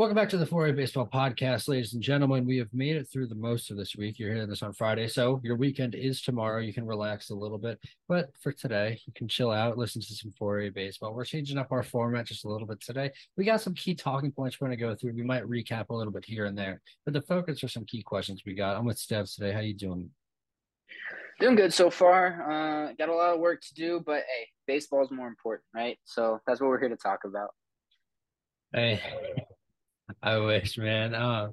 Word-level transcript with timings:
Welcome 0.00 0.16
back 0.16 0.30
to 0.30 0.38
the 0.38 0.46
4A 0.46 0.74
Baseball 0.74 1.06
Podcast, 1.06 1.68
ladies 1.68 1.92
and 1.92 2.02
gentlemen. 2.02 2.46
We 2.46 2.56
have 2.56 2.72
made 2.72 2.96
it 2.96 3.06
through 3.12 3.26
the 3.26 3.34
most 3.34 3.70
of 3.70 3.76
this 3.76 3.96
week. 3.96 4.18
You're 4.18 4.32
hearing 4.32 4.48
this 4.48 4.62
on 4.62 4.72
Friday, 4.72 5.08
so 5.08 5.42
your 5.44 5.56
weekend 5.56 5.94
is 5.94 6.22
tomorrow. 6.22 6.60
You 6.60 6.72
can 6.72 6.86
relax 6.86 7.28
a 7.28 7.34
little 7.34 7.58
bit, 7.58 7.78
but 8.08 8.30
for 8.40 8.50
today, 8.50 8.98
you 9.06 9.12
can 9.12 9.28
chill 9.28 9.50
out, 9.50 9.76
listen 9.76 10.00
to 10.00 10.14
some 10.14 10.32
4A 10.40 10.72
baseball. 10.72 11.12
We're 11.12 11.26
changing 11.26 11.58
up 11.58 11.70
our 11.70 11.82
format 11.82 12.24
just 12.24 12.46
a 12.46 12.48
little 12.48 12.66
bit 12.66 12.80
today. 12.80 13.10
We 13.36 13.44
got 13.44 13.60
some 13.60 13.74
key 13.74 13.94
talking 13.94 14.32
points 14.32 14.58
we're 14.58 14.68
going 14.68 14.78
to 14.78 14.82
go 14.82 14.94
through. 14.94 15.12
We 15.12 15.22
might 15.22 15.42
recap 15.42 15.90
a 15.90 15.94
little 15.94 16.14
bit 16.14 16.24
here 16.24 16.46
and 16.46 16.56
there, 16.56 16.80
but 17.04 17.12
the 17.12 17.20
focus 17.20 17.62
are 17.62 17.68
some 17.68 17.84
key 17.84 18.02
questions 18.02 18.40
we 18.46 18.54
got. 18.54 18.78
I'm 18.78 18.86
with 18.86 18.96
Stev 18.96 19.30
today. 19.34 19.52
How 19.52 19.60
you 19.60 19.74
doing? 19.74 20.08
Doing 21.40 21.56
good 21.56 21.74
so 21.74 21.90
far. 21.90 22.50
Uh, 22.50 22.94
got 22.94 23.10
a 23.10 23.14
lot 23.14 23.34
of 23.34 23.40
work 23.40 23.60
to 23.60 23.74
do, 23.74 24.02
but 24.06 24.22
hey, 24.22 24.48
baseball 24.66 25.04
is 25.04 25.10
more 25.10 25.28
important, 25.28 25.66
right? 25.74 25.98
So 26.04 26.40
that's 26.46 26.58
what 26.58 26.68
we're 26.68 26.80
here 26.80 26.88
to 26.88 26.96
talk 26.96 27.24
about. 27.26 27.50
Hey, 28.72 29.02
I 30.22 30.38
wish, 30.38 30.78
man. 30.78 31.14
Uh, 31.14 31.48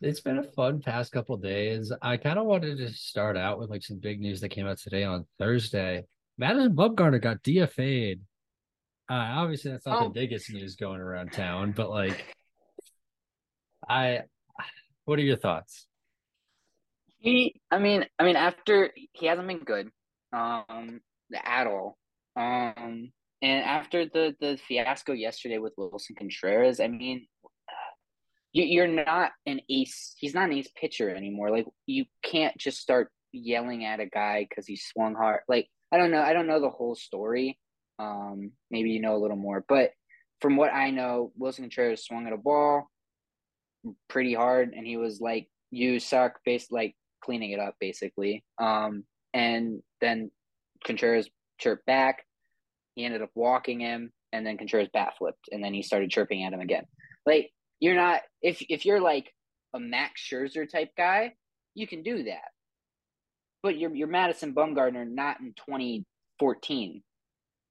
it's 0.00 0.20
been 0.20 0.38
a 0.38 0.42
fun 0.42 0.80
past 0.80 1.12
couple 1.12 1.36
days. 1.36 1.92
I 2.02 2.16
kind 2.16 2.38
of 2.38 2.46
wanted 2.46 2.78
to 2.78 2.92
start 2.92 3.36
out 3.36 3.58
with 3.58 3.70
like 3.70 3.82
some 3.82 3.98
big 3.98 4.20
news 4.20 4.40
that 4.40 4.50
came 4.50 4.66
out 4.66 4.78
today 4.78 5.04
on 5.04 5.26
Thursday. 5.38 6.04
Madison 6.38 6.74
Bumgarner 6.74 7.20
got 7.20 7.42
DFA'd. 7.42 8.20
Uh, 9.08 9.14
obviously, 9.14 9.70
that's 9.70 9.86
not 9.86 10.02
oh. 10.02 10.04
the 10.04 10.10
biggest 10.10 10.52
news 10.52 10.76
going 10.76 11.00
around 11.00 11.32
town, 11.32 11.72
but 11.72 11.88
like, 11.88 12.34
I, 13.88 14.22
what 15.04 15.18
are 15.18 15.22
your 15.22 15.36
thoughts? 15.36 15.86
He, 17.18 17.60
I 17.70 17.78
mean, 17.78 18.04
I 18.18 18.24
mean, 18.24 18.36
after 18.36 18.90
he 19.12 19.26
hasn't 19.26 19.48
been 19.48 19.60
good, 19.60 19.90
um, 20.32 21.00
at 21.34 21.66
all. 21.66 21.96
Um, 22.36 23.12
and 23.42 23.64
after 23.64 24.06
the 24.06 24.34
the 24.40 24.58
fiasco 24.68 25.12
yesterday 25.12 25.58
with 25.58 25.74
Willson 25.76 26.16
Contreras, 26.16 26.80
I 26.80 26.88
mean, 26.88 27.26
you, 28.52 28.82
are 28.82 28.88
not 28.88 29.32
an 29.44 29.60
ace. 29.68 30.14
He's 30.18 30.34
not 30.34 30.50
an 30.50 30.56
ace 30.56 30.70
pitcher 30.80 31.14
anymore. 31.14 31.50
Like 31.50 31.66
you 31.86 32.04
can't 32.22 32.56
just 32.58 32.78
start 32.78 33.10
yelling 33.32 33.84
at 33.84 34.00
a 34.00 34.06
guy 34.06 34.46
because 34.48 34.66
he 34.66 34.76
swung 34.76 35.14
hard. 35.14 35.40
Like 35.48 35.68
I 35.92 35.98
don't 35.98 36.10
know. 36.10 36.22
I 36.22 36.32
don't 36.32 36.46
know 36.46 36.60
the 36.60 36.70
whole 36.70 36.94
story. 36.94 37.58
Um, 37.98 38.52
maybe 38.70 38.90
you 38.90 39.00
know 39.00 39.16
a 39.16 39.22
little 39.22 39.36
more, 39.36 39.64
but 39.68 39.90
from 40.40 40.56
what 40.56 40.72
I 40.72 40.90
know, 40.90 41.32
Willson 41.38 41.64
Contreras 41.64 42.04
swung 42.04 42.26
at 42.26 42.32
a 42.32 42.36
ball 42.36 42.90
pretty 44.08 44.34
hard, 44.34 44.74
and 44.74 44.86
he 44.86 44.96
was 44.96 45.20
like, 45.20 45.48
"You 45.70 45.98
suck," 45.98 46.40
based 46.44 46.72
like 46.72 46.94
cleaning 47.22 47.52
it 47.52 47.60
up, 47.60 47.76
basically. 47.80 48.44
Um, 48.58 49.04
and 49.32 49.82
then 50.00 50.30
Contreras 50.84 51.28
chirped 51.58 51.86
back. 51.86 52.24
He 52.94 53.04
ended 53.04 53.22
up 53.22 53.30
walking 53.34 53.80
him, 53.80 54.12
and 54.32 54.46
then 54.46 54.58
Contreras 54.58 54.88
bat 54.92 55.14
flipped, 55.18 55.48
and 55.52 55.62
then 55.62 55.74
he 55.74 55.82
started 55.82 56.10
chirping 56.10 56.44
at 56.44 56.52
him 56.52 56.60
again. 56.60 56.84
Like 57.24 57.50
you're 57.80 57.94
not 57.94 58.22
if 58.42 58.62
if 58.68 58.86
you're 58.86 59.00
like 59.00 59.32
a 59.74 59.80
Max 59.80 60.20
Scherzer 60.20 60.68
type 60.68 60.90
guy, 60.96 61.34
you 61.74 61.86
can 61.86 62.02
do 62.02 62.24
that. 62.24 62.50
But 63.62 63.78
you're 63.78 63.94
you're 63.94 64.08
Madison 64.08 64.54
Bumgarner 64.54 65.08
not 65.08 65.40
in 65.40 65.54
2014. 65.56 67.02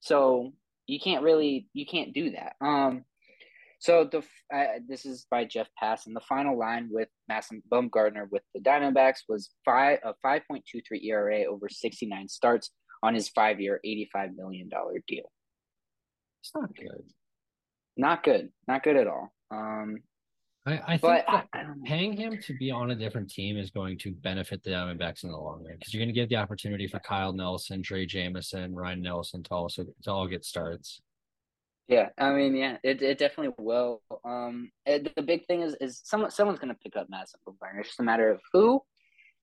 So 0.02 0.53
you 0.88 1.00
can't 1.00 1.23
really 1.23 1.67
you 1.73 1.86
can't 1.86 2.14
do 2.14 2.31
that. 2.31 2.56
Um 2.61 3.06
so 3.80 4.08
the 4.09 4.23
uh, 4.56 4.80
this 4.88 5.06
is 5.06 5.28
by 5.30 5.45
Jeff 5.45 5.67
Passan, 5.81 6.08
and 6.08 6.16
the 6.16 6.22
final 6.22 6.58
line 6.58 6.88
with 6.89 7.09
Madison 7.28 7.61
Bumgarner 7.72 8.26
with 8.31 8.42
the 8.53 8.61
Diamondbacks 8.61 9.20
was 9.28 9.52
five 9.64 10.00
a 10.03 10.14
five 10.22 10.42
point 10.50 10.64
two 10.66 10.81
three 10.88 11.08
ERA 11.08 11.44
over 11.44 11.70
sixty 11.70 12.06
nine 12.06 12.28
starts 12.28 12.72
on 13.03 13.14
his 13.14 13.30
five 13.30 13.59
year 13.59 13.80
eighty 13.83 14.09
five 14.11 14.31
million 14.36 14.70
dollar 14.70 15.03
deal. 15.08 15.31
It's 16.42 16.52
not 16.56 16.76
good. 16.76 17.03
Not 17.98 18.23
good. 18.23 18.50
Not 18.67 18.83
good 18.83 18.98
at 18.98 19.08
all. 19.08 19.34
Um, 19.52 19.98
I, 20.68 20.82
I 20.88 20.98
think 20.98 21.24
I, 21.28 21.44
paying 21.84 22.14
him 22.14 22.40
to 22.42 22.54
be 22.58 22.72
on 22.72 22.90
a 22.90 22.96
different 22.96 23.30
team 23.30 23.56
is 23.56 23.70
going 23.70 24.00
to 24.00 24.12
benefit 24.12 24.64
the 24.64 24.72
Diamondbacks 24.72 25.24
in 25.24 25.30
the 25.30 25.38
long 25.38 25.64
run 25.64 25.76
because 25.78 25.94
you're 25.94 26.02
going 26.02 26.14
to 26.14 26.20
give 26.20 26.30
the 26.30 26.38
opportunity 26.38 26.88
for 26.88 27.00
Kyle 27.00 27.34
Nelson, 27.34 27.84
Drey 27.84 28.08
Jameson, 28.08 28.73
Ryne 28.73 29.02
Nelson 29.02 29.44
to 29.44 29.54
also 29.54 29.86
to 30.04 30.11
all 30.11 30.28
get 30.28 30.44
starts. 30.44 31.02
Yeah, 31.88 32.10
I 32.17 32.32
mean, 32.32 32.55
yeah, 32.55 32.78
it, 32.84 33.04
it 33.04 33.20
definitely 33.20 33.54
will. 33.60 34.02
Um, 34.23 34.72
it, 34.88 35.14
the 35.16 35.22
big 35.22 35.45
thing 35.45 35.61
is 35.61 35.76
is 35.80 36.02
someone 36.04 36.32
someone's 36.32 36.58
going 36.58 36.73
to 36.73 36.80
pick 36.84 36.95
up 36.95 37.08
Madison 37.10 37.39
Bumgarner. 37.48 37.82
It's 37.82 37.89
just 37.89 38.00
a 38.00 38.04
matter 38.04 38.32
of 38.32 38.42
who, 38.52 38.82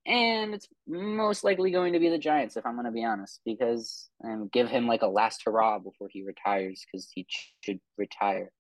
and 0.06 0.54
it's 0.54 0.66
most 0.88 1.44
likely 1.44 1.70
going 1.70 1.92
to 1.92 2.00
be 2.00 2.08
the 2.08 2.18
Giants 2.18 2.56
if 2.56 2.66
I'm 2.66 2.74
going 2.74 2.86
to 2.86 2.90
be 2.90 3.04
honest, 3.04 3.40
because 3.44 4.08
um, 4.24 4.50
give 4.52 4.68
him 4.68 4.88
like 4.88 5.02
a 5.02 5.06
last 5.06 5.42
hurrah 5.44 5.78
before 5.78 6.08
he 6.10 6.24
retires 6.24 6.84
because 6.84 7.08
he 7.14 7.28
should 7.60 7.78
retire. 7.96 8.50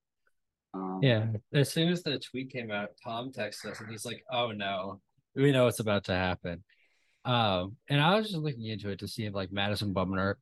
Um, 0.74 1.00
yeah, 1.02 1.26
as 1.52 1.70
soon 1.72 1.90
as 1.90 2.02
the 2.02 2.18
tweet 2.18 2.50
came 2.50 2.70
out, 2.70 2.90
Tom 3.02 3.30
texted 3.30 3.70
us 3.70 3.80
and 3.80 3.90
he's 3.90 4.06
like, 4.06 4.24
"Oh 4.30 4.52
no, 4.52 5.00
we 5.34 5.52
know 5.52 5.64
what's 5.64 5.80
about 5.80 6.04
to 6.04 6.14
happen." 6.14 6.64
Um, 7.24 7.76
and 7.88 8.00
I 8.00 8.16
was 8.16 8.30
just 8.30 8.38
looking 8.38 8.66
into 8.66 8.90
it 8.90 9.00
to 9.00 9.08
see 9.08 9.26
if 9.26 9.34
like 9.34 9.52
Madison 9.52 9.94
Bumgarner, 9.94 10.34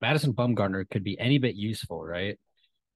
Madison 0.00 0.32
Bumgarner 0.32 0.88
could 0.88 1.04
be 1.04 1.18
any 1.18 1.38
bit 1.38 1.56
useful, 1.56 2.02
right? 2.02 2.38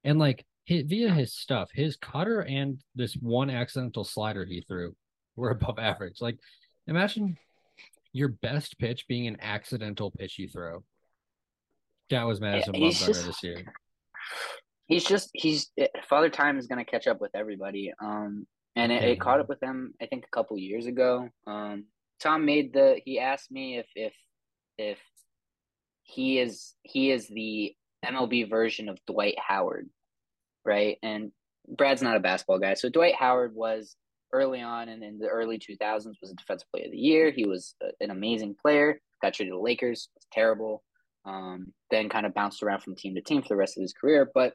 And 0.05 0.19
like 0.19 0.45
his, 0.65 0.85
via 0.87 1.13
his 1.13 1.35
stuff, 1.35 1.71
his 1.73 1.97
cutter 1.97 2.41
and 2.41 2.81
this 2.95 3.15
one 3.15 3.51
accidental 3.51 4.05
slider 4.05 4.45
he 4.45 4.63
threw 4.63 4.95
were 5.35 5.51
above 5.51 5.79
average. 5.79 6.21
Like, 6.21 6.39
imagine 6.87 7.37
your 8.13 8.29
best 8.29 8.79
pitch 8.79 9.07
being 9.09 9.27
an 9.27 9.39
accidental 9.41 10.11
pitch 10.11 10.39
you 10.39 10.49
throw. 10.49 10.83
That 12.11 12.23
was 12.23 12.41
Madison 12.41 12.75
yeah, 12.75 12.89
Bumgarner 12.89 13.07
just, 13.07 13.27
this 13.27 13.43
year 13.43 13.65
he's 14.87 15.05
just 15.05 15.31
he's 15.33 15.71
Father 16.09 16.31
Time 16.31 16.59
is 16.59 16.67
gonna 16.67 16.85
catch 16.85 17.07
up 17.07 17.21
with 17.21 17.33
everybody. 17.35 17.93
Um, 18.01 18.47
and 18.75 18.93
it, 18.93 19.03
it 19.05 19.21
caught 19.21 19.41
up 19.41 19.49
with 19.49 19.61
them 19.61 19.95
I 20.01 20.07
think 20.07 20.25
a 20.25 20.37
couple 20.37 20.59
years 20.59 20.87
ago. 20.87 21.29
Um, 21.47 21.85
Tom 22.21 22.45
made 22.45 22.73
the 22.73 23.01
he 23.05 23.19
asked 23.19 23.51
me 23.51 23.79
if 23.79 23.87
if 23.95 24.15
if 24.79 24.99
he 26.03 26.39
is 26.39 26.75
he 26.83 27.11
is 27.11 27.29
the 27.29 27.75
MLB 28.05 28.49
version 28.49 28.89
of 28.89 28.99
Dwight 29.07 29.37
Howard, 29.39 29.89
right? 30.65 30.99
And 31.03 31.33
Brad's 31.69 32.03
not 32.03 32.17
a 32.17 32.21
basketball 32.21 32.59
guy, 32.59 32.75
so 32.75 32.89
Dwight 32.89 33.15
Howard 33.17 33.55
was 33.55 33.97
early 34.33 34.61
on 34.61 34.89
and 34.89 35.03
in 35.03 35.19
the 35.19 35.29
early 35.29 35.59
2000s 35.59 36.15
was 36.21 36.31
a 36.31 36.35
defensive 36.35 36.69
player 36.71 36.87
of 36.87 36.93
the 36.93 36.99
year. 36.99 37.31
He 37.31 37.47
was 37.47 37.75
an 38.01 38.11
amazing 38.11 38.57
player. 38.61 39.01
Got 39.23 39.35
traded 39.35 39.53
to 39.53 39.57
the 39.57 39.63
Lakers, 39.63 40.09
was 40.15 40.27
terrible. 40.33 40.83
Um, 41.25 41.73
then 41.91 42.09
kind 42.09 42.27
of 42.27 42.35
bounced 42.35 42.63
around 42.63 42.83
from 42.83 42.95
team 42.95 43.15
to 43.15 43.21
team 43.21 43.43
for 43.43 43.49
the 43.49 43.57
rest 43.57 43.77
of 43.77 43.83
his 43.83 43.93
career. 43.93 44.31
But 44.33 44.55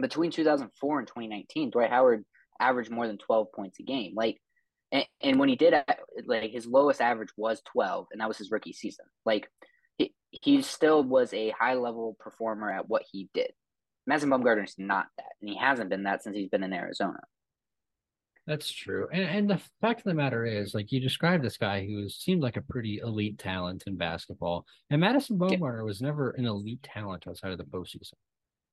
between 0.00 0.30
2004 0.30 0.98
and 0.98 1.08
2019, 1.08 1.70
Dwight 1.70 1.90
Howard 1.90 2.24
averaged 2.60 2.90
more 2.90 3.06
than 3.06 3.18
12 3.18 3.48
points 3.54 3.78
a 3.80 3.82
game. 3.82 4.12
Like, 4.14 4.40
and, 4.92 5.04
and 5.20 5.38
when 5.38 5.48
he 5.48 5.56
did, 5.56 5.74
like 6.26 6.50
his 6.50 6.66
lowest 6.66 7.00
average 7.00 7.30
was 7.36 7.62
12, 7.72 8.06
and 8.12 8.20
that 8.20 8.28
was 8.28 8.38
his 8.38 8.50
rookie 8.50 8.72
season. 8.72 9.06
Like, 9.24 9.48
he, 9.98 10.14
he 10.30 10.62
still 10.62 11.02
was 11.02 11.32
a 11.32 11.50
high 11.50 11.74
level 11.74 12.16
performer 12.18 12.70
at 12.70 12.88
what 12.88 13.04
he 13.10 13.28
did. 13.34 13.50
Madison 14.06 14.30
Bumgarner 14.30 14.64
is 14.64 14.74
not 14.78 15.06
that, 15.16 15.32
and 15.40 15.48
he 15.48 15.56
hasn't 15.56 15.90
been 15.90 16.04
that 16.04 16.22
since 16.22 16.36
he's 16.36 16.48
been 16.48 16.62
in 16.62 16.72
Arizona. 16.72 17.20
That's 18.46 18.70
true. 18.70 19.08
And, 19.10 19.22
and 19.22 19.50
the 19.50 19.60
fact 19.80 20.00
of 20.00 20.04
the 20.04 20.14
matter 20.14 20.44
is, 20.44 20.74
like 20.74 20.92
you 20.92 21.00
described 21.00 21.42
this 21.42 21.56
guy 21.56 21.86
who 21.86 22.08
seemed 22.10 22.42
like 22.42 22.58
a 22.58 22.62
pretty 22.62 23.00
elite 23.02 23.38
talent 23.38 23.84
in 23.86 23.96
basketball. 23.96 24.66
And 24.90 25.00
Madison 25.00 25.38
Bumgarner 25.38 25.78
yeah. 25.78 25.84
was 25.84 26.02
never 26.02 26.30
an 26.32 26.44
elite 26.44 26.82
talent 26.82 27.26
outside 27.26 27.52
of 27.52 27.58
the 27.58 27.64
postseason. 27.64 28.12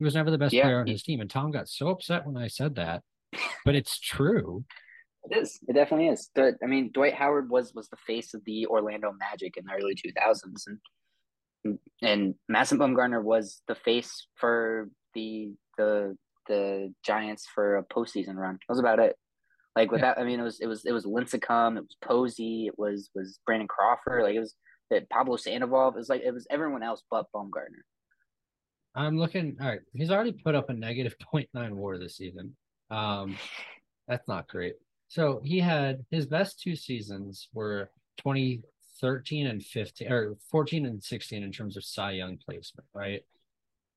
He 0.02 0.04
was 0.04 0.16
never 0.16 0.32
the 0.32 0.40
best 0.40 0.52
yeah. 0.52 0.64
player 0.64 0.80
on 0.80 0.88
his 0.88 1.04
team. 1.04 1.22
And 1.22 1.30
Tom 1.30 1.52
got 1.52 1.70
so 1.70 1.90
upset 1.90 2.26
when 2.26 2.36
I 2.36 2.48
said 2.48 2.74
that, 2.74 3.04
but 3.64 3.76
it's 3.76 4.00
true. 4.00 4.66
It 5.30 5.38
is. 5.38 5.60
It 5.68 5.74
definitely 5.74 6.08
is. 6.08 6.32
But 6.34 6.56
I 6.64 6.66
mean, 6.66 6.90
Dwight 6.92 7.14
Howard 7.14 7.52
was 7.52 7.76
was 7.76 7.88
the 7.88 7.98
face 7.98 8.34
of 8.34 8.44
the 8.44 8.66
Orlando 8.66 9.12
Magic 9.12 9.58
in 9.58 9.66
the 9.66 9.74
early 9.74 9.94
two 9.94 10.12
thousands, 10.18 10.66
and 11.64 11.78
and 12.02 12.34
Madison 12.50 12.80
Bumgarner 12.80 13.24
was 13.24 13.62
the 13.68 13.76
face 13.76 14.26
for 14.38 14.90
the 15.14 15.54
the 15.78 16.18
the 16.48 16.92
Giants 17.06 17.46
for 17.54 17.78
a 17.78 17.84
postseason 17.84 18.38
run. 18.38 18.54
That 18.54 18.70
was 18.70 18.80
about 18.80 18.98
it. 18.98 19.16
Like 19.76 19.92
without, 19.92 20.18
yeah. 20.18 20.24
I 20.24 20.26
mean, 20.26 20.40
it 20.40 20.44
was 20.44 20.60
it 20.62 20.66
was 20.66 20.84
it 20.84 20.94
was 20.94 21.06
Lincecum, 21.06 21.78
it 21.78 21.82
was 21.82 21.98
Posey, 22.04 22.66
it 22.66 22.74
was 22.80 23.12
was 23.14 23.38
Brandon 23.46 23.68
Crawford, 23.68 24.24
like 24.24 24.34
it 24.34 24.40
was 24.40 24.56
that 24.90 25.12
Pablo 25.12 25.36
Sandoval. 25.36 25.90
It 25.90 25.96
was 25.98 26.10
like 26.10 26.24
it 26.24 26.34
was 26.34 26.48
everyone 26.50 26.82
else 26.82 27.04
but 27.12 27.28
Bumgarner. 27.36 27.84
I'm 28.96 29.18
looking. 29.18 29.58
All 29.62 29.68
right, 29.68 29.82
he's 29.94 30.12
already 30.12 30.34
put 30.34 30.56
up 30.56 30.70
a 30.70 30.74
negative 30.74 31.16
0.9 31.34 31.72
WAR 31.72 31.98
this 31.98 32.18
season. 32.18 32.56
Um, 32.90 33.38
that's 34.08 34.28
not 34.28 34.48
great. 34.48 34.76
So 35.08 35.42
he 35.44 35.60
had 35.60 36.06
his 36.10 36.26
best 36.26 36.62
two 36.62 36.76
seasons 36.76 37.50
were 37.54 37.90
2013 38.18 39.48
and 39.48 39.64
15, 39.64 40.12
or 40.12 40.38
14 40.50 40.86
and 40.86 41.04
16 41.04 41.44
in 41.44 41.52
terms 41.52 41.78
of 41.78 41.84
Cy 41.84 42.12
Young 42.12 42.38
placement, 42.38 42.88
right? 42.94 43.22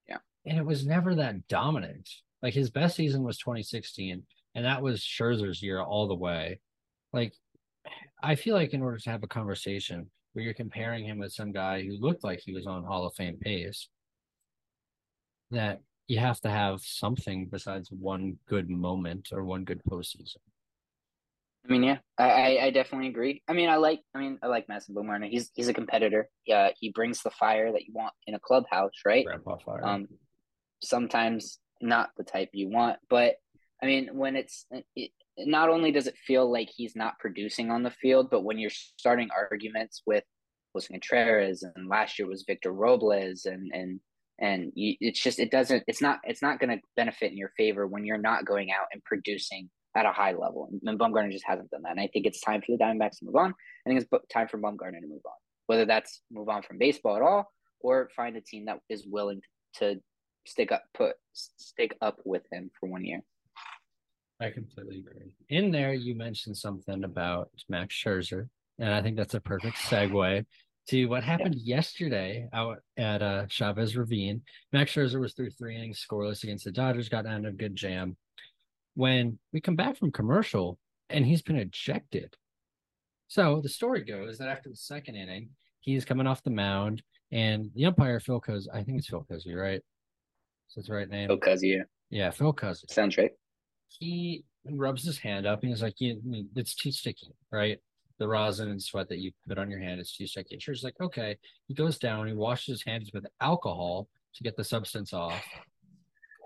Yeah. 0.08 0.18
And 0.46 0.58
it 0.58 0.64
was 0.64 0.86
never 0.86 1.14
that 1.16 1.46
dominant. 1.48 2.08
Like 2.42 2.54
his 2.54 2.70
best 2.70 2.96
season 2.96 3.22
was 3.22 3.38
2016, 3.38 4.22
and 4.54 4.64
that 4.64 4.82
was 4.82 5.00
Scherzer's 5.00 5.62
year 5.62 5.80
all 5.80 6.08
the 6.08 6.14
way. 6.14 6.60
Like, 7.12 7.32
I 8.22 8.34
feel 8.34 8.54
like 8.54 8.74
in 8.74 8.82
order 8.82 8.98
to 8.98 9.10
have 9.10 9.22
a 9.22 9.28
conversation 9.28 10.10
where 10.32 10.44
you're 10.44 10.54
comparing 10.54 11.04
him 11.04 11.18
with 11.18 11.32
some 11.32 11.52
guy 11.52 11.82
who 11.82 11.96
looked 11.98 12.24
like 12.24 12.40
he 12.40 12.52
was 12.52 12.66
on 12.66 12.84
Hall 12.84 13.06
of 13.06 13.14
Fame 13.14 13.38
pace, 13.40 13.88
that 15.50 15.80
you 16.06 16.18
have 16.18 16.40
to 16.40 16.50
have 16.50 16.80
something 16.80 17.46
besides 17.50 17.90
one 17.90 18.38
good 18.48 18.68
moment 18.68 19.28
or 19.32 19.44
one 19.44 19.64
good 19.64 19.80
postseason. 19.88 20.36
I 21.66 21.72
mean, 21.72 21.82
yeah, 21.82 21.98
I, 22.18 22.58
I 22.58 22.70
definitely 22.70 23.08
agree. 23.08 23.42
I 23.48 23.54
mean, 23.54 23.70
I 23.70 23.76
like, 23.76 24.02
I 24.14 24.18
mean, 24.18 24.38
I 24.42 24.48
like 24.48 24.68
Madison 24.68 24.94
Bumgarner. 24.94 25.30
He's 25.30 25.50
he's 25.54 25.68
a 25.68 25.74
competitor. 25.74 26.28
Yeah, 26.46 26.70
he 26.78 26.90
brings 26.90 27.22
the 27.22 27.30
fire 27.30 27.72
that 27.72 27.86
you 27.86 27.94
want 27.94 28.12
in 28.26 28.34
a 28.34 28.40
clubhouse, 28.40 28.92
right? 29.06 29.24
Grandpa 29.24 29.56
fire. 29.64 29.82
Um, 29.82 30.08
sometimes 30.82 31.58
not 31.80 32.10
the 32.18 32.24
type 32.24 32.50
you 32.52 32.68
want, 32.68 32.98
but 33.08 33.36
I 33.82 33.86
mean, 33.86 34.10
when 34.12 34.36
it's 34.36 34.66
it, 34.94 35.10
not 35.38 35.70
only 35.70 35.90
does 35.90 36.06
it 36.06 36.18
feel 36.18 36.50
like 36.50 36.68
he's 36.74 36.94
not 36.94 37.18
producing 37.18 37.70
on 37.70 37.82
the 37.82 37.90
field, 37.90 38.28
but 38.30 38.44
when 38.44 38.58
you're 38.58 38.70
starting 38.70 39.30
arguments 39.34 40.02
with 40.06 40.24
Willson 40.74 40.92
Contreras 40.92 41.62
and 41.62 41.88
last 41.88 42.18
year 42.18 42.28
was 42.28 42.44
Victor 42.46 42.72
Robles 42.72 43.46
and 43.46 43.72
and 43.72 44.00
and 44.38 44.72
you, 44.74 44.96
it's 45.00 45.20
just 45.20 45.38
it 45.38 45.50
doesn't 45.50 45.84
it's 45.86 46.02
not 46.02 46.20
it's 46.24 46.42
not 46.42 46.58
going 46.58 46.76
to 46.76 46.82
benefit 46.96 47.30
in 47.30 47.38
your 47.38 47.52
favor 47.56 47.86
when 47.86 48.04
you're 48.04 48.18
not 48.18 48.44
going 48.44 48.70
out 48.70 48.86
and 48.92 49.02
producing 49.04 49.70
at 49.96 50.06
a 50.06 50.12
high 50.12 50.32
level. 50.32 50.68
And 50.84 50.98
Bumgarner 50.98 51.30
just 51.30 51.46
hasn't 51.46 51.70
done 51.70 51.82
that. 51.82 51.92
And 51.92 52.00
I 52.00 52.08
think 52.12 52.26
it's 52.26 52.40
time 52.40 52.60
for 52.60 52.72
the 52.76 52.82
Diamondbacks 52.82 53.18
to 53.20 53.26
move 53.26 53.36
on. 53.36 53.54
I 53.86 53.90
think 53.90 54.00
it's 54.00 54.10
time 54.32 54.48
for 54.48 54.58
Bumgarner 54.58 55.00
to 55.00 55.06
move 55.06 55.22
on, 55.24 55.32
whether 55.66 55.84
that's 55.84 56.20
move 56.32 56.48
on 56.48 56.62
from 56.62 56.78
baseball 56.78 57.16
at 57.16 57.22
all 57.22 57.52
or 57.80 58.08
find 58.16 58.36
a 58.36 58.40
team 58.40 58.64
that 58.64 58.78
is 58.88 59.06
willing 59.06 59.40
to 59.74 60.00
stick 60.46 60.72
up 60.72 60.82
put 60.94 61.14
stick 61.32 61.96
up 62.00 62.18
with 62.24 62.42
him 62.50 62.70
for 62.78 62.88
one 62.88 63.04
year. 63.04 63.20
I 64.40 64.50
completely 64.50 64.98
agree. 64.98 65.34
In 65.48 65.70
there, 65.70 65.94
you 65.94 66.16
mentioned 66.16 66.56
something 66.56 67.04
about 67.04 67.50
Max 67.68 67.94
Scherzer, 67.94 68.48
and 68.78 68.92
I 68.92 69.00
think 69.00 69.16
that's 69.16 69.34
a 69.34 69.40
perfect 69.40 69.76
segue 69.76 70.44
to 70.88 71.06
what 71.06 71.24
happened 71.24 71.54
yeah. 71.56 71.76
yesterday 71.76 72.48
out 72.52 72.78
at 72.96 73.22
uh, 73.22 73.46
Chavez 73.46 73.96
Ravine. 73.96 74.42
Max 74.72 74.92
Scherzer 74.92 75.20
was 75.20 75.32
through 75.32 75.50
three 75.50 75.76
innings 75.76 76.04
scoreless 76.06 76.44
against 76.44 76.64
the 76.64 76.72
Dodgers, 76.72 77.08
got 77.08 77.24
down 77.24 77.46
a 77.46 77.52
good 77.52 77.74
jam. 77.74 78.16
When 78.94 79.38
we 79.52 79.60
come 79.60 79.76
back 79.76 79.96
from 79.96 80.12
commercial, 80.12 80.78
and 81.10 81.24
he's 81.24 81.42
been 81.42 81.56
ejected. 81.56 82.34
So 83.28 83.60
the 83.62 83.68
story 83.68 84.04
goes 84.04 84.38
that 84.38 84.48
after 84.48 84.68
the 84.68 84.76
second 84.76 85.16
inning, 85.16 85.50
he's 85.80 86.04
coming 86.04 86.26
off 86.26 86.42
the 86.42 86.50
mound, 86.50 87.02
and 87.32 87.70
the 87.74 87.86
umpire 87.86 88.20
Phil 88.20 88.40
Cuz, 88.40 88.68
I 88.72 88.82
think 88.82 88.98
it's 88.98 89.08
Phil 89.08 89.26
Cuzzi, 89.30 89.54
right? 89.54 89.80
So 90.68 90.78
it's 90.78 90.88
the 90.88 90.94
right 90.94 91.08
name. 91.08 91.28
Phil 91.28 91.38
Cuzzi, 91.38 91.76
yeah. 91.76 91.82
Yeah, 92.10 92.30
Phil 92.30 92.52
Cuzzi. 92.52 92.90
Sounds 92.90 93.16
right. 93.16 93.32
He 93.88 94.44
rubs 94.70 95.04
his 95.04 95.18
hand 95.18 95.46
up 95.46 95.62
and 95.62 95.70
he's 95.70 95.82
like, 95.82 95.94
"It's 95.98 96.74
too 96.74 96.92
sticky, 96.92 97.34
right? 97.50 97.78
The 98.18 98.28
rosin 98.28 98.70
and 98.70 98.82
sweat 98.82 99.08
that 99.08 99.18
you 99.18 99.32
put 99.46 99.58
on 99.58 99.70
your 99.70 99.80
hand 99.80 100.00
is 100.00 100.10
sticky." 100.10 100.58
Sure, 100.58 100.74
he's 100.74 100.84
like, 100.84 101.00
"Okay." 101.00 101.36
He 101.66 101.74
goes 101.74 101.98
down. 101.98 102.26
He 102.26 102.32
washes 102.32 102.66
his 102.66 102.84
hands 102.84 103.10
with 103.12 103.26
alcohol 103.40 104.08
to 104.34 104.42
get 104.42 104.56
the 104.56 104.64
substance 104.64 105.12
off. 105.12 105.44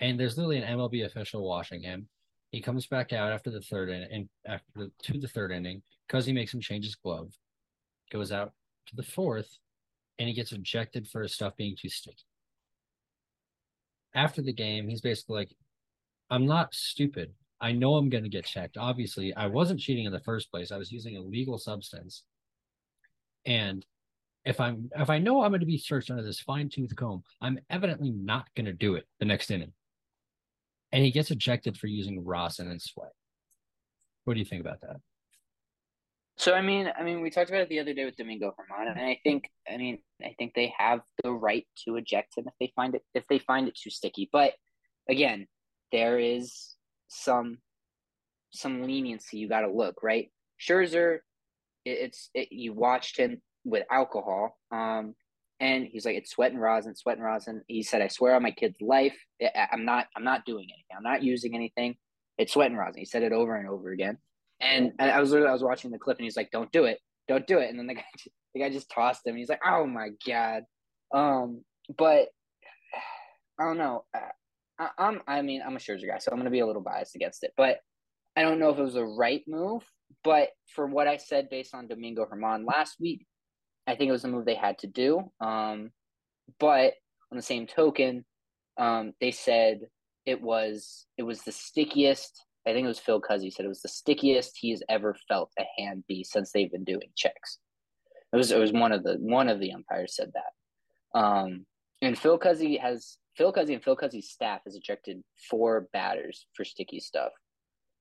And 0.00 0.18
there's 0.18 0.36
literally 0.36 0.58
an 0.58 0.78
MLB 0.78 1.04
official 1.04 1.46
washing 1.46 1.82
him. 1.82 2.08
He 2.50 2.62
comes 2.62 2.86
back 2.86 3.12
out 3.12 3.32
after 3.32 3.50
the 3.50 3.60
third 3.60 3.90
inning, 3.90 4.08
and 4.10 4.28
after 4.46 4.66
the, 4.74 4.92
to 5.02 5.18
the 5.18 5.28
third 5.28 5.52
inning 5.52 5.82
because 6.06 6.24
he 6.24 6.32
makes 6.32 6.54
him 6.54 6.60
change 6.60 6.84
his 6.84 6.94
glove. 6.94 7.32
Goes 8.10 8.32
out 8.32 8.52
to 8.86 8.96
the 8.96 9.02
fourth, 9.02 9.58
and 10.18 10.28
he 10.28 10.34
gets 10.34 10.52
ejected 10.52 11.08
for 11.08 11.22
his 11.22 11.34
stuff 11.34 11.56
being 11.56 11.76
too 11.76 11.90
sticky. 11.90 12.24
After 14.14 14.40
the 14.40 14.52
game, 14.52 14.88
he's 14.88 15.02
basically 15.02 15.36
like, 15.36 15.56
"I'm 16.30 16.46
not 16.46 16.74
stupid. 16.74 17.34
I 17.60 17.72
know 17.72 17.96
I'm 17.96 18.08
going 18.08 18.24
to 18.24 18.30
get 18.30 18.44
checked. 18.44 18.76
Obviously, 18.76 19.34
I 19.34 19.46
wasn't 19.46 19.80
cheating 19.80 20.04
in 20.04 20.12
the 20.12 20.20
first 20.20 20.50
place. 20.50 20.70
I 20.70 20.76
was 20.76 20.92
using 20.92 21.16
a 21.16 21.20
legal 21.20 21.58
substance, 21.58 22.22
and 23.44 23.84
if 24.44 24.60
I'm 24.60 24.90
if 24.96 25.10
I 25.10 25.18
know 25.18 25.42
I'm 25.42 25.50
going 25.50 25.60
to 25.60 25.66
be 25.66 25.78
searched 25.78 26.10
under 26.10 26.22
this 26.22 26.40
fine 26.40 26.68
tooth 26.68 26.94
comb, 26.96 27.22
I'm 27.40 27.58
evidently 27.68 28.10
not 28.10 28.46
going 28.54 28.66
to 28.66 28.72
do 28.72 28.94
it 28.94 29.06
the 29.18 29.26
next 29.26 29.50
inning." 29.50 29.72
and 30.92 31.04
he 31.04 31.10
gets 31.10 31.30
ejected 31.30 31.76
for 31.76 31.86
using 31.86 32.24
rosin 32.24 32.70
and 32.70 32.80
sweat. 32.80 33.12
What 34.24 34.34
do 34.34 34.40
you 34.40 34.46
think 34.46 34.60
about 34.60 34.80
that? 34.82 34.96
So 36.36 36.54
I 36.54 36.62
mean, 36.62 36.90
I 36.96 37.02
mean, 37.02 37.20
we 37.20 37.30
talked 37.30 37.50
about 37.50 37.62
it 37.62 37.68
the 37.68 37.80
other 37.80 37.94
day 37.94 38.04
with 38.04 38.16
Domingo 38.16 38.54
Germán, 38.58 38.90
and 38.92 39.00
I 39.00 39.18
think, 39.24 39.50
I 39.68 39.76
mean, 39.76 39.98
I 40.22 40.34
think 40.38 40.54
they 40.54 40.72
have 40.78 41.00
the 41.24 41.32
right 41.32 41.66
to 41.84 41.96
eject 41.96 42.38
him 42.38 42.46
if 42.46 42.54
they 42.60 42.72
find 42.76 42.94
it 42.94 43.02
if 43.14 43.24
they 43.28 43.40
find 43.40 43.66
it 43.66 43.74
too 43.74 43.90
sticky. 43.90 44.28
But 44.32 44.52
again, 45.08 45.46
there 45.90 46.18
is 46.18 46.76
some 47.08 47.58
some 48.50 48.82
leniency 48.82 49.38
you 49.38 49.48
got 49.48 49.60
to 49.60 49.70
look 49.70 50.02
right. 50.02 50.30
Scherzer, 50.60 51.18
it, 51.84 51.90
it's 51.90 52.30
it, 52.34 52.48
you 52.50 52.72
watched 52.72 53.16
him 53.16 53.40
with 53.64 53.84
alcohol. 53.90 54.56
Um, 54.70 55.14
and 55.60 55.86
he's 55.86 56.06
like, 56.06 56.16
"It's 56.16 56.30
sweat 56.30 56.52
and 56.52 56.60
rosin, 56.60 56.94
sweat 56.94 57.16
and 57.16 57.24
rosin." 57.24 57.62
He 57.66 57.82
said, 57.82 58.00
"I 58.00 58.08
swear 58.08 58.34
on 58.34 58.42
my 58.42 58.52
kid's 58.52 58.80
life, 58.80 59.16
I'm 59.72 59.84
not, 59.84 60.06
I'm 60.16 60.24
not 60.24 60.44
doing 60.44 60.68
anything. 60.70 60.96
I'm 60.96 61.02
not 61.02 61.22
using 61.22 61.54
anything. 61.54 61.96
It's 62.38 62.52
sweat 62.52 62.70
and 62.70 62.78
rosin." 62.78 63.00
He 63.00 63.04
said 63.04 63.22
it 63.22 63.32
over 63.32 63.56
and 63.56 63.68
over 63.68 63.90
again. 63.90 64.18
And 64.60 64.92
I 64.98 65.20
was, 65.20 65.32
I 65.34 65.52
was 65.52 65.62
watching 65.62 65.90
the 65.90 65.98
clip, 65.98 66.18
and 66.18 66.24
he's 66.24 66.36
like, 66.36 66.50
"Don't 66.52 66.70
do 66.70 66.84
it, 66.84 67.00
don't 67.26 67.46
do 67.46 67.58
it." 67.58 67.70
And 67.70 67.78
then 67.78 67.88
the 67.88 67.94
guy, 67.96 68.04
the 68.54 68.60
guy 68.60 68.70
just 68.70 68.90
tossed 68.90 69.26
him. 69.26 69.36
He's 69.36 69.48
like, 69.48 69.62
"Oh 69.66 69.86
my 69.86 70.10
god." 70.26 70.62
Um, 71.12 71.64
but 71.96 72.28
I 73.60 73.64
don't 73.64 73.78
know. 73.78 74.04
I'm, 74.98 75.20
I 75.26 75.42
mean, 75.42 75.62
I'm 75.66 75.76
a 75.76 75.78
Scherzer 75.78 76.06
guy, 76.06 76.18
so 76.18 76.30
I'm 76.30 76.38
gonna 76.38 76.50
be 76.50 76.60
a 76.60 76.66
little 76.66 76.82
biased 76.82 77.16
against 77.16 77.42
it. 77.44 77.52
But 77.56 77.78
I 78.36 78.42
don't 78.42 78.58
know 78.60 78.70
if 78.70 78.78
it 78.78 78.82
was 78.82 78.94
the 78.94 79.04
right 79.04 79.42
move. 79.46 79.84
But 80.24 80.48
for 80.74 80.86
what 80.86 81.06
I 81.06 81.16
said 81.16 81.50
based 81.50 81.74
on 81.74 81.88
Domingo 81.88 82.24
Germán 82.24 82.66
last 82.66 82.96
week, 83.00 83.26
I 83.86 83.94
think 83.94 84.08
it 84.08 84.12
was 84.12 84.24
a 84.24 84.28
move 84.28 84.44
they 84.44 84.54
had 84.54 84.78
to 84.78 84.86
do. 84.86 85.30
Um, 85.40 85.90
but 86.58 86.94
on 87.30 87.36
the 87.36 87.42
same 87.42 87.66
token, 87.66 88.24
um, 88.78 89.12
they 89.20 89.30
said 89.30 89.80
it 90.24 90.40
was 90.40 91.06
it 91.16 91.22
was 91.22 91.42
the 91.42 91.52
stickiest. 91.52 92.44
I 92.66 92.72
think 92.72 92.84
it 92.84 92.88
was 92.88 92.98
Phil 92.98 93.20
Cuzzi 93.20 93.52
said 93.52 93.64
it 93.64 93.68
was 93.68 93.82
the 93.82 93.88
stickiest 93.88 94.58
he's 94.60 94.82
ever 94.88 95.16
felt 95.26 95.52
a 95.58 95.64
hand 95.78 96.04
be 96.06 96.22
since 96.22 96.52
they've 96.52 96.70
been 96.70 96.84
doing 96.84 97.08
checks. 97.16 97.58
It 98.32 98.36
was 98.36 98.50
it 98.50 98.58
was 98.58 98.72
one 98.72 98.92
of 98.92 99.02
the 99.02 99.14
one 99.14 99.48
of 99.48 99.58
the 99.58 99.72
umpires 99.72 100.16
said 100.16 100.32
that. 100.34 101.18
Um, 101.18 101.66
and 102.02 102.18
Phil 102.18 102.38
Cuzzi 102.38 102.78
has 102.80 103.18
Phil 103.38 103.52
Cuzzi 103.52 103.74
and 103.74 103.82
Phil 103.82 103.96
Cuzzi's 103.96 104.28
staff 104.28 104.62
has 104.64 104.74
ejected 104.74 105.22
four 105.48 105.88
batters 105.92 106.46
for 106.54 106.64
sticky 106.64 106.98
stuff. 106.98 107.30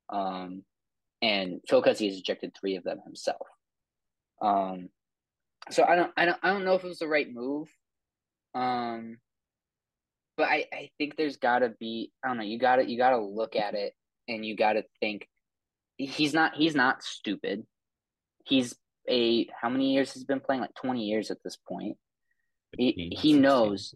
Um, 0.09 0.63
and 1.21 1.61
Phil 1.69 1.83
Cuzzi 1.83 2.07
has 2.07 2.17
ejected 2.17 2.53
three 2.59 2.75
of 2.75 2.83
them 2.83 2.99
himself. 3.05 3.47
Um, 4.41 4.89
so 5.69 5.83
I 5.83 5.95
don't 5.95 6.11
I 6.17 6.25
don't 6.25 6.37
I 6.41 6.49
don't 6.49 6.65
know 6.65 6.73
if 6.73 6.83
it 6.83 6.87
was 6.87 6.99
the 6.99 7.07
right 7.07 7.31
move. 7.31 7.67
Um 8.55 9.17
but 10.37 10.47
I, 10.47 10.65
I 10.71 10.89
think 10.97 11.15
there's 11.15 11.37
gotta 11.37 11.73
be 11.79 12.11
I 12.23 12.29
don't 12.29 12.37
know, 12.37 12.43
you 12.43 12.57
gotta 12.57 12.89
you 12.89 12.97
gotta 12.97 13.19
look 13.19 13.55
at 13.55 13.75
it 13.75 13.93
and 14.27 14.45
you 14.45 14.55
gotta 14.55 14.85
think 14.99 15.27
he's 15.97 16.33
not 16.33 16.55
he's 16.55 16.75
not 16.75 17.03
stupid. 17.03 17.65
He's 18.45 18.75
a 19.09 19.47
how 19.59 19.69
many 19.69 19.93
years 19.93 20.13
he's 20.13 20.23
been 20.23 20.39
playing? 20.39 20.61
Like 20.61 20.75
twenty 20.75 21.05
years 21.05 21.31
at 21.31 21.43
this 21.43 21.57
point. 21.57 21.97
He 22.77 23.15
he 23.15 23.33
knows 23.33 23.93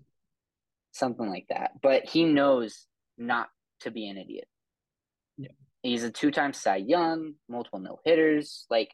something 0.92 1.28
like 1.30 1.46
that. 1.50 1.72
But 1.82 2.06
he 2.06 2.24
knows 2.26 2.86
not 3.18 3.50
to 3.82 3.92
be 3.92 4.08
an 4.08 4.18
idiot. 4.18 4.48
Yeah. 5.38 5.50
He's 5.84 6.04
a 6.04 6.12
two 6.12 6.32
time 6.32 6.54
Cy 6.54 6.78
Young, 6.78 7.34
multiple 7.50 7.80
no 7.80 8.00
hitters, 8.06 8.66
like 8.70 8.92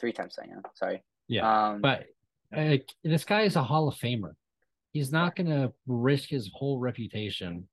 three 0.00 0.12
times 0.12 0.34
Cy 0.34 0.46
Young, 0.48 0.62
sorry. 0.74 1.02
Yeah, 1.28 1.68
um, 1.68 1.80
but 1.80 2.06
uh, 2.56 2.78
this 3.04 3.24
guy 3.24 3.42
is 3.42 3.56
a 3.56 3.62
Hall 3.62 3.88
of 3.88 3.94
Famer. 3.96 4.32
He's 4.92 5.12
not 5.12 5.36
going 5.36 5.50
to 5.50 5.72
risk 5.86 6.30
his 6.30 6.50
whole 6.54 6.78
reputation 6.78 7.68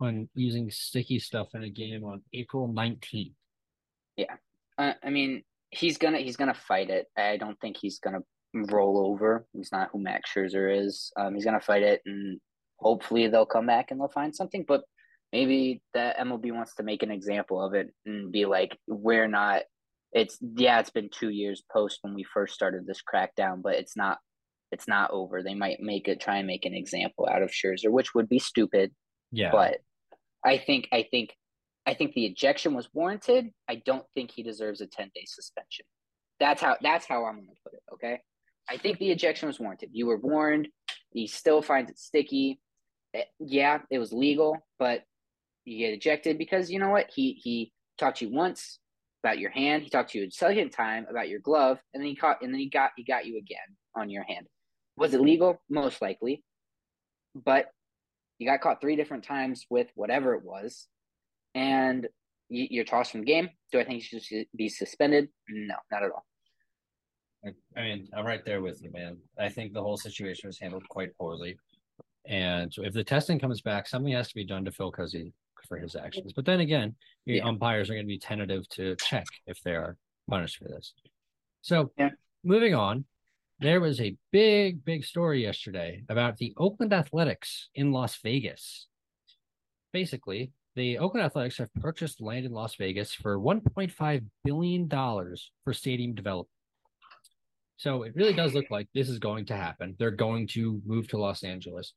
on 0.00 0.28
using 0.34 0.70
sticky 0.70 1.18
stuff 1.18 1.48
in 1.54 1.64
a 1.64 1.70
game 1.70 2.04
on 2.04 2.22
April 2.34 2.68
nineteenth. 2.68 3.32
Yeah, 4.16 4.34
uh, 4.78 4.92
I 5.02 5.10
mean 5.10 5.42
he's 5.70 5.98
gonna 5.98 6.18
he's 6.18 6.36
gonna 6.36 6.54
fight 6.54 6.90
it. 6.90 7.06
I 7.16 7.38
don't 7.38 7.58
think 7.60 7.76
he's 7.78 7.98
gonna 7.98 8.20
roll 8.64 9.06
over. 9.06 9.46
He's 9.52 9.72
not 9.72 9.90
who 9.92 10.02
Max 10.02 10.30
Scherzer 10.32 10.84
is. 10.84 11.12
Um, 11.16 11.34
he's 11.34 11.44
gonna 11.44 11.60
fight 11.60 11.82
it, 11.82 12.02
and 12.06 12.40
hopefully 12.78 13.28
they'll 13.28 13.46
come 13.46 13.66
back 13.66 13.90
and 13.90 14.00
they'll 14.00 14.08
find 14.08 14.34
something. 14.34 14.64
But 14.66 14.82
maybe 15.32 15.82
the 15.94 16.14
MLB 16.18 16.52
wants 16.52 16.74
to 16.76 16.82
make 16.82 17.02
an 17.02 17.10
example 17.10 17.64
of 17.64 17.74
it 17.74 17.88
and 18.04 18.32
be 18.32 18.46
like, 18.46 18.78
we're 18.86 19.28
not 19.28 19.62
it's 20.12 20.38
yeah, 20.40 20.80
it's 20.80 20.90
been 20.90 21.10
two 21.10 21.28
years 21.28 21.62
post 21.70 21.98
when 22.02 22.14
we 22.14 22.24
first 22.24 22.54
started 22.54 22.86
this 22.86 23.02
crackdown, 23.02 23.62
but 23.62 23.74
it's 23.74 23.96
not 23.96 24.18
it's 24.72 24.88
not 24.88 25.10
over. 25.10 25.42
They 25.42 25.54
might 25.54 25.80
make 25.80 26.08
it 26.08 26.20
try 26.20 26.38
and 26.38 26.46
make 26.46 26.64
an 26.64 26.74
example 26.74 27.28
out 27.30 27.42
of 27.42 27.50
Scherzer, 27.50 27.90
which 27.90 28.14
would 28.14 28.28
be 28.28 28.38
stupid. 28.38 28.92
Yeah. 29.30 29.50
But 29.52 29.78
I 30.44 30.58
think 30.58 30.88
I 30.92 31.04
think 31.10 31.34
I 31.86 31.94
think 31.94 32.14
the 32.14 32.24
ejection 32.24 32.74
was 32.74 32.88
warranted. 32.92 33.50
I 33.68 33.82
don't 33.84 34.04
think 34.14 34.30
he 34.30 34.42
deserves 34.42 34.80
a 34.80 34.86
10 34.86 35.10
day 35.14 35.24
suspension. 35.26 35.84
That's 36.40 36.62
how 36.62 36.76
that's 36.80 37.06
how 37.06 37.26
I'm 37.26 37.36
gonna 37.36 37.48
put 37.62 37.74
it. 37.74 37.82
Okay. 37.94 38.20
I 38.68 38.76
think 38.76 38.98
the 38.98 39.10
ejection 39.10 39.48
was 39.48 39.60
warranted. 39.60 39.90
You 39.92 40.06
were 40.06 40.18
warned. 40.18 40.68
He 41.10 41.26
still 41.26 41.62
finds 41.62 41.90
it 41.90 41.98
sticky. 41.98 42.60
It, 43.12 43.18
eh, 43.18 43.24
yeah, 43.38 43.78
it 43.90 43.98
was 43.98 44.12
legal, 44.12 44.58
but 44.78 45.02
you 45.64 45.78
get 45.78 45.94
ejected 45.94 46.38
because 46.38 46.70
you 46.70 46.78
know 46.78 46.90
what? 46.90 47.10
He 47.14 47.32
he 47.42 47.72
talked 47.98 48.18
to 48.18 48.26
you 48.26 48.34
once, 48.34 48.78
about 49.26 49.38
your 49.38 49.50
hand. 49.50 49.82
He 49.82 49.90
talked 49.90 50.10
to 50.12 50.18
you 50.18 50.26
a 50.26 50.30
second 50.30 50.70
time 50.70 51.06
about 51.10 51.28
your 51.28 51.40
glove, 51.40 51.78
and 51.92 52.00
then 52.00 52.08
he 52.08 52.16
caught, 52.16 52.42
and 52.42 52.52
then 52.52 52.60
he 52.60 52.68
got 52.68 52.90
he 52.96 53.04
got 53.04 53.26
you 53.26 53.38
again 53.38 53.76
on 53.96 54.08
your 54.10 54.22
hand. 54.22 54.46
Was 54.96 55.14
it 55.14 55.20
legal? 55.20 55.60
Most 55.68 56.00
likely, 56.00 56.44
but 57.34 57.66
You 58.38 58.46
got 58.46 58.60
caught 58.60 58.80
three 58.80 58.96
different 58.96 59.24
times 59.24 59.66
with 59.70 59.88
whatever 59.94 60.34
it 60.34 60.44
was, 60.44 60.86
and 61.54 62.06
you're 62.48 62.84
tossed 62.84 63.12
from 63.12 63.20
the 63.20 63.26
game. 63.26 63.50
Do 63.72 63.80
I 63.80 63.84
think 63.84 64.12
you 64.12 64.20
should 64.20 64.46
be 64.54 64.68
suspended? 64.68 65.28
No, 65.48 65.74
not 65.90 66.02
at 66.02 66.10
all. 66.10 66.24
I 67.44 67.80
mean, 67.80 68.08
I'm 68.16 68.26
right 68.26 68.44
there 68.44 68.60
with 68.60 68.82
you, 68.82 68.90
man. 68.92 69.18
I 69.38 69.48
think 69.48 69.72
the 69.72 69.82
whole 69.82 69.96
situation 69.96 70.48
was 70.48 70.58
handled 70.58 70.88
quite 70.88 71.16
poorly. 71.16 71.56
And 72.26 72.72
so 72.72 72.82
if 72.82 72.92
the 72.92 73.04
testing 73.04 73.38
comes 73.38 73.60
back, 73.60 73.86
something 73.86 74.12
has 74.12 74.28
to 74.28 74.34
be 74.34 74.44
done 74.44 74.64
to 74.64 74.72
Phil 74.72 74.90
Cuzzi 74.90 75.32
for 75.68 75.78
his 75.78 75.94
actions. 75.96 76.32
But 76.32 76.44
then 76.44 76.60
again, 76.60 76.94
yeah. 77.24 77.44
umpires 77.44 77.88
are 77.88 77.94
going 77.94 78.04
to 78.04 78.08
be 78.08 78.18
tentative 78.18 78.68
to 78.70 78.96
check 78.96 79.26
if 79.46 79.60
they 79.62 79.74
are 79.74 79.96
punished 80.28 80.58
for 80.58 80.64
this. 80.64 80.92
So 81.62 81.92
yeah. 81.98 82.10
moving 82.44 82.74
on, 82.74 83.04
there 83.60 83.80
was 83.80 84.00
a 84.00 84.16
big, 84.32 84.84
big 84.84 85.04
story 85.04 85.42
yesterday 85.42 86.02
about 86.08 86.36
the 86.36 86.52
Oakland 86.56 86.92
Athletics 86.92 87.68
in 87.74 87.92
Las 87.92 88.18
Vegas. 88.22 88.86
Basically, 89.92 90.52
the 90.74 90.98
Oakland 90.98 91.24
Athletics 91.24 91.58
have 91.58 91.72
purchased 91.74 92.20
land 92.20 92.44
in 92.44 92.52
Las 92.52 92.74
Vegas 92.76 93.14
for 93.14 93.38
$1.5 93.38 94.24
billion 94.44 94.88
for 94.90 95.72
stadium 95.72 96.14
development. 96.14 96.50
So 97.76 98.02
it 98.04 98.14
really 98.14 98.32
does 98.32 98.54
look 98.54 98.70
like 98.70 98.88
this 98.94 99.08
is 99.08 99.18
going 99.18 99.46
to 99.46 99.56
happen. 99.56 99.96
They're 99.98 100.10
going 100.10 100.46
to 100.48 100.80
move 100.86 101.08
to 101.08 101.18
Los 101.18 101.42
Angeles. 101.42 101.92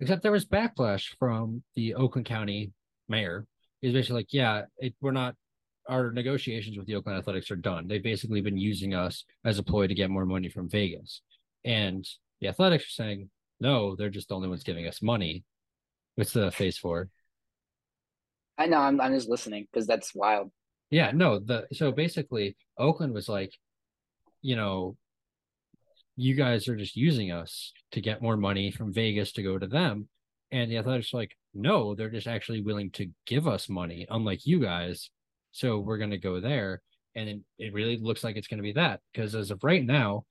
Except 0.00 0.22
there 0.22 0.32
was 0.32 0.46
backlash 0.46 1.16
from 1.18 1.62
the 1.74 1.94
Oakland 1.94 2.26
County 2.26 2.72
mayor. 3.08 3.46
He's 3.80 3.92
basically 3.92 4.20
like, 4.20 4.32
yeah, 4.32 4.62
it, 4.78 4.94
we're 5.00 5.10
not, 5.10 5.34
our 5.88 6.12
negotiations 6.12 6.76
with 6.76 6.86
the 6.86 6.94
Oakland 6.94 7.18
Athletics 7.18 7.50
are 7.50 7.56
done. 7.56 7.88
They've 7.88 8.02
basically 8.02 8.40
been 8.40 8.56
using 8.56 8.94
us 8.94 9.24
as 9.44 9.58
a 9.58 9.62
ploy 9.62 9.86
to 9.86 9.94
get 9.94 10.10
more 10.10 10.26
money 10.26 10.48
from 10.48 10.68
Vegas. 10.68 11.22
And 11.64 12.06
the 12.40 12.48
Athletics 12.48 12.84
are 12.84 13.02
saying, 13.02 13.30
no, 13.60 13.96
they're 13.96 14.10
just 14.10 14.28
the 14.28 14.34
only 14.34 14.48
ones 14.48 14.62
giving 14.62 14.86
us 14.86 15.02
money. 15.02 15.44
What's 16.14 16.32
the 16.32 16.50
phase 16.50 16.78
four? 16.78 17.08
I 18.56 18.66
know, 18.66 18.78
I'm, 18.78 19.00
I'm 19.00 19.14
just 19.14 19.28
listening 19.28 19.66
because 19.72 19.86
that's 19.86 20.14
wild. 20.14 20.50
Yeah, 20.90 21.10
no, 21.12 21.38
the 21.38 21.66
so 21.72 21.92
basically 21.92 22.56
Oakland 22.78 23.14
was 23.14 23.28
like, 23.28 23.52
you 24.42 24.56
know, 24.56 24.96
you 26.18 26.34
guys 26.34 26.66
are 26.66 26.74
just 26.74 26.96
using 26.96 27.30
us 27.30 27.72
to 27.92 28.00
get 28.00 28.20
more 28.20 28.36
money 28.36 28.72
from 28.72 28.92
Vegas 28.92 29.30
to 29.32 29.42
go 29.42 29.56
to 29.56 29.68
them. 29.68 30.08
And 30.50 30.68
the 30.68 30.78
Athletics 30.78 31.14
are 31.14 31.18
like, 31.18 31.36
no, 31.54 31.94
they're 31.94 32.10
just 32.10 32.26
actually 32.26 32.60
willing 32.60 32.90
to 32.92 33.06
give 33.24 33.46
us 33.46 33.68
money, 33.68 34.04
unlike 34.10 34.44
you 34.44 34.60
guys. 34.60 35.10
So 35.52 35.78
we're 35.78 35.98
going 35.98 36.10
to 36.10 36.18
go 36.18 36.40
there. 36.40 36.82
And 37.14 37.44
it 37.58 37.72
really 37.72 37.98
looks 38.02 38.24
like 38.24 38.36
it's 38.36 38.48
going 38.48 38.58
to 38.58 38.64
be 38.64 38.72
that 38.72 39.00
because 39.12 39.36
as 39.36 39.52
of 39.52 39.62
right 39.62 39.84
now, 39.84 40.24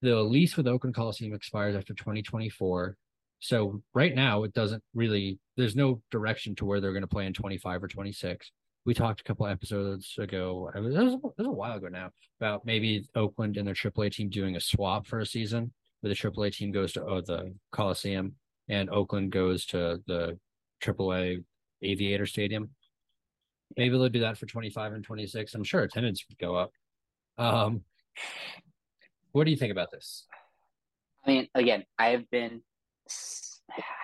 the 0.00 0.16
lease 0.16 0.56
with 0.56 0.66
Oakland 0.66 0.96
Coliseum 0.96 1.34
expires 1.34 1.76
after 1.76 1.92
2024. 1.92 2.96
So 3.40 3.82
right 3.92 4.14
now, 4.14 4.44
it 4.44 4.54
doesn't 4.54 4.82
really, 4.94 5.38
there's 5.58 5.76
no 5.76 6.00
direction 6.10 6.54
to 6.56 6.64
where 6.64 6.80
they're 6.80 6.92
going 6.92 7.02
to 7.02 7.08
play 7.08 7.26
in 7.26 7.34
25 7.34 7.82
or 7.82 7.88
26 7.88 8.50
we 8.86 8.94
talked 8.94 9.20
a 9.20 9.24
couple 9.24 9.46
episodes 9.46 10.14
ago. 10.16 10.70
It 10.74 10.78
was, 10.78 10.94
it 10.94 11.02
was, 11.02 11.14
it 11.14 11.20
was 11.38 11.46
a 11.46 11.50
while 11.50 11.76
ago 11.76 11.88
now 11.88 12.10
about 12.40 12.64
maybe 12.64 13.04
Oakland 13.16 13.56
and 13.56 13.66
their 13.66 13.74
AAA 13.74 14.12
team 14.12 14.30
doing 14.30 14.54
a 14.54 14.60
swap 14.60 15.08
for 15.08 15.18
a 15.18 15.26
season, 15.26 15.72
where 16.00 16.08
the 16.08 16.14
AAA 16.14 16.52
team 16.54 16.70
goes 16.70 16.92
to 16.92 17.04
oh, 17.04 17.20
the 17.20 17.52
Coliseum 17.72 18.36
and 18.68 18.88
Oakland 18.88 19.32
goes 19.32 19.66
to 19.66 20.00
the 20.06 20.38
AAA 20.80 21.44
Aviator 21.82 22.26
Stadium. 22.26 22.70
Maybe 23.76 23.98
they'll 23.98 24.08
do 24.08 24.20
that 24.20 24.38
for 24.38 24.46
25 24.46 24.92
and 24.92 25.04
26. 25.04 25.54
I'm 25.54 25.64
sure 25.64 25.82
attendance 25.82 26.24
would 26.28 26.38
go 26.38 26.54
up. 26.54 26.70
Um, 27.38 27.82
what 29.32 29.44
do 29.44 29.50
you 29.50 29.56
think 29.56 29.72
about 29.72 29.90
this? 29.90 30.26
I 31.26 31.30
mean, 31.30 31.48
again, 31.56 31.84
I 31.98 32.10
have 32.10 32.30
been. 32.30 32.62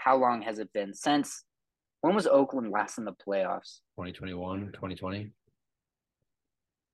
How 0.05 0.17
long 0.17 0.43
has 0.43 0.59
it 0.59 0.73
been 0.73 0.93
since 0.93 1.45
when 2.03 2.15
was 2.15 2.27
Oakland 2.27 2.71
last 2.71 2.99
in 2.99 3.05
the 3.05 3.13
playoffs? 3.13 3.81
2021, 3.97 4.73
2020. 4.73 5.31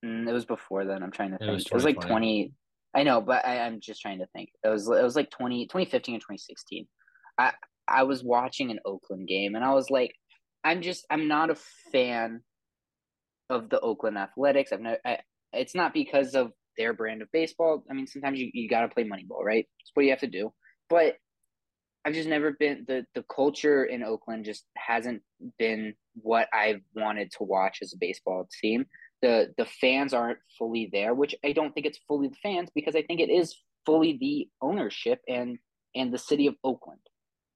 Mm, 0.05 0.29
it 0.29 0.33
was 0.33 0.45
before 0.45 0.85
then. 0.85 1.03
I'm 1.03 1.11
trying 1.11 1.33
to 1.33 1.39
think. 1.39 1.49
It 1.49 1.53
was, 1.53 1.67
it 1.67 1.75
was 1.75 1.85
like 1.85 2.01
20. 2.01 2.53
I 2.95 3.03
know, 3.03 3.21
but 3.21 3.45
I, 3.47 3.67
am 3.67 3.81
just 3.81 4.01
trying 4.01 4.21
to 4.21 4.27
think. 4.35 4.51
It 4.63 4.69
was 4.69 4.87
it 4.87 5.03
was 5.03 5.17
like 5.17 5.31
20, 5.31 5.67
2015 5.67 6.15
and 6.15 6.23
2016. 6.23 6.87
I 7.39 7.53
I 7.89 8.03
was 8.05 8.23
watching 8.23 8.71
an 8.71 8.81
Oakland 8.85 9.27
game 9.29 9.55
and 9.55 9.65
I 9.65 9.73
was 9.73 9.91
like, 9.91 10.15
I'm 10.63 10.83
just 10.83 11.05
I'm 11.11 11.27
not 11.27 11.51
a 11.51 11.57
fan 11.91 12.43
of 13.51 13.71
the 13.71 13.81
Oakland 13.81 14.19
Athletics. 14.19 14.73
I've 14.73 14.81
no. 14.81 14.97
I, 15.05 15.19
it's 15.53 15.75
not 15.75 15.95
because 15.95 16.35
of 16.35 16.53
their 16.77 16.93
brand 16.93 17.23
of 17.23 17.29
baseball. 17.33 17.83
I 17.91 17.95
mean, 17.95 18.07
sometimes 18.07 18.39
you, 18.39 18.51
you 18.53 18.69
got 18.69 18.83
to 18.83 18.89
play 18.89 19.05
Moneyball, 19.05 19.43
right? 19.43 19.67
That's 19.81 19.91
what 19.95 20.05
you 20.05 20.11
have 20.11 20.21
to 20.21 20.27
do. 20.27 20.53
But 20.91 21.17
I've 22.09 22.15
just 22.15 22.29
never 22.29 22.53
been 22.53 22.87
the 22.89 23.05
the 23.15 23.23
culture 23.25 23.85
in 23.85 24.03
Oakland 24.03 24.47
just 24.47 24.65
hasn't 24.79 25.21
been 25.59 25.93
what 26.15 26.49
I've 26.55 26.81
wanted 26.95 27.31
to 27.33 27.43
watch 27.43 27.81
as 27.83 27.93
a 27.93 27.99
baseball 27.99 28.49
team. 28.63 28.87
The 29.21 29.53
the 29.59 29.67
fans 29.67 30.15
aren't 30.15 30.39
fully 30.59 30.89
there, 30.91 31.13
which 31.13 31.35
I 31.45 31.53
don't 31.53 31.75
think 31.75 31.85
it's 31.85 32.01
fully 32.09 32.29
the 32.29 32.37
fans 32.43 32.71
because 32.75 32.97
I 32.97 33.03
think 33.03 33.21
it 33.21 33.29
is 33.29 33.55
fully 33.85 34.17
the 34.19 34.49
ownership 34.63 35.21
and 35.29 35.59
and 35.95 36.11
the 36.11 36.17
city 36.17 36.47
of 36.47 36.55
Oakland. 36.65 37.03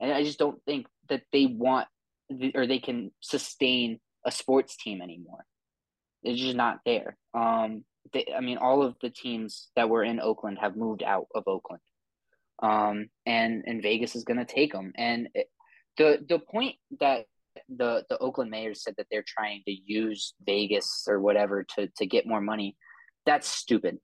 And 0.01 0.13
I 0.13 0.23
just 0.23 0.39
don't 0.39 0.63
think 0.67 0.87
that 1.09 1.23
they 1.33 1.47
want 1.47 1.89
or 2.55 2.67
they 2.67 2.79
can 2.79 3.11
sustain 3.21 4.01
a 4.27 4.31
sports 4.31 4.77
team 4.77 5.01
anymore. 5.01 5.47
It's 6.25 6.39
just 6.39 6.57
not 6.57 6.81
there. 6.85 7.17
Um, 7.33 7.85
they, 8.13 8.27
I 8.37 8.41
mean, 8.41 8.59
all 8.59 8.83
of 8.83 8.97
the 9.01 9.09
teams 9.09 9.71
that 9.77 9.89
were 9.89 10.05
in 10.05 10.21
Oakland 10.21 10.59
have 10.61 10.77
moved 10.77 11.03
out 11.03 11.29
of 11.35 11.45
Oakland 11.47 11.81
um, 12.63 13.09
and 13.27 13.65
and 13.67 13.83
Vegas 13.83 14.15
is 14.15 14.25
going 14.25 14.39
to 14.39 14.45
take 14.45 14.73
them. 14.73 14.93
And 14.97 15.29
it, 15.35 15.49
the 15.99 16.25
the 16.27 16.39
point 16.39 16.77
that 17.01 17.27
the 17.69 18.05
the 18.09 18.19
Oakland 18.19 18.51
Mayor 18.51 18.75
said 18.75 18.95
that 18.97 19.07
they're 19.11 19.25
trying 19.27 19.63
to 19.67 19.73
use 19.73 20.35
Vegas 20.47 21.05
or 21.09 21.21
whatever 21.21 21.65
to 21.77 21.89
to 21.97 22.07
get 22.07 22.27
more 22.27 22.41
money, 22.41 22.77
that's 23.27 23.49
stupid. 23.49 23.99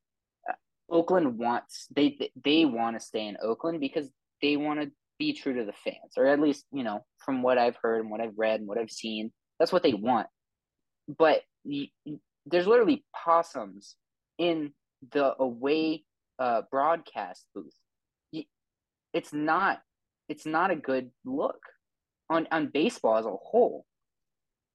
Uh, 0.48 0.54
Oakland 0.90 1.38
wants 1.38 1.86
they 1.94 2.18
they 2.44 2.64
want 2.64 2.98
to 2.98 3.04
stay 3.04 3.26
in 3.26 3.36
Oakland 3.42 3.80
because 3.80 4.10
they 4.42 4.56
want 4.56 4.80
to 4.80 4.90
be 5.18 5.32
true 5.32 5.54
to 5.54 5.64
the 5.64 5.72
fans, 5.72 6.14
or 6.16 6.26
at 6.26 6.40
least 6.40 6.64
you 6.72 6.82
know 6.82 7.04
from 7.24 7.42
what 7.42 7.58
I've 7.58 7.76
heard 7.80 8.00
and 8.00 8.10
what 8.10 8.20
I've 8.20 8.36
read 8.36 8.60
and 8.60 8.68
what 8.68 8.78
I've 8.78 8.90
seen, 8.90 9.32
that's 9.58 9.72
what 9.72 9.82
they 9.82 9.94
want. 9.94 10.26
But 11.06 11.42
there's 11.64 12.66
literally 12.66 13.04
possums 13.24 13.94
in 14.36 14.72
the 15.12 15.34
away 15.40 16.04
uh, 16.38 16.62
broadcast 16.70 17.44
booth 17.54 17.74
it's 19.12 19.32
not 19.32 19.80
it's 20.28 20.46
not 20.46 20.70
a 20.70 20.76
good 20.76 21.10
look 21.24 21.58
on 22.30 22.46
on 22.50 22.70
baseball 22.72 23.16
as 23.16 23.26
a 23.26 23.30
whole. 23.30 23.84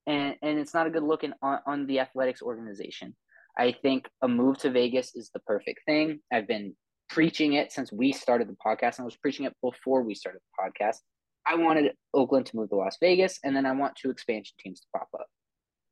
And 0.07 0.35
and 0.41 0.59
it's 0.59 0.73
not 0.73 0.87
a 0.87 0.89
good 0.89 1.03
look 1.03 1.23
in, 1.23 1.33
on, 1.41 1.59
on 1.65 1.87
the 1.87 1.99
athletics 1.99 2.41
organization. 2.41 3.15
I 3.57 3.71
think 3.71 4.07
a 4.21 4.27
move 4.27 4.57
to 4.59 4.71
vegas 4.71 5.15
is 5.15 5.29
the 5.33 5.39
perfect 5.41 5.81
thing. 5.85 6.19
I've 6.31 6.47
been 6.47 6.75
preaching 7.09 7.53
it 7.53 7.71
since 7.71 7.91
we 7.91 8.11
started 8.11 8.47
the 8.47 8.55
podcast 8.65 8.97
and 8.97 9.01
i 9.01 9.03
was 9.03 9.17
preaching 9.17 9.45
it 9.45 9.53
before 9.61 10.01
we 10.01 10.15
started 10.15 10.41
the 10.41 10.63
podcast. 10.63 10.97
I 11.45 11.55
wanted 11.55 11.91
oakland 12.13 12.47
to 12.47 12.55
move 12.55 12.69
to 12.69 12.75
las 12.75 12.97
vegas 12.99 13.39
and 13.43 13.55
then 13.55 13.65
i 13.65 13.71
want 13.71 13.95
two 13.95 14.09
expansion 14.09 14.55
teams 14.59 14.79
to 14.81 14.87
pop 14.97 15.09
up. 15.13 15.27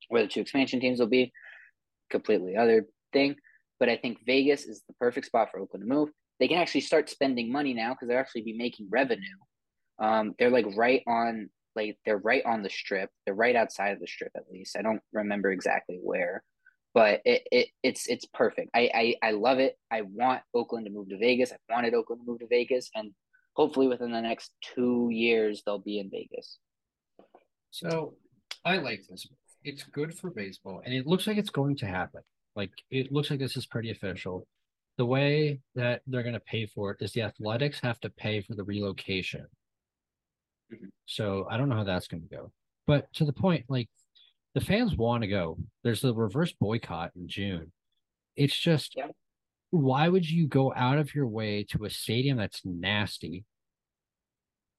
Where 0.09 0.23
the 0.23 0.27
two 0.27 0.41
expansion 0.41 0.79
teams 0.79 0.99
will 0.99 1.07
be 1.07 1.31
completely 2.09 2.57
other 2.57 2.87
thing. 3.13 3.35
But 3.79 3.89
i 3.89 3.97
think 3.97 4.17
vegas 4.25 4.65
is 4.65 4.83
the 4.87 4.93
perfect 4.95 5.27
spot 5.27 5.49
for 5.51 5.59
oakland 5.59 5.83
to 5.83 5.93
move 5.93 6.09
they 6.41 6.47
can 6.47 6.57
actually 6.57 6.81
start 6.81 7.07
spending 7.07 7.51
money 7.51 7.73
now 7.73 7.93
because 7.93 8.09
they'll 8.09 8.17
actually 8.17 8.41
be 8.41 8.57
making 8.57 8.87
revenue. 8.89 9.37
Um, 9.99 10.33
they're 10.39 10.49
like 10.49 10.65
right 10.75 11.03
on 11.07 11.51
like 11.75 11.99
they're 12.03 12.17
right 12.17 12.43
on 12.45 12.63
the 12.63 12.69
strip. 12.69 13.11
They're 13.25 13.35
right 13.35 13.55
outside 13.55 13.89
of 13.89 13.99
the 13.99 14.07
strip 14.07 14.31
at 14.35 14.49
least. 14.51 14.75
I 14.75 14.81
don't 14.81 15.01
remember 15.13 15.51
exactly 15.51 15.99
where, 16.01 16.43
but 16.95 17.21
it, 17.25 17.43
it 17.51 17.67
it's 17.83 18.07
it's 18.07 18.25
perfect. 18.33 18.71
I, 18.73 18.89
I 19.21 19.27
I 19.27 19.31
love 19.31 19.59
it. 19.59 19.77
I 19.91 20.01
want 20.01 20.41
Oakland 20.55 20.87
to 20.87 20.91
move 20.91 21.09
to 21.09 21.17
Vegas. 21.19 21.51
I 21.51 21.73
wanted 21.73 21.93
Oakland 21.93 22.23
to 22.25 22.31
move 22.31 22.39
to 22.39 22.47
Vegas, 22.47 22.89
and 22.95 23.11
hopefully 23.53 23.87
within 23.87 24.11
the 24.11 24.19
next 24.19 24.51
two 24.75 25.09
years 25.11 25.61
they'll 25.63 25.77
be 25.77 25.99
in 25.99 26.09
Vegas. 26.09 26.57
So 27.69 28.15
I 28.65 28.77
like 28.77 29.03
this. 29.07 29.27
It's 29.63 29.83
good 29.83 30.17
for 30.17 30.31
baseball, 30.31 30.81
and 30.83 30.91
it 30.91 31.05
looks 31.05 31.27
like 31.27 31.37
it's 31.37 31.51
going 31.51 31.75
to 31.77 31.85
happen. 31.85 32.21
Like 32.55 32.71
it 32.89 33.11
looks 33.11 33.29
like 33.29 33.39
this 33.39 33.55
is 33.55 33.67
pretty 33.67 33.91
official 33.91 34.47
the 35.01 35.05
way 35.05 35.59
that 35.73 36.03
they're 36.05 36.21
going 36.21 36.35
to 36.35 36.39
pay 36.39 36.67
for 36.67 36.91
it 36.91 36.97
is 37.01 37.11
the 37.11 37.23
athletics 37.23 37.79
have 37.81 37.99
to 37.99 38.07
pay 38.11 38.39
for 38.39 38.53
the 38.53 38.63
relocation. 38.63 39.47
Mm-hmm. 40.71 40.89
So 41.07 41.47
I 41.49 41.57
don't 41.57 41.69
know 41.69 41.75
how 41.77 41.83
that's 41.83 42.07
going 42.07 42.21
to 42.21 42.35
go. 42.35 42.51
But 42.85 43.11
to 43.13 43.25
the 43.25 43.33
point, 43.33 43.65
like 43.67 43.89
the 44.53 44.61
fans 44.61 44.95
want 44.95 45.23
to 45.23 45.27
go. 45.27 45.57
There's 45.83 46.01
the 46.01 46.13
reverse 46.13 46.53
boycott 46.53 47.13
in 47.15 47.27
June. 47.27 47.71
It's 48.35 48.55
just 48.55 48.95
yeah. 48.95 49.07
why 49.71 50.07
would 50.07 50.29
you 50.29 50.45
go 50.45 50.71
out 50.75 50.99
of 50.99 51.15
your 51.15 51.25
way 51.25 51.63
to 51.71 51.85
a 51.85 51.89
stadium 51.89 52.37
that's 52.37 52.61
nasty? 52.63 53.43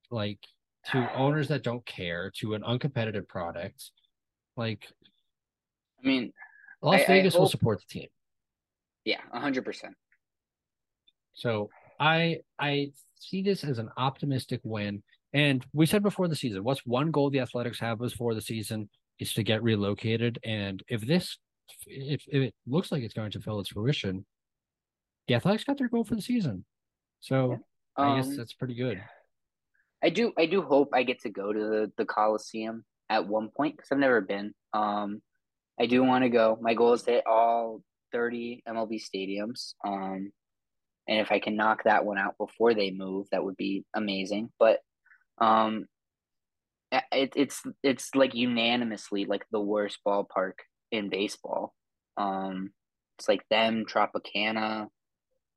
Like 0.08 0.38
to 0.92 1.12
owners 1.16 1.48
that 1.48 1.64
don't 1.64 1.84
care, 1.84 2.30
to 2.36 2.54
an 2.54 2.62
uncompetitive 2.62 3.26
product. 3.26 3.90
Like 4.56 4.86
I 6.00 6.06
mean 6.06 6.32
Las 6.80 7.00
I, 7.00 7.06
Vegas 7.06 7.34
I 7.34 7.38
hope... 7.38 7.40
will 7.42 7.48
support 7.48 7.80
the 7.80 7.92
team. 7.92 8.08
Yeah, 9.04 9.18
hundred 9.32 9.64
percent. 9.64 9.96
So 11.34 11.70
I 11.98 12.40
I 12.58 12.92
see 13.22 13.42
this 13.42 13.64
as 13.64 13.78
an 13.78 13.90
optimistic 13.96 14.60
win. 14.64 15.02
And 15.32 15.64
we 15.72 15.86
said 15.86 16.02
before 16.02 16.28
the 16.28 16.36
season, 16.36 16.64
what's 16.64 16.84
one 16.84 17.10
goal 17.10 17.30
the 17.30 17.40
Athletics 17.40 17.80
have 17.80 17.98
before 17.98 18.34
the 18.34 18.42
season 18.42 18.90
is 19.18 19.32
to 19.34 19.42
get 19.42 19.62
relocated. 19.62 20.38
And 20.44 20.82
if 20.88 21.00
this, 21.02 21.38
if, 21.86 22.22
if 22.26 22.42
it 22.42 22.54
looks 22.66 22.92
like 22.92 23.02
it's 23.02 23.14
going 23.14 23.30
to 23.30 23.40
fill 23.40 23.60
its 23.60 23.70
fruition, 23.70 24.26
the 25.28 25.34
Athletics 25.34 25.64
got 25.64 25.78
their 25.78 25.88
goal 25.88 26.04
for 26.04 26.14
the 26.14 26.22
season. 26.22 26.64
So 27.20 27.58
um, 27.96 28.08
I 28.08 28.16
guess 28.16 28.26
um, 28.26 28.36
that's 28.36 28.52
pretty 28.52 28.74
good. 28.74 29.02
I 30.02 30.10
do, 30.10 30.32
I 30.36 30.46
do 30.46 30.60
hope 30.62 30.90
I 30.92 31.04
get 31.04 31.20
to 31.20 31.30
go 31.30 31.52
to 31.52 31.60
the, 31.60 31.92
the 31.96 32.04
Coliseum 32.04 32.84
at 33.08 33.26
one 33.26 33.48
point 33.56 33.76
because 33.76 33.88
I've 33.90 33.98
never 33.98 34.20
been. 34.20 34.52
Um, 34.74 35.22
I 35.80 35.86
do 35.86 36.02
want 36.02 36.24
to 36.24 36.28
go. 36.28 36.58
My 36.60 36.74
goal 36.74 36.92
is 36.92 37.02
to 37.04 37.12
hit 37.12 37.24
all 37.26 37.82
30 38.12 38.64
MLB 38.68 39.00
stadiums. 39.00 39.74
Um, 39.86 40.32
and 41.12 41.20
if 41.20 41.30
I 41.30 41.40
can 41.40 41.56
knock 41.56 41.82
that 41.84 42.06
one 42.06 42.16
out 42.16 42.38
before 42.38 42.72
they 42.72 42.90
move, 42.90 43.26
that 43.32 43.44
would 43.44 43.58
be 43.58 43.84
amazing. 43.94 44.50
But 44.58 44.78
um, 45.36 45.84
it, 46.90 47.34
it's 47.36 47.62
it's 47.82 48.14
like 48.14 48.34
unanimously 48.34 49.26
like 49.26 49.44
the 49.52 49.60
worst 49.60 49.98
ballpark 50.06 50.54
in 50.90 51.10
baseball. 51.10 51.74
Um, 52.16 52.70
it's 53.18 53.28
like 53.28 53.42
them, 53.50 53.84
Tropicana, 53.84 54.86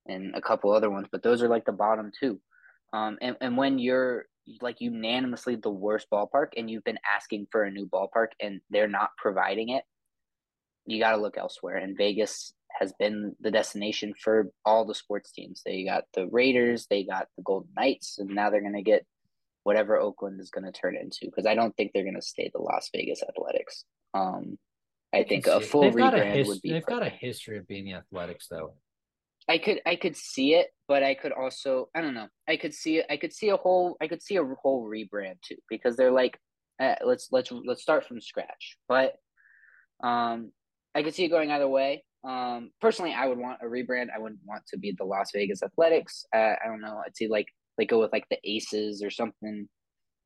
and 0.06 0.36
a 0.36 0.42
couple 0.42 0.74
other 0.74 0.90
ones, 0.90 1.08
but 1.10 1.24
those 1.24 1.42
are 1.42 1.48
like 1.48 1.64
the 1.64 1.72
bottom 1.72 2.12
two. 2.20 2.42
Um, 2.92 3.18
and 3.22 3.38
and 3.40 3.56
when 3.56 3.80
you're 3.80 4.26
like 4.60 4.82
unanimously 4.82 5.56
the 5.56 5.70
worst 5.70 6.08
ballpark, 6.12 6.48
and 6.58 6.70
you've 6.70 6.84
been 6.84 7.00
asking 7.16 7.48
for 7.50 7.64
a 7.64 7.72
new 7.72 7.88
ballpark, 7.88 8.32
and 8.42 8.60
they're 8.70 8.90
not 8.90 9.12
providing 9.18 9.70
it, 9.70 9.86
you 10.86 11.00
got 11.00 11.12
to 11.12 11.22
look 11.22 11.38
elsewhere. 11.38 11.78
And 11.78 11.96
Vegas 11.96 12.54
has 12.80 12.94
been 13.00 13.36
the 13.40 13.52
destination 13.52 14.14
for 14.22 14.52
all 14.66 14.86
the 14.86 14.96
sports 14.96 15.32
teams. 15.32 15.62
They 15.66 15.86
got 15.86 16.04
the 16.14 16.28
Raiders, 16.28 16.88
they 16.90 17.04
got 17.04 17.28
the 17.38 17.44
Golden 17.44 17.70
Knights, 17.76 18.18
and 18.20 18.30
now 18.30 18.50
they're 18.50 18.62
going 18.62 18.74
to 18.74 18.82
get 18.82 19.06
whatever 19.64 19.98
Oakland 19.98 20.40
is 20.40 20.52
going 20.52 20.66
to 20.66 20.72
turn 20.72 20.96
into 20.96 21.26
because 21.26 21.46
I 21.46 21.56
don't 21.56 21.76
think 21.76 21.92
they're 21.94 22.04
going 22.04 22.16
to 22.16 22.22
stay 22.22 22.52
the 22.54 22.62
Las 22.62 22.90
Vegas 22.94 23.24
Athletics. 23.24 23.86
Um, 24.14 24.58
I 25.14 25.24
think 25.24 25.48
a 25.48 25.62
full 25.62 25.92
rebrand 25.92 26.36
his- 26.36 26.48
would 26.48 26.62
be. 26.62 26.72
They've 26.72 26.84
perfect. 26.84 27.00
got 27.00 27.08
a 27.08 27.10
history 27.10 27.58
of 27.58 27.68
being 27.68 27.86
the 27.86 27.94
Athletics, 27.94 28.48
though. 28.50 28.76
I 29.48 29.60
could 29.60 29.80
I 29.86 29.96
could 29.96 30.18
see 30.18 30.56
it, 30.56 30.68
but 30.88 31.04
I 31.04 31.14
could 31.14 31.32
also 31.32 31.90
I 31.96 32.02
don't 32.02 32.16
know. 32.16 32.28
I 32.48 32.58
could 32.58 32.74
see. 32.74 33.04
I 33.08 33.18
could 33.18 33.32
see 33.32 33.50
a 33.50 33.58
whole 33.58 33.96
I 34.02 34.08
could 34.08 34.24
see 34.24 34.38
a 34.38 34.44
whole 34.44 34.90
rebrand 34.90 35.36
too 35.48 35.58
because 35.70 35.96
they're 35.96 36.12
like, 36.12 36.40
uh, 36.82 36.96
let's 37.06 37.30
let's 37.32 37.52
let's 37.52 37.84
start 37.84 38.08
from 38.08 38.22
scratch. 38.22 38.78
But 38.88 39.16
um, 40.04 40.52
I 40.96 41.04
could 41.04 41.14
see 41.14 41.26
it 41.26 41.30
going 41.30 41.52
either 41.52 41.68
way. 41.68 42.04
Um, 42.28 42.72
personally, 42.82 43.14
I 43.14 43.28
would 43.28 43.38
want 43.38 43.60
a 43.62 43.66
rebrand. 43.66 44.08
I 44.16 44.20
wouldn't 44.20 44.42
want 44.46 44.64
to 44.68 44.78
be 44.78 44.92
the 44.98 45.04
Las 45.04 45.32
Vegas 45.34 45.62
Athletics. 45.62 46.26
Uh, 46.34 46.56
I 46.64 46.68
don't 46.68 46.82
know. 46.82 47.02
I'd 47.06 47.16
see 47.16 47.28
like 47.28 47.48
like 47.78 47.90
go 47.90 48.00
with 48.00 48.12
like 48.12 48.28
the 48.30 48.40
Aces 48.44 49.04
or 49.04 49.10
something 49.10 49.68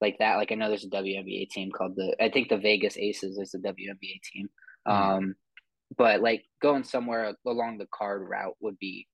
like 0.01 0.18
that. 0.20 0.36
Like 0.36 0.51
I 0.51 0.56
know 0.56 0.70
there's 0.70 0.86
a 0.86 0.89
WNBA 0.89 1.50
team 1.50 1.72
called 1.72 1.96
the 1.96 2.15
I 2.24 2.29
think 2.29 2.50
the 2.50 2.58
Vegas 2.58 2.98
Aces 2.98 3.38
is 3.38 3.51
the 3.51 3.60
WNBA 3.60 4.22
team. 4.32 4.50
Mm-hmm. 4.88 5.12
Um, 5.12 5.36
but 5.98 6.22
like 6.22 6.46
going 6.62 6.84
somewhere 6.84 7.36
along 7.46 7.77
the 7.77 7.88
card 7.94 8.27
route 8.27 8.56
would 8.62 8.79
be 8.79 9.08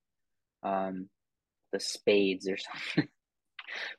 um 0.62 1.08
the 1.72 1.80
Spades 1.80 2.48
or 2.48 2.56
something. 2.94 3.08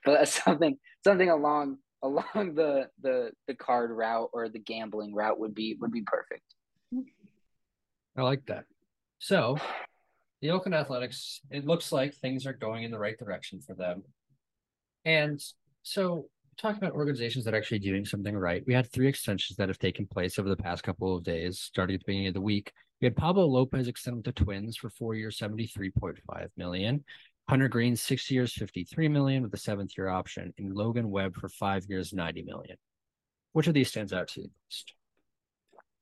but 0.06 0.28
something 0.28 0.78
something 1.04 1.30
along 1.30 1.78
along 2.04 2.54
the 2.56 2.90
the 3.02 3.32
the 3.48 3.56
card 3.56 3.92
route 3.92 4.30
or 4.32 4.48
the 4.48 4.60
gambling 4.60 5.14
route 5.14 5.40
would 5.40 5.54
be 5.54 5.76
would 5.82 5.92
be 5.92 6.04
perfect. 6.04 6.44
I 8.16 8.22
like 8.22 8.46
that. 8.48 8.66
So, 9.20 9.58
the 10.42 10.52
Oakland 10.52 10.76
Athletics, 10.76 11.42
it 11.50 11.66
looks 11.66 11.92
like 11.92 12.14
things 12.14 12.46
are 12.46 12.54
going 12.54 12.84
in 12.84 12.92
the 12.92 13.00
right 13.00 13.18
direction 13.18 13.60
for 13.60 13.74
them. 13.74 14.04
And 15.06 15.42
so, 15.84 16.30
talking 16.58 16.78
about 16.78 16.94
organizations 16.94 17.46
that 17.46 17.54
are 17.54 17.58
actually 17.58 17.80
doing 17.80 18.06
something 18.06 18.36
right, 18.36 18.64
we 18.68 18.74
had 18.74 18.92
three 18.92 19.08
extensions 19.08 19.58
that 19.58 19.70
have 19.70 19.80
taken 19.80 20.06
place 20.06 20.38
over 20.38 20.50
the 20.50 20.56
past 20.56 20.84
couple 20.84 21.16
of 21.16 21.24
days, 21.24 21.60
starting 21.60 21.96
at 21.96 22.02
the 22.02 22.06
beginning 22.06 22.28
of 22.28 22.34
the 22.34 22.42
week. 22.42 22.72
We 23.02 23.06
had 23.06 23.16
Pablo 23.16 23.46
Lopez 23.46 23.88
extend 23.88 24.18
with 24.18 24.26
the 24.26 24.32
Twins 24.32 24.78
for 24.78 24.90
four 24.90 25.16
years, 25.16 25.38
seventy-three 25.38 25.92
point 25.92 26.18
five 26.32 26.50
million. 26.58 27.04
Hunter 27.48 27.68
Greene, 27.70 27.96
six 27.96 28.30
years, 28.30 28.54
fifty-three 28.54 29.08
million 29.08 29.44
with 29.44 29.54
a 29.54 29.58
seventh 29.58 29.92
year 29.98 30.10
option, 30.10 30.54
and 30.58 30.74
Logan 30.74 31.10
Webb 31.10 31.36
for 31.36 31.48
five 31.48 31.86
years, 31.88 32.12
ninety 32.12 32.44
million. 32.44 32.78
Which 33.54 33.68
of 33.68 33.74
these 33.74 33.90
stands 33.90 34.14
out 34.14 34.28
to 34.30 34.42
you 34.42 34.50
most? 34.66 34.94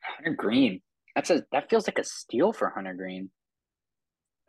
Hunter 0.01 0.33
Greene. 0.33 0.81
That's 1.15 1.29
a 1.29 1.43
that 1.51 1.69
feels 1.69 1.87
like 1.87 1.97
a 1.97 2.03
steal 2.03 2.53
for 2.53 2.69
Hunter 2.69 2.93
Greene. 2.93 3.29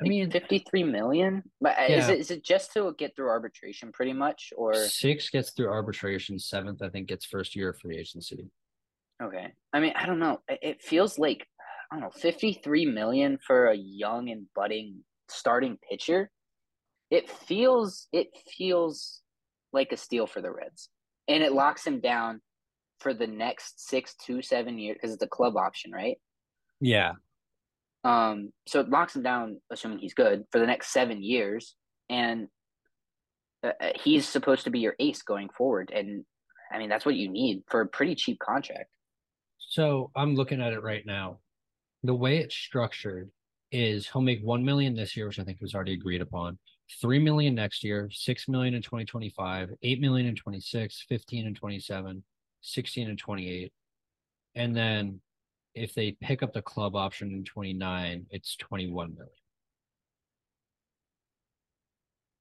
I 0.01 0.05
mean, 0.05 0.31
fifty 0.31 0.59
three 0.59 0.85
million. 0.85 1.43
But 1.61 1.79
uh, 1.79 1.87
yeah. 1.89 1.99
is 1.99 2.09
it 2.09 2.19
is 2.19 2.31
it 2.31 2.45
just 2.45 2.73
to 2.75 2.95
get 2.99 3.17
through 3.17 3.29
arbitration, 3.29 3.93
pretty 3.93 4.13
much, 4.13 4.53
or 4.57 4.75
six 4.75 5.31
gets 5.31 5.53
through 5.53 5.69
arbitration, 5.69 6.39
seventh 6.39 6.83
I 6.83 6.89
think 6.89 7.09
gets 7.09 7.25
first 7.25 7.57
year 7.57 7.71
of 7.71 7.79
free 7.79 7.99
agency. 7.99 8.51
Okay, 9.23 9.53
I 9.73 9.81
mean, 9.81 9.95
I 9.97 10.05
don't 10.05 10.19
know. 10.19 10.41
It 10.49 10.83
feels 10.83 11.19
like 11.19 11.47
I 11.91 11.95
don't 11.95 12.03
know, 12.03 12.11
fifty 12.11 12.61
three 12.63 12.85
million 12.85 13.39
for 13.47 13.69
a 13.69 13.77
young 13.77 14.29
and 14.29 14.47
budding 14.55 15.05
starting 15.29 15.79
pitcher. 15.89 16.31
It 17.11 17.31
feels 17.31 18.09
it 18.13 18.27
feels 18.59 19.23
like 19.73 19.93
a 19.93 19.97
steal 19.97 20.27
for 20.27 20.43
the 20.43 20.51
Reds, 20.51 20.91
and 21.29 21.43
it 21.43 21.53
locks 21.53 21.87
him 21.87 22.01
down 22.01 22.43
for 23.01 23.15
the 23.15 23.27
next 23.27 23.89
six 23.89 24.15
to 24.27 24.43
seven 24.43 24.79
years 24.79 24.97
because 25.01 25.15
it's 25.15 25.23
a 25.23 25.29
club 25.29 25.57
option, 25.57 25.93
right? 25.93 26.17
Yeah. 26.81 27.13
Um, 28.05 28.53
so 28.67 28.81
it 28.81 28.89
locks 28.89 29.17
him 29.17 29.23
down, 29.23 29.61
assuming 29.71 29.99
he's 29.99 30.15
good, 30.15 30.45
for 30.53 30.61
the 30.61 30.67
next 30.67 30.93
seven 30.93 31.23
years, 31.23 31.75
and 32.09 32.49
uh, 33.65 33.73
uh, 33.81 33.91
he's 33.97 34.29
supposed 34.29 34.65
to 34.65 34.71
be 34.71 34.79
your 34.79 34.95
ace 35.01 35.23
going 35.23 35.49
forward. 35.49 35.91
And 35.93 36.25
I 36.73 36.79
mean, 36.79 36.89
that's 36.89 37.05
what 37.05 37.17
you 37.17 37.29
need 37.29 37.63
for 37.69 37.81
a 37.81 37.87
pretty 37.87 38.15
cheap 38.15 38.39
contract. 38.39 38.91
So 39.59 40.11
I'm 40.15 40.37
looking 40.37 40.61
at 40.61 40.73
it 40.73 40.83
right 40.83 41.05
now. 41.05 41.41
The 42.05 42.15
way 42.15 42.39
it's 42.39 42.55
structured 42.55 43.31
is 43.73 44.07
he'll 44.07 44.23
make 44.23 44.41
one 44.43 44.65
million 44.65 44.95
this 44.95 45.17
year, 45.17 45.27
which 45.27 45.41
I 45.41 45.45
think 45.45 45.61
was 45.61 45.75
already 45.75 45.95
agreed 45.95 46.23
upon. 46.23 46.59
Three 47.01 47.19
million 47.19 47.57
next 47.57 47.83
year, 47.83 48.09
six 48.13 48.47
million 48.47 48.75
in 48.75 48.83
2025, 48.83 49.71
eight 49.83 50.01
million 50.01 50.29
in 50.29 50.37
26, 50.37 51.05
15 51.09 51.47
and 51.49 51.57
27, 51.57 52.23
16 52.61 53.09
and 53.09 53.19
28. 53.19 53.73
And 54.55 54.77
then 54.77 55.21
if 55.77 55.95
they 55.95 56.13
pick 56.21 56.43
up 56.43 56.53
the 56.53 56.63
club 56.63 56.97
option 56.97 57.31
in 57.31 57.45
29, 57.45 58.27
it's 58.31 58.57
21 58.57 59.15
million. 59.15 59.31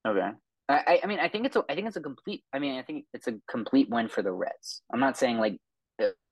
Okay. 0.08 0.30
I, 0.68 1.00
I 1.04 1.06
mean, 1.06 1.20
I 1.20 1.30
think 1.30 1.46
it's 1.46 1.56
a, 1.56 1.64
I 1.70 1.76
think 1.76 1.88
it's 1.88 1.98
a 1.98 2.02
complete. 2.02 2.44
I 2.52 2.58
mean, 2.58 2.80
I 2.80 2.82
think 2.82 3.06
it's 3.14 3.28
a 3.28 3.36
complete 3.48 3.88
win 3.90 4.08
for 4.08 4.24
the 4.24 4.32
Reds. 4.32 4.82
I'm 4.92 5.00
not 5.00 5.16
saying 5.16 5.38
like 5.38 5.58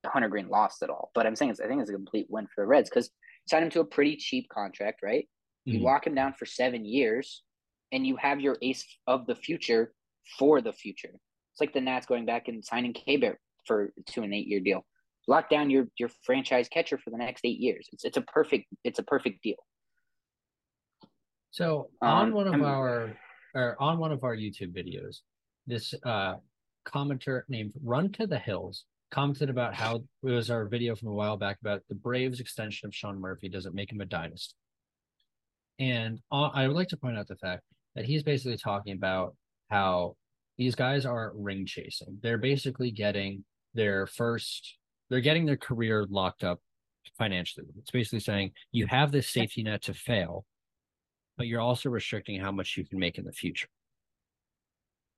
Hunter 0.04 0.28
Greene 0.28 0.48
lost 0.48 0.82
at 0.82 0.90
all, 0.90 1.10
but 1.14 1.24
I'm 1.24 1.36
saying 1.36 1.52
it's, 1.52 1.60
I 1.60 1.68
think 1.68 1.80
it's 1.80 1.90
a 1.90 1.94
complete 1.94 2.26
win 2.28 2.46
for 2.46 2.62
the 2.62 2.66
Reds 2.66 2.90
because 2.90 3.10
sign 3.46 3.62
him 3.62 3.70
to 3.70 3.80
a 3.80 3.84
pretty 3.84 4.16
cheap 4.16 4.48
contract, 4.48 5.00
right? 5.04 5.28
You 5.64 5.74
mm-hmm. 5.74 5.84
lock 5.84 6.06
him 6.06 6.16
down 6.16 6.34
for 6.36 6.46
seven 6.46 6.84
years, 6.84 7.42
and 7.92 8.04
you 8.04 8.16
have 8.16 8.40
your 8.40 8.56
ace 8.60 8.84
of 9.06 9.26
the 9.26 9.36
future 9.36 9.92
for 10.36 10.60
the 10.60 10.72
future. 10.72 11.12
It's 11.52 11.60
like 11.60 11.72
the 11.72 11.80
Nats 11.80 12.06
going 12.06 12.26
back 12.26 12.48
and 12.48 12.64
signing 12.64 12.92
Keibert 12.92 13.36
for 13.66 13.92
to 14.06 14.22
an 14.22 14.32
eight 14.32 14.48
year 14.48 14.60
deal 14.60 14.84
lock 15.26 15.48
down 15.48 15.70
your 15.70 15.86
your 15.98 16.10
franchise 16.22 16.68
catcher 16.68 16.98
for 16.98 17.10
the 17.10 17.16
next 17.16 17.44
eight 17.44 17.58
years. 17.58 17.88
It's 17.92 18.04
it's 18.04 18.16
a 18.16 18.22
perfect 18.22 18.66
it's 18.84 18.98
a 18.98 19.02
perfect 19.02 19.42
deal. 19.42 19.56
So 21.50 21.90
on 22.02 22.28
um, 22.28 22.32
one 22.32 22.46
of 22.48 22.54
I'm, 22.54 22.64
our 22.64 23.16
or 23.54 23.76
on 23.80 23.98
one 23.98 24.12
of 24.12 24.24
our 24.24 24.36
YouTube 24.36 24.74
videos, 24.74 25.18
this 25.66 25.94
uh 26.04 26.34
commenter 26.86 27.42
named 27.48 27.72
Run 27.82 28.12
to 28.12 28.26
the 28.26 28.38
Hills 28.38 28.84
commented 29.10 29.48
about 29.48 29.74
how 29.74 29.96
it 29.96 30.02
was 30.22 30.50
our 30.50 30.66
video 30.66 30.96
from 30.96 31.08
a 31.08 31.12
while 31.12 31.36
back 31.36 31.58
about 31.60 31.82
the 31.88 31.94
Braves 31.94 32.40
extension 32.40 32.88
of 32.88 32.94
Sean 32.94 33.20
Murphy 33.20 33.48
doesn't 33.48 33.74
make 33.74 33.92
him 33.92 34.00
a 34.00 34.04
dynasty. 34.04 34.54
And 35.78 36.20
I 36.32 36.66
would 36.66 36.76
like 36.76 36.88
to 36.88 36.96
point 36.96 37.16
out 37.16 37.28
the 37.28 37.36
fact 37.36 37.62
that 37.94 38.04
he's 38.04 38.24
basically 38.24 38.56
talking 38.56 38.92
about 38.92 39.36
how 39.70 40.16
these 40.58 40.74
guys 40.74 41.06
are 41.06 41.32
ring 41.34 41.64
chasing. 41.64 42.18
They're 42.22 42.38
basically 42.38 42.90
getting 42.90 43.44
their 43.72 44.06
first 44.06 44.78
they're 45.10 45.20
getting 45.20 45.46
their 45.46 45.56
career 45.56 46.06
locked 46.08 46.44
up 46.44 46.60
financially. 47.18 47.66
It's 47.78 47.90
basically 47.90 48.20
saying 48.20 48.52
you 48.72 48.86
have 48.86 49.12
this 49.12 49.28
safety 49.28 49.62
net 49.62 49.82
to 49.82 49.94
fail, 49.94 50.44
but 51.36 51.46
you're 51.46 51.60
also 51.60 51.90
restricting 51.90 52.40
how 52.40 52.52
much 52.52 52.76
you 52.76 52.84
can 52.84 52.98
make 52.98 53.18
in 53.18 53.24
the 53.24 53.32
future. 53.32 53.68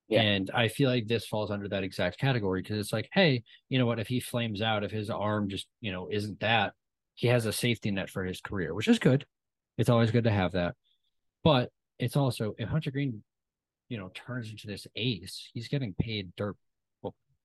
Yeah. 0.09 0.23
And 0.23 0.51
I 0.55 0.69
feel 0.69 0.89
like 0.89 1.09
this 1.09 1.27
falls 1.27 1.51
under 1.51 1.69
that 1.69 1.83
exact 1.83 2.19
category 2.19 2.63
because 2.63 2.79
it's 2.79 2.93
like, 2.93 3.09
hey, 3.13 3.43
you 3.69 3.79
know 3.79 3.87
what? 3.87 3.99
If 3.99 4.07
he 4.07 4.21
flames 4.21 4.63
out, 4.63 4.85
if 4.85 4.93
his 4.93 5.11
arm 5.11 5.49
just, 5.49 5.67
you 5.81 5.91
know, 5.91 6.09
isn't 6.11 6.41
that, 6.41 6.75
he 7.15 7.27
has 7.29 7.47
a 7.47 7.53
safety 7.53 7.91
net 7.91 8.11
for 8.11 8.25
his 8.25 8.41
career, 8.41 8.75
which 8.75 8.89
is 8.89 8.99
good. 8.99 9.27
It's 9.79 9.89
always 9.89 10.11
good 10.11 10.25
to 10.25 10.31
have 10.31 10.53
that. 10.53 10.75
But 11.43 11.71
it's 11.99 12.17
also, 12.17 12.55
if 12.59 12.69
Hunter 12.69 12.91
Greene, 12.91 13.23
you 13.89 13.99
know, 13.99 14.11
turns 14.15 14.51
into 14.51 14.67
this 14.67 14.87
ace, 14.97 15.51
he's 15.53 15.69
getting 15.69 15.95
paid 15.95 16.33
dirt 16.37 16.57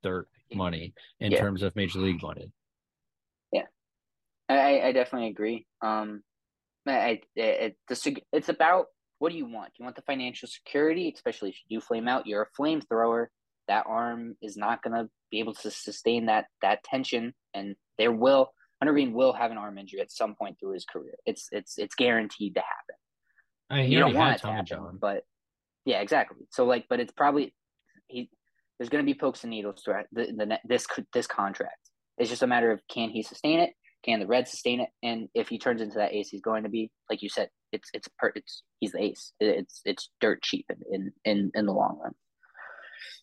dirt 0.04 0.28
money 0.54 0.94
in 1.20 1.32
yeah. 1.32 1.40
terms 1.40 1.64
of 1.64 1.76
major 1.76 2.00
league 2.00 2.22
money. 2.22 2.52
Yeah, 3.52 3.66
I, 4.50 4.82
I 4.82 4.92
definitely 4.92 5.30
agree. 5.30 5.66
Um, 5.82 6.24
I, 6.88 7.22
it, 7.36 7.78
it, 7.88 8.22
it's 8.34 8.50
about 8.50 8.86
what 9.20 9.32
do 9.32 9.38
you 9.38 9.46
want? 9.46 9.72
You 9.78 9.86
want 9.86 9.96
the 9.96 10.02
financial 10.02 10.48
security, 10.48 11.12
especially 11.16 11.50
if 11.50 11.56
you 11.68 11.80
do 11.80 11.86
flame 11.86 12.08
out. 12.08 12.26
You're 12.26 12.42
a 12.42 12.62
flamethrower. 12.62 13.28
that 13.68 13.86
arm 13.88 14.36
is 14.42 14.58
not 14.58 14.82
going 14.82 14.96
to 14.96 15.10
be 15.30 15.40
able 15.40 15.54
to 15.54 15.72
sustain 15.72 16.26
that 16.26 16.46
that 16.62 16.84
tension, 16.84 17.34
and 17.54 17.76
there 17.98 18.12
will 18.12 18.52
Hunter 18.82 18.94
Greene 18.94 19.14
will 19.14 19.34
have 19.34 19.52
an 19.52 19.58
arm 19.58 19.78
injury 19.78 20.02
at 20.02 20.12
some 20.12 20.34
point 20.34 20.58
through 20.60 20.74
his 20.74 20.86
career. 20.86 21.14
It's 21.26 21.48
it's 21.52 21.78
it's 21.78 21.94
guaranteed 21.94 22.56
to 22.56 22.62
happen. 22.62 22.96
I 23.70 23.76
mean, 23.84 23.92
you 23.92 24.00
don't 24.00 24.16
want 24.16 24.36
it 24.36 24.42
to 24.42 24.48
happen, 24.48 24.66
John. 24.66 24.98
but 25.00 25.24
yeah, 25.86 26.02
exactly. 26.02 26.48
So 26.50 26.66
like, 26.66 26.86
but 26.90 27.00
it's 27.00 27.14
probably 27.14 27.54
he. 28.08 28.30
There's 28.82 28.89
going 28.89 29.06
to 29.06 29.13
be 29.13 29.15
pokes 29.15 29.44
and 29.44 29.52
needles 29.52 29.84
throughout 29.86 30.08
the, 30.12 30.34
the 30.36 30.58
this 30.65 30.88
this 31.13 31.28
contract. 31.28 31.91
It's 32.17 32.32
just 32.32 32.41
a 32.41 32.48
matter 32.48 32.72
of 32.72 32.82
can 32.91 33.12
he 33.12 33.22
sustain 33.22 33.60
it? 33.60 33.74
Can 34.04 34.20
the 34.20 34.26
Reds 34.26 34.50
sustain 34.50 34.80
it? 34.82 34.89
And 35.04 35.28
if 35.36 35.50
he 35.50 35.60
turns 35.60 35.82
into 35.82 36.00
that 36.00 36.15
ace, 36.15 36.30
he's 36.30 36.41
going 36.41 36.63
to 36.63 36.70
be 36.70 36.89
like 37.08 37.22
you 37.22 37.30
said. 37.30 37.50
It's 37.72 37.91
it's 37.94 38.08
it's 38.34 38.63
he's 38.80 38.94
the 38.94 39.04
ace. 39.04 39.34
It's 39.39 39.82
it's 39.86 40.10
dirt 40.20 40.41
cheap 40.41 40.65
in 40.91 41.12
in 41.26 41.52
in 41.54 41.67
the 41.67 41.72
long 41.72 42.00
run. 42.04 42.13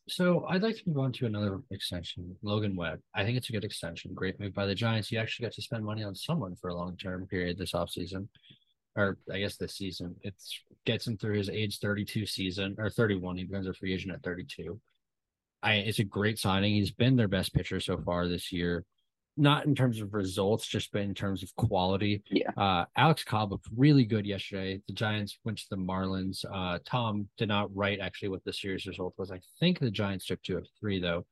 So 0.08 0.46
I'd 0.48 0.62
like 0.62 0.76
to 0.76 0.82
move 0.86 0.98
on 0.98 1.10
to 1.14 1.26
another 1.26 1.60
extension, 1.72 2.36
Logan 2.40 2.76
Webb. 2.76 3.00
I 3.12 3.24
think 3.24 3.36
it's 3.36 3.48
a 3.48 3.52
good 3.52 3.64
extension. 3.64 4.14
Great 4.14 4.38
move 4.38 4.54
by 4.54 4.64
the 4.64 4.76
Giants. 4.76 5.10
You 5.10 5.18
actually 5.18 5.46
got 5.46 5.54
to 5.54 5.62
spend 5.62 5.84
money 5.84 6.04
on 6.04 6.14
someone 6.14 6.54
for 6.54 6.68
a 6.68 6.74
long 6.76 6.96
term 6.96 7.26
period 7.26 7.58
this 7.58 7.72
offseason. 7.72 8.28
Or 8.94 9.18
I 9.32 9.40
guess 9.40 9.56
this 9.56 9.74
season. 9.74 10.14
It 10.22 10.34
gets 10.86 11.04
him 11.04 11.16
through 11.18 11.38
his 11.38 11.50
age 11.50 11.80
32 11.80 12.26
season 12.26 12.76
or 12.78 12.90
31. 12.90 13.38
He 13.38 13.42
becomes 13.42 13.66
a 13.66 13.74
free 13.74 13.92
agent 13.92 14.14
at 14.14 14.22
32. 14.22 14.80
I 15.62 15.74
it's 15.74 15.98
a 15.98 16.04
great 16.04 16.38
signing. 16.38 16.74
He's 16.74 16.92
been 16.92 17.16
their 17.16 17.28
best 17.28 17.54
pitcher 17.54 17.80
so 17.80 17.98
far 17.98 18.28
this 18.28 18.52
year 18.52 18.84
not 19.38 19.66
in 19.66 19.74
terms 19.74 20.00
of 20.00 20.12
results, 20.12 20.66
just 20.66 20.90
but 20.92 21.02
in 21.02 21.14
terms 21.14 21.42
of 21.42 21.54
quality. 21.54 22.22
Yeah. 22.28 22.50
Uh, 22.56 22.84
Alex 22.96 23.22
Cobb 23.22 23.52
looked 23.52 23.68
really 23.76 24.04
good 24.04 24.26
yesterday. 24.26 24.80
The 24.88 24.92
Giants 24.92 25.38
went 25.44 25.58
to 25.58 25.66
the 25.70 25.76
Marlins. 25.76 26.44
Uh, 26.52 26.80
Tom 26.84 27.28
did 27.38 27.48
not 27.48 27.74
write 27.74 28.00
actually 28.00 28.30
what 28.30 28.44
the 28.44 28.52
series 28.52 28.86
result 28.86 29.14
was. 29.16 29.30
I 29.30 29.40
think 29.60 29.78
the 29.78 29.92
Giants 29.92 30.26
took 30.26 30.42
two 30.42 30.58
of 30.58 30.66
three 30.80 31.00
though. 31.00 31.24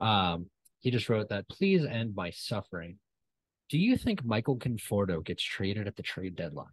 Um, 0.00 0.46
he 0.80 0.90
just 0.90 1.08
wrote 1.08 1.30
that 1.30 1.48
please 1.48 1.84
end 1.86 2.14
my 2.14 2.30
suffering. 2.30 2.98
Do 3.70 3.78
you 3.78 3.96
think 3.96 4.22
Michael 4.24 4.58
Conforto 4.58 5.24
gets 5.24 5.42
traded 5.42 5.88
at 5.88 5.96
the 5.96 6.02
trade 6.02 6.36
deadline? 6.36 6.66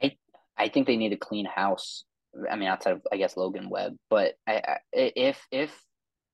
I 0.00 0.16
I 0.56 0.68
think 0.68 0.86
they 0.86 0.96
need 0.96 1.12
a 1.12 1.16
clean 1.16 1.46
house. 1.46 2.04
I 2.50 2.56
mean, 2.56 2.68
outside 2.68 2.94
of 2.94 3.02
I 3.12 3.16
guess 3.16 3.36
Logan 3.36 3.68
Webb, 3.68 3.96
but 4.10 4.34
I, 4.46 4.62
I 4.66 4.78
if 4.92 5.40
if 5.50 5.84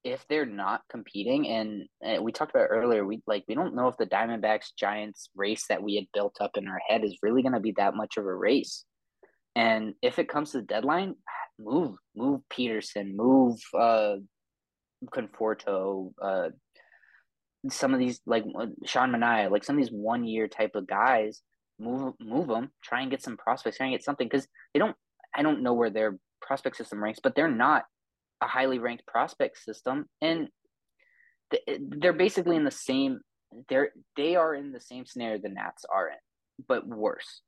if 0.02 0.24
they're 0.28 0.46
not 0.46 0.80
competing 0.90 1.46
and, 1.48 1.86
and, 2.02 2.24
we 2.24 2.32
talked 2.32 2.54
about 2.54 2.68
earlier 2.70 3.04
we 3.04 3.20
like 3.26 3.44
we 3.48 3.54
don't 3.54 3.74
know 3.74 3.88
if 3.88 3.96
the 3.98 4.06
diamondbacks 4.06 4.74
giants 4.78 5.28
race 5.34 5.66
that 5.68 5.82
we 5.82 5.96
had 5.96 6.06
built 6.14 6.36
up 6.40 6.52
in 6.56 6.68
our 6.68 6.80
head 6.88 7.04
is 7.04 7.18
really 7.22 7.42
going 7.42 7.52
to 7.52 7.60
be 7.60 7.74
that 7.76 7.94
much 7.94 8.16
of 8.16 8.24
a 8.24 8.34
race. 8.34 8.84
And 9.54 9.94
if 10.00 10.18
it 10.18 10.28
comes 10.28 10.52
to 10.52 10.58
the 10.58 10.64
deadline 10.64 11.16
move 11.58 11.96
move 12.16 12.40
pederson 12.50 13.14
move 13.14 13.58
uh 13.78 14.16
conforto 15.12 16.12
uh 16.22 16.48
some 17.68 17.92
of 17.92 18.00
these 18.00 18.20
like 18.24 18.44
uh, 18.58 18.66
sean 18.86 19.10
Manaea, 19.12 19.50
like 19.50 19.64
some 19.64 19.76
of 19.76 19.82
these 19.82 19.92
one 19.92 20.24
year 20.24 20.48
type 20.48 20.74
of 20.74 20.86
guys 20.86 21.42
move 21.78 22.14
move 22.20 22.48
them 22.48 22.70
try 22.82 23.02
and 23.02 23.10
get 23.10 23.22
some 23.22 23.36
prospects 23.36 23.76
try 23.76 23.86
and 23.86 23.94
get 23.94 24.04
something 24.04 24.26
because 24.26 24.46
they 24.72 24.78
don't 24.78 24.96
i 25.34 25.42
don't 25.42 25.62
know 25.62 25.74
where 25.74 25.90
their 25.90 26.18
prospect 26.40 26.76
system 26.76 27.02
ranks 27.02 27.20
but 27.22 27.34
they're 27.34 27.50
not 27.50 27.84
a 28.40 28.46
highly 28.46 28.78
ranked 28.78 29.06
prospect 29.06 29.58
system, 29.58 30.06
and 30.20 30.48
they're 31.78 32.12
basically 32.12 32.56
in 32.56 32.64
the 32.64 32.70
same. 32.70 33.20
They're 33.68 33.90
they 34.16 34.36
are 34.36 34.54
in 34.54 34.72
the 34.72 34.80
same 34.80 35.04
scenario 35.04 35.38
the 35.38 35.48
Nats 35.48 35.84
are 35.92 36.08
in, 36.08 36.64
but 36.68 36.86
worse. 36.86 37.42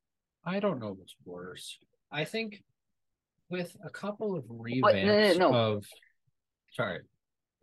I 0.44 0.60
don't 0.60 0.80
know 0.80 0.92
what's 0.92 1.14
worse. 1.24 1.78
I 2.10 2.24
think 2.24 2.62
with 3.48 3.76
a 3.84 3.90
couple 3.90 4.36
of 4.36 4.44
revamps 4.44 4.80
but, 4.82 4.94
no, 4.94 5.32
no, 5.32 5.50
no. 5.50 5.72
of 5.74 5.86
sorry, 6.72 7.00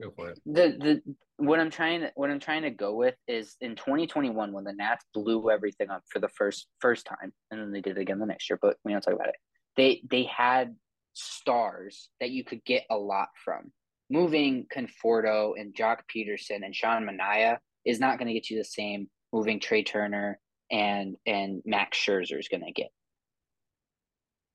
go 0.02 0.12
for 0.12 0.30
it. 0.30 0.40
The 0.46 0.76
the 0.80 1.16
what 1.38 1.60
I'm 1.60 1.70
trying 1.70 2.02
to 2.02 2.12
what 2.16 2.30
I'm 2.30 2.40
trying 2.40 2.64
to 2.64 2.72
go 2.72 2.96
with 2.96 3.16
is 3.28 3.56
in 3.62 3.76
2021 3.76 4.52
when 4.52 4.64
the 4.64 4.74
Nats 4.74 5.06
blew 5.14 5.52
everything 5.52 5.90
up 5.90 6.04
for 6.10 6.20
the 6.20 6.30
first 6.30 6.68
first 6.80 7.06
time, 7.06 7.34
and 7.52 7.60
then 7.60 7.72
they 7.72 7.82
did 7.82 7.98
it 7.98 8.02
again 8.02 8.20
the 8.20 8.26
next 8.26 8.50
year. 8.50 8.58
But 8.62 8.78
we 8.84 8.94
don't 8.94 9.02
talk 9.02 9.14
about 9.14 9.30
it. 9.30 9.36
They 9.78 10.02
they 10.10 10.24
had 10.24 10.76
stars 11.14 12.10
that 12.20 12.32
you 12.32 12.44
could 12.44 12.64
get 12.66 12.84
a 12.90 12.98
lot 12.98 13.30
from. 13.44 13.72
Moving 14.10 14.66
Conforto 14.76 15.54
and 15.58 15.74
Joc 15.76 16.00
Pederson 16.14 16.64
and 16.64 16.76
Sean 16.76 17.08
Manaea 17.08 17.58
is 17.86 18.00
not 18.00 18.18
going 18.18 18.28
to 18.28 18.34
get 18.34 18.50
you 18.50 18.58
the 18.58 18.66
same 18.66 19.08
moving 19.32 19.60
Trea 19.60 19.84
Turner 19.84 20.40
and 20.72 21.16
and 21.26 21.62
Max 21.66 21.98
Scherzer 21.98 22.40
is 22.40 22.48
going 22.48 22.66
to 22.66 22.72
get. 22.72 22.90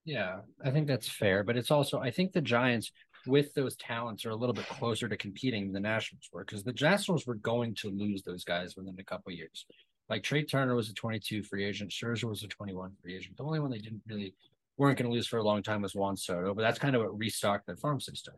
Yeah, 0.05 0.41
I 0.63 0.71
think 0.71 0.87
that's 0.87 1.09
fair, 1.09 1.45
but 1.45 1.57
it's 1.57 1.71
also 1.71 2.01
I 2.01 2.11
think 2.11 2.33
the 2.33 2.41
Giants 2.41 2.91
with 3.27 3.55
those 3.55 3.77
talents 3.77 4.27
are 4.27 4.31
a 4.31 4.37
little 4.37 4.53
bit 4.53 4.69
closer 4.69 5.09
to 5.09 5.17
competing 5.17 5.65
than 5.65 5.73
the 5.73 5.81
Nationals 5.81 6.29
were 6.33 6.45
because 6.45 6.63
the 6.63 6.75
Nationals 6.79 7.27
were 7.27 7.37
going 7.37 7.75
to 7.77 7.89
lose 7.91 8.23
those 8.23 8.45
guys 8.45 8.77
within 8.77 8.97
a 8.99 9.05
couple 9.05 9.33
years. 9.33 9.67
Like 10.11 10.23
Trea 10.23 10.45
Turner 10.45 10.75
was 10.75 10.91
a 10.91 10.95
22 10.95 11.43
free 11.45 11.65
agent, 11.65 11.91
Scherzer 11.91 12.25
was 12.25 12.43
a 12.43 12.49
21 12.49 12.93
free 13.01 13.17
agent. 13.17 13.37
The 13.37 13.45
only 13.45 13.61
one 13.61 13.71
they 13.71 13.79
didn't 13.79 14.03
really 14.07 14.35
weren't 14.77 14.99
going 14.99 15.09
to 15.09 15.15
lose 15.15 15.27
for 15.27 15.39
a 15.39 15.43
long 15.43 15.63
time 15.63 15.83
was 15.83 15.95
Juan 15.95 16.17
Soto, 16.17 16.55
but 16.55 16.63
that's 16.63 16.79
kind 16.79 16.97
of 16.97 17.03
what 17.03 17.19
restocked 17.19 17.67
the 17.67 17.77
farm 17.77 18.01
system, 18.01 18.35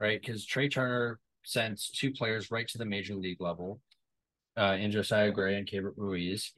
right? 0.00 0.20
Because 0.20 0.44
Trea 0.44 0.68
Turner 0.68 1.20
sends 1.44 1.90
two 1.90 2.10
players 2.10 2.50
right 2.50 2.66
to 2.68 2.78
the 2.78 2.84
major 2.84 3.14
league 3.14 3.40
level, 3.40 3.80
uh, 4.56 4.76
in 4.78 4.90
Josiah 4.90 5.30
Gray 5.30 5.56
and 5.56 5.68
Keibert 5.68 5.94
Ruiz. 5.96 6.52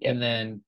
Yep. 0.00 0.10
And 0.10 0.22
then 0.22 0.62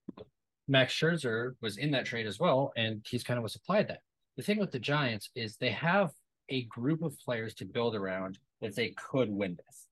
Max 0.69 0.95
Scherzer 0.95 1.55
was 1.61 1.77
in 1.77 1.91
that 1.93 2.07
trade 2.07 2.27
as 2.27 2.39
well, 2.39 2.73
and 2.77 3.05
he's 3.09 3.25
kind 3.25 3.39
of 3.39 3.43
was 3.43 3.53
supplied 3.53 3.89
that. 3.89 4.01
The 4.37 4.43
thing 4.43 4.59
with 4.59 4.73
the 4.73 4.79
Giants 4.79 5.31
is 5.35 5.57
they 5.57 5.71
have 5.71 6.11
a 6.49 6.65
group 6.65 7.03
of 7.03 7.19
players 7.21 7.55
to 7.55 7.65
build 7.65 7.95
around 7.95 8.39
that 8.61 8.75
they 8.75 8.91
could 8.91 9.31
win 9.31 9.53
with, 9.53 9.87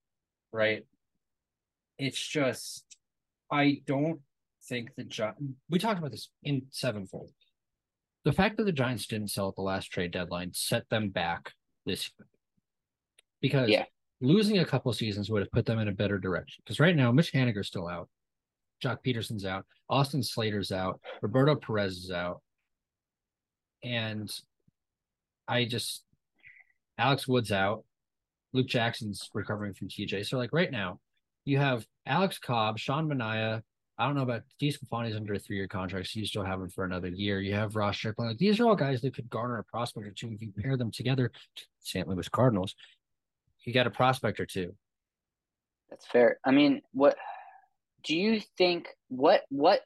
right? 0.52 0.85
It's 1.98 2.20
just 2.20 2.85
I 3.50 3.83
don't 3.87 4.20
think 4.68 4.90
the 4.96 5.05
Giants, 5.05 5.42
we 5.70 5.79
talked 5.79 5.98
about 5.98 6.11
this 6.11 6.29
in 6.42 6.62
sevenfold. 6.70 7.31
The 8.25 8.33
fact 8.33 8.57
that 8.57 8.64
the 8.64 8.72
Giants 8.72 9.07
didn't 9.07 9.31
sell 9.31 9.48
at 9.48 9.57
the 9.57 9.62
last 9.62 9.87
trade 9.87 10.12
deadline 10.12 10.53
set 10.55 10.88
them 10.88 11.11
back 11.11 11.53
this 11.87 12.11
year. 12.18 12.27
Because 13.40 13.68
yeah. 13.68 13.85
losing 14.20 14.59
a 14.59 14.64
couple 14.64 14.92
seasons 14.92 15.29
would 15.29 15.42
have 15.42 15.51
put 15.51 15.66
them 15.66 15.81
in 15.81 15.88
a 15.88 15.92
better 15.92 16.18
direction. 16.18 16.62
Because 16.64 16.79
right 16.79 16.94
now, 16.94 17.11
Mitch 17.11 17.33
Haniger's 17.33 17.66
still 17.66 17.88
out. 17.88 18.09
Joc 18.83 18.98
Pederson's 19.05 19.44
out. 19.44 19.64
Austin 19.88 20.22
Slater's 20.22 20.70
out. 20.70 21.01
Roberto 21.20 21.57
Perez 21.57 21.96
is 21.96 22.11
out. 22.11 22.40
And 23.83 24.31
I 25.48 25.64
just, 25.64 26.05
Alex 26.98 27.27
Wood's 27.27 27.51
out. 27.51 27.85
Luke 28.53 28.68
Jackson's 28.68 29.29
recovering 29.35 29.75
from 29.75 29.88
TJ. 29.88 30.27
So, 30.27 30.37
like 30.37 30.53
right 30.53 30.70
now, 30.70 31.01
you 31.44 31.59
have 31.59 31.87
Alex 32.07 32.38
Cobb, 32.38 32.79
Sean 32.79 33.09
Manaea, 33.09 33.62
I 34.02 34.06
don't 34.06 34.16
know 34.16 34.22
about 34.22 34.42
DeSclafani's 34.60 35.14
under 35.14 35.34
a 35.34 35.38
three 35.38 35.54
year 35.54 35.68
contract, 35.68 36.08
so 36.08 36.18
you 36.18 36.26
still 36.26 36.42
have 36.42 36.60
him 36.60 36.68
for 36.68 36.84
another 36.84 37.06
year. 37.06 37.40
You 37.40 37.54
have 37.54 37.76
Ross 37.76 37.96
Stripling. 37.96 38.30
Like 38.30 38.38
these 38.38 38.58
are 38.58 38.66
all 38.66 38.74
guys 38.74 39.00
that 39.02 39.14
could 39.14 39.30
garner 39.30 39.58
a 39.58 39.62
prospect 39.64 40.04
or 40.04 40.10
two. 40.10 40.32
If 40.32 40.42
you 40.42 40.50
pair 40.60 40.76
them 40.76 40.90
together, 40.90 41.30
St. 41.78 42.08
Louis 42.08 42.28
Cardinals, 42.28 42.74
you 43.64 43.72
got 43.72 43.86
a 43.86 43.90
prospect 43.90 44.40
or 44.40 44.46
two. 44.46 44.74
That's 45.88 46.04
fair. 46.04 46.38
I 46.44 46.50
mean, 46.50 46.82
what 46.90 47.16
do 48.02 48.16
you 48.16 48.40
think? 48.58 48.88
What 49.06 49.42
what? 49.50 49.82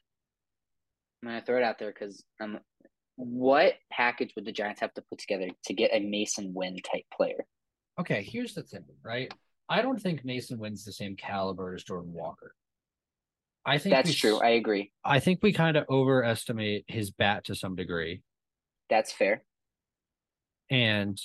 I'm 1.21 1.29
gonna 1.29 1.43
throw 1.45 1.57
it 1.57 1.63
out 1.63 1.77
there 1.77 1.93
because 1.93 2.23
um, 2.41 2.57
what 3.17 3.75
package 3.91 4.33
would 4.35 4.45
the 4.45 4.51
Giants 4.51 4.81
have 4.81 4.95
to 4.95 5.03
put 5.03 5.19
together 5.19 5.49
to 5.65 5.73
get 5.75 5.91
a 5.93 5.99
Masyn 5.99 6.53
Winn 6.53 6.77
type 6.91 7.05
player? 7.15 7.45
Okay, 7.99 8.23
here's 8.23 8.55
the 8.55 8.63
thing, 8.63 8.83
right? 9.03 9.31
I 9.69 9.83
don't 9.83 10.01
think 10.01 10.25
Masyn 10.25 10.57
Winn's 10.57 10.83
the 10.83 10.91
same 10.91 11.15
caliber 11.15 11.75
as 11.75 11.83
Jordan 11.83 12.13
Walker. 12.13 12.55
I 13.67 13.77
think 13.77 13.93
that's 13.93 14.09
we, 14.09 14.15
true. 14.15 14.39
I 14.39 14.51
agree. 14.51 14.91
I 15.03 15.19
think 15.19 15.39
we 15.43 15.51
kind 15.51 15.75
of 15.75 15.85
overestimate 15.89 16.85
his 16.87 17.11
bat 17.11 17.43
to 17.45 17.55
some 17.55 17.75
degree. 17.75 18.21
That's 18.89 19.11
fair. 19.11 19.43
And 20.71 21.19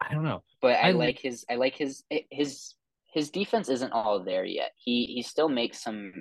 I 0.00 0.12
don't 0.12 0.24
know. 0.24 0.42
But 0.60 0.76
I, 0.76 0.88
I 0.88 0.90
like 0.90 1.20
his 1.20 1.44
I 1.48 1.54
like 1.54 1.76
his 1.76 2.02
his 2.30 2.74
his 3.14 3.30
defense 3.30 3.68
isn't 3.68 3.92
all 3.92 4.24
there 4.24 4.44
yet. 4.44 4.72
He 4.76 5.06
he 5.06 5.22
still 5.22 5.48
makes 5.48 5.82
some 5.82 6.12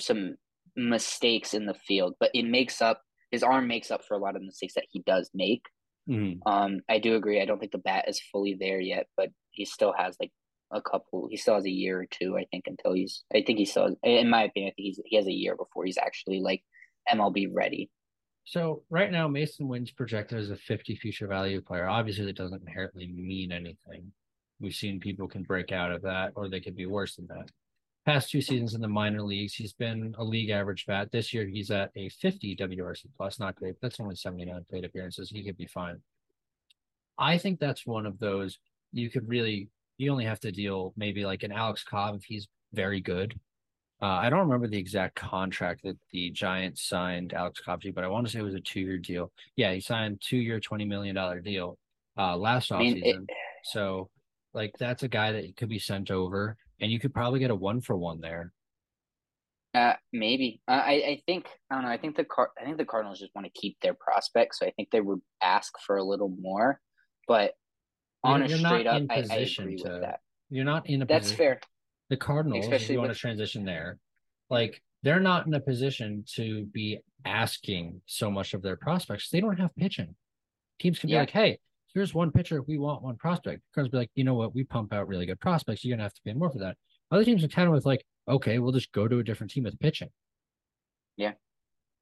some 0.00 0.36
mistakes 0.76 1.52
in 1.52 1.66
the 1.66 1.74
field, 1.74 2.14
but 2.20 2.30
it 2.32 2.44
makes 2.44 2.80
up 2.80 3.02
his 3.32 3.42
arm 3.42 3.66
makes 3.66 3.90
up 3.90 4.04
for 4.04 4.14
a 4.14 4.18
lot 4.18 4.36
of 4.36 4.42
mistakes 4.42 4.74
that 4.74 4.86
he 4.88 5.00
does 5.00 5.30
make. 5.34 5.64
Mm-hmm. 6.08 6.48
Um, 6.50 6.80
I 6.88 7.00
do 7.00 7.16
agree. 7.16 7.42
I 7.42 7.44
don't 7.44 7.58
think 7.58 7.72
the 7.72 7.78
bat 7.78 8.04
is 8.08 8.20
fully 8.32 8.56
there 8.58 8.80
yet, 8.80 9.08
but 9.16 9.30
he 9.50 9.64
still 9.64 9.92
has 9.96 10.16
like 10.20 10.30
a 10.70 10.80
couple. 10.80 11.28
He 11.30 11.36
still 11.36 11.54
has 11.54 11.64
a 11.64 11.70
year 11.70 12.00
or 12.00 12.06
two, 12.06 12.36
I 12.36 12.44
think, 12.50 12.64
until 12.66 12.92
he's. 12.92 13.24
I 13.34 13.42
think 13.42 13.58
he 13.58 13.64
still, 13.64 13.96
in 14.02 14.30
my 14.30 14.44
opinion, 14.44 14.72
I 14.72 14.74
think 14.74 14.86
he's 14.86 15.00
he 15.04 15.16
has 15.16 15.26
a 15.26 15.32
year 15.32 15.56
before 15.56 15.84
he's 15.84 15.98
actually 15.98 16.40
like 16.40 16.62
MLB 17.12 17.48
ready. 17.52 17.90
So 18.44 18.82
right 18.88 19.12
now, 19.12 19.28
Masyn 19.28 19.66
Winn's 19.66 19.90
projected 19.90 20.38
as 20.38 20.50
a 20.50 20.56
50 20.56 20.96
future 20.96 21.26
value 21.26 21.60
player. 21.60 21.86
Obviously, 21.86 22.24
that 22.26 22.36
doesn't 22.36 22.62
inherently 22.62 23.06
mean 23.08 23.52
anything. 23.52 24.10
We've 24.58 24.74
seen 24.74 25.00
people 25.00 25.28
can 25.28 25.42
break 25.42 25.70
out 25.70 25.92
of 25.92 26.02
that, 26.02 26.32
or 26.34 26.48
they 26.48 26.60
could 26.60 26.74
be 26.74 26.86
worse 26.86 27.16
than 27.16 27.26
that. 27.26 27.50
Past 28.06 28.30
two 28.30 28.40
seasons 28.40 28.74
in 28.74 28.80
the 28.80 28.88
minor 28.88 29.22
leagues, 29.22 29.52
he's 29.52 29.74
been 29.74 30.14
a 30.16 30.24
league 30.24 30.48
average 30.48 30.86
bat. 30.86 31.12
This 31.12 31.34
year, 31.34 31.46
he's 31.46 31.70
at 31.70 31.90
a 31.94 32.08
50 32.08 32.56
WRC 32.56 33.04
plus. 33.18 33.38
Not 33.38 33.54
great. 33.54 33.74
But 33.80 33.88
that's 33.88 34.00
only 34.00 34.16
79 34.16 34.64
plate 34.70 34.86
appearances. 34.86 35.28
He 35.28 35.44
could 35.44 35.58
be 35.58 35.66
fine. 35.66 36.00
I 37.18 37.36
think 37.36 37.60
that's 37.60 37.84
one 37.84 38.06
of 38.06 38.18
those 38.18 38.58
you 38.92 39.10
could 39.10 39.28
really 39.28 39.68
you 39.98 40.10
only 40.10 40.24
have 40.24 40.40
to 40.40 40.52
deal 40.52 40.94
maybe 40.96 41.26
like 41.26 41.42
an 41.42 41.52
Alex 41.52 41.84
Cobb 41.84 42.16
if 42.16 42.24
he's 42.24 42.48
very 42.72 43.00
good. 43.00 43.38
Uh, 44.00 44.06
I 44.06 44.30
don't 44.30 44.38
remember 44.38 44.68
the 44.68 44.78
exact 44.78 45.16
contract 45.16 45.82
that 45.82 45.98
the 46.12 46.30
Giants 46.30 46.88
signed 46.88 47.32
Alex 47.32 47.60
Cobb 47.60 47.82
to, 47.82 47.92
but 47.92 48.04
I 48.04 48.08
want 48.08 48.26
to 48.26 48.32
say 48.32 48.38
it 48.38 48.42
was 48.42 48.54
a 48.54 48.60
two-year 48.60 48.98
deal. 48.98 49.32
Yeah, 49.56 49.72
he 49.72 49.80
signed 49.80 50.22
two-year, 50.24 50.60
twenty 50.60 50.84
million 50.84 51.16
dollar 51.16 51.40
deal 51.40 51.76
uh, 52.16 52.36
last 52.36 52.70
I 52.70 52.78
mean, 52.78 52.96
offseason. 52.96 53.22
It... 53.24 53.30
So, 53.64 54.08
like, 54.54 54.72
that's 54.78 55.02
a 55.02 55.08
guy 55.08 55.32
that 55.32 55.56
could 55.56 55.68
be 55.68 55.80
sent 55.80 56.12
over, 56.12 56.56
and 56.80 56.92
you 56.92 57.00
could 57.00 57.12
probably 57.12 57.40
get 57.40 57.50
a 57.50 57.56
one 57.56 57.80
for 57.80 57.96
one 57.96 58.20
there. 58.20 58.52
Uh, 59.74 59.94
maybe. 60.12 60.60
Uh, 60.68 60.82
I 60.84 60.92
I 60.92 61.22
think 61.26 61.48
I 61.68 61.74
don't 61.74 61.84
know. 61.84 61.90
I 61.90 61.98
think 61.98 62.16
the 62.16 62.24
car. 62.24 62.50
I 62.60 62.64
think 62.64 62.78
the 62.78 62.84
Cardinals 62.84 63.18
just 63.18 63.34
want 63.34 63.52
to 63.52 63.60
keep 63.60 63.78
their 63.80 63.94
prospects, 63.94 64.60
so 64.60 64.66
I 64.66 64.70
think 64.70 64.90
they 64.90 65.00
would 65.00 65.20
ask 65.42 65.72
for 65.84 65.96
a 65.96 66.04
little 66.04 66.32
more. 66.40 66.80
But 67.26 67.54
on 68.24 68.48
you're, 68.48 68.56
a 68.56 68.60
straight 68.60 68.86
up, 68.86 69.02
I, 69.10 69.14
I, 69.14 69.36
agree 69.36 69.76
to, 69.76 69.82
with 69.90 70.00
that. 70.02 70.20
You're 70.50 70.64
not 70.64 70.88
in 70.88 71.02
a. 71.02 71.06
That's 71.06 71.24
position. 71.24 71.36
fair. 71.36 71.60
The 72.10 72.16
Cardinals, 72.16 72.64
Especially 72.64 72.84
if 72.84 72.90
you 72.90 73.00
with... 73.00 73.08
want 73.08 73.16
to 73.16 73.20
transition 73.20 73.64
there, 73.64 73.98
like 74.50 74.82
they're 75.02 75.20
not 75.20 75.46
in 75.46 75.54
a 75.54 75.60
position 75.60 76.24
to 76.34 76.64
be 76.66 77.00
asking 77.24 78.00
so 78.06 78.30
much 78.30 78.54
of 78.54 78.62
their 78.62 78.76
prospects. 78.76 79.28
They 79.30 79.40
don't 79.40 79.58
have 79.58 79.74
pitching. 79.76 80.14
Teams 80.80 80.98
can 80.98 81.08
be 81.08 81.14
yeah. 81.14 81.20
like, 81.20 81.30
"Hey, 81.30 81.58
here's 81.94 82.14
one 82.14 82.30
pitcher. 82.30 82.62
We 82.62 82.78
want 82.78 83.02
one 83.02 83.16
prospect." 83.16 83.62
Cardinals 83.74 83.92
be 83.92 83.98
like, 83.98 84.10
"You 84.14 84.24
know 84.24 84.34
what? 84.34 84.54
We 84.54 84.64
pump 84.64 84.92
out 84.92 85.08
really 85.08 85.26
good 85.26 85.40
prospects. 85.40 85.84
You're 85.84 85.96
gonna 85.96 86.04
have 86.04 86.14
to 86.14 86.22
pay 86.24 86.32
more 86.32 86.50
for 86.50 86.58
that." 86.58 86.76
Other 87.10 87.24
teams 87.24 87.44
are 87.44 87.48
kind 87.48 87.68
of 87.68 87.74
with 87.74 87.86
like, 87.86 88.04
"Okay, 88.28 88.58
we'll 88.58 88.72
just 88.72 88.92
go 88.92 89.06
to 89.06 89.18
a 89.18 89.24
different 89.24 89.50
team 89.50 89.64
with 89.64 89.78
pitching." 89.78 90.10
Yeah. 91.18 91.32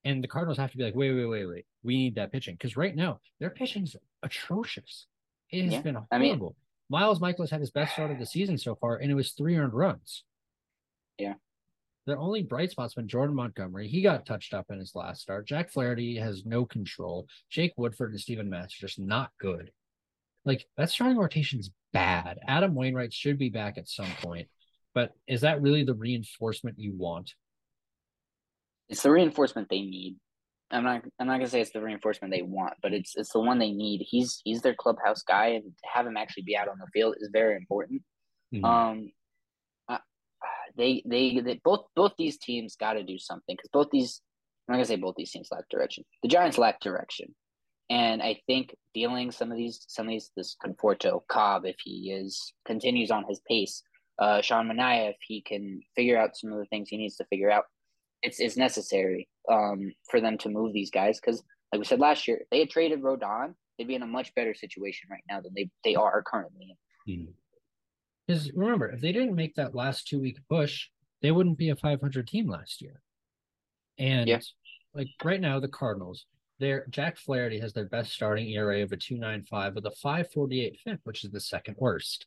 And 0.05 0.23
the 0.23 0.29
Cardinals 0.29 0.59
have 0.59 0.71
to 0.71 0.77
be 0.77 0.85
like, 0.85 0.95
wait, 0.95 1.13
wait, 1.13 1.27
wait, 1.27 1.47
wait. 1.47 1.67
We 1.83 1.97
need 1.97 2.15
that 2.15 2.31
pitching 2.31 2.55
because 2.55 2.77
right 2.77 2.95
now 2.95 3.19
their 3.41 3.51
pitching's 3.51 3.97
atrocious. 4.23 5.09
It 5.51 5.65
has 5.65 5.73
yeah. 5.75 5.81
been 5.81 5.95
horrible. 5.95 6.11
I 6.13 6.19
mean, 6.19 6.51
Miles 6.89 7.21
Mikolas 7.21 7.51
had 7.51 7.61
his 7.61 7.71
best 7.71 7.95
start 7.95 8.11
of 8.11 8.19
the 8.19 8.27
season 8.27 8.59
so 8.59 8.75
far, 8.75 8.97
and 8.97 9.11
it 9.11 9.15
was 9.15 9.33
three 9.33 9.57
earned 9.57 9.75
runs. 9.75 10.25
Yeah. 11.19 11.35
The 12.07 12.17
only 12.17 12.45
bright 12.45 12.71
spots 12.71 12.95
been 12.95 13.09
Jordan 13.09 13.35
Montgomery. 13.35 13.89
He 13.89 14.01
got 14.01 14.27
touched 14.27 14.55
up 14.55 14.67
in 14.71 14.79
his 14.79 14.95
last 14.95 15.23
start. 15.23 15.47
Jack 15.47 15.71
Flaherty 15.71 16.17
has 16.19 16.47
no 16.47 16.65
control. 16.65 17.27
Jake 17.51 17.73
Woodford 17.77 18.13
and 18.13 18.21
Steven 18.21 18.49
Matz 18.49 18.75
are 18.75 18.87
just 18.87 19.01
not 19.01 19.33
good. 19.41 19.73
Like 20.45 20.67
that 20.77 20.91
starting 20.91 21.17
rotation's 21.17 21.71
bad. 21.93 22.39
Adam 22.47 22.77
Wainwright 22.77 23.13
should 23.13 23.39
be 23.39 23.49
back 23.49 23.77
at 23.77 23.89
some 23.89 24.11
point, 24.23 24.49
but 24.95 25.13
is 25.27 25.41
that 25.41 25.61
really 25.61 25.83
the 25.83 25.95
reinforcement 25.95 26.79
you 26.79 26.93
want? 26.97 27.35
It's 28.89 29.03
the 29.03 29.11
reinforcement 29.11 29.69
they 29.69 29.81
need. 29.81 30.17
I'm 30.71 30.85
not 30.85 31.03
I'm 31.21 31.27
not 31.27 31.35
gonna 31.35 31.49
say 31.49 31.61
it's 31.61 31.71
the 31.71 31.81
reinforcement 31.81 32.33
they 32.33 32.43
want, 32.43 32.75
but 32.83 32.93
it's 32.93 33.17
it's 33.17 33.33
the 33.33 33.41
one 33.41 33.59
they 33.59 33.73
need. 33.73 34.05
He's 34.05 34.41
he's 34.45 34.63
their 34.63 34.75
clubhouse 34.75 35.23
guy, 35.23 35.49
and 35.49 35.65
to 35.65 35.89
have 35.93 36.07
him 36.07 36.17
actually 36.17 36.43
be 36.43 36.57
out 36.57 36.69
on 36.69 36.79
the 36.79 36.87
field 36.93 37.15
is 37.21 37.31
very 37.33 37.57
important. 37.57 38.03
Mm-hmm. 38.53 38.65
Um, 38.65 39.11
they, 40.77 41.03
they 41.07 41.41
they 41.41 41.61
both 41.65 41.87
both 41.95 42.13
these 42.19 42.39
teams 42.39 42.77
got 42.77 42.95
to 42.95 43.03
do 43.03 43.19
something 43.19 43.57
because 43.57 43.71
both 43.73 43.89
these 43.91 44.21
I'm 44.69 44.75
not 44.75 44.77
gonna 44.77 44.87
say 44.87 44.97
both 44.97 45.15
these 45.17 45.31
teams 45.31 45.49
lack 45.51 45.69
direction. 45.71 46.05
The 46.23 46.29
Giants 46.29 46.59
lack 46.59 46.81
direction, 46.81 47.35
and 47.89 48.23
I 48.23 48.41
think 48.47 48.75
dealing 48.95 49.31
some 49.31 49.51
of 49.51 49.57
these 49.57 49.85
some 49.89 50.07
of 50.07 50.11
these 50.11 50.31
this 50.37 50.57
Conforto 50.65 51.21
Cobb 51.29 51.65
if 51.65 51.77
he 51.83 52.13
is 52.13 52.53
continues 52.67 53.11
on 53.11 53.25
his 53.29 53.41
pace, 53.49 53.83
uh, 54.19 54.43
Sean 54.43 54.69
Manaea 54.69 55.11
if 55.11 55.17
he 55.27 55.41
can 55.41 55.81
figure 55.95 56.19
out 56.19 56.37
some 56.37 56.53
of 56.53 56.59
the 56.59 56.67
things 56.67 56.89
he 56.89 56.97
needs 56.97 57.17
to 57.17 57.25
figure 57.27 57.51
out 57.51 57.65
it's 58.23 58.41
it's 58.41 58.57
necessary 58.57 59.29
um, 59.51 59.93
for 60.11 60.21
them 60.21 60.39
to 60.39 60.49
move 60.49 60.73
these 60.73 60.91
guys 60.91 61.21
because, 61.21 61.43
like 61.73 61.81
we 61.81 61.85
said 61.85 62.01
last 62.01 62.27
year, 62.27 62.39
if 62.39 62.51
they 62.51 62.61
had 62.61 62.71
traded 62.71 63.03
Rodon, 63.03 63.55
they'd 63.79 63.89
be 63.89 63.95
in 63.95 64.03
a 64.03 64.07
much 64.07 64.35
better 64.35 64.55
situation 64.55 65.09
right 65.11 65.25
now 65.29 65.41
than 65.41 65.53
they 65.55 65.71
they 65.85 65.95
are 65.95 66.23
currently. 66.23 66.77
Because 67.07 68.49
mm-hmm. 68.49 68.61
remember, 68.61 68.89
if 68.89 69.01
they 69.01 69.13
didn't 69.13 69.35
make 69.35 69.55
that 69.57 69.75
last 69.75 70.07
two 70.07 70.21
week 70.21 70.39
push, 70.49 70.89
they 71.23 71.31
wouldn't 71.31 71.59
be 71.59 71.71
a 71.71 71.77
500 71.77 72.27
team 72.27 72.49
last 72.49 72.81
year. 72.81 73.01
And 73.99 74.29
yeah. 74.29 74.41
like 74.95 75.09
right 75.25 75.41
now, 75.41 75.61
the 75.61 75.69
Cardinals, 75.69 76.27
their 76.59 76.87
Jack 76.89 77.17
Flaherty 77.19 77.59
has 77.61 77.73
their 77.73 77.87
best 77.87 78.13
starting 78.13 78.49
ERA 78.51 78.83
of 78.83 78.93
a 78.93 78.97
2.95 78.97 79.75
with 79.75 79.87
a 79.87 79.95
5.48 80.05 80.79
fifth, 80.85 81.01
which 81.05 81.25
is 81.25 81.31
the 81.31 81.41
second 81.41 81.77
worst. 81.79 82.27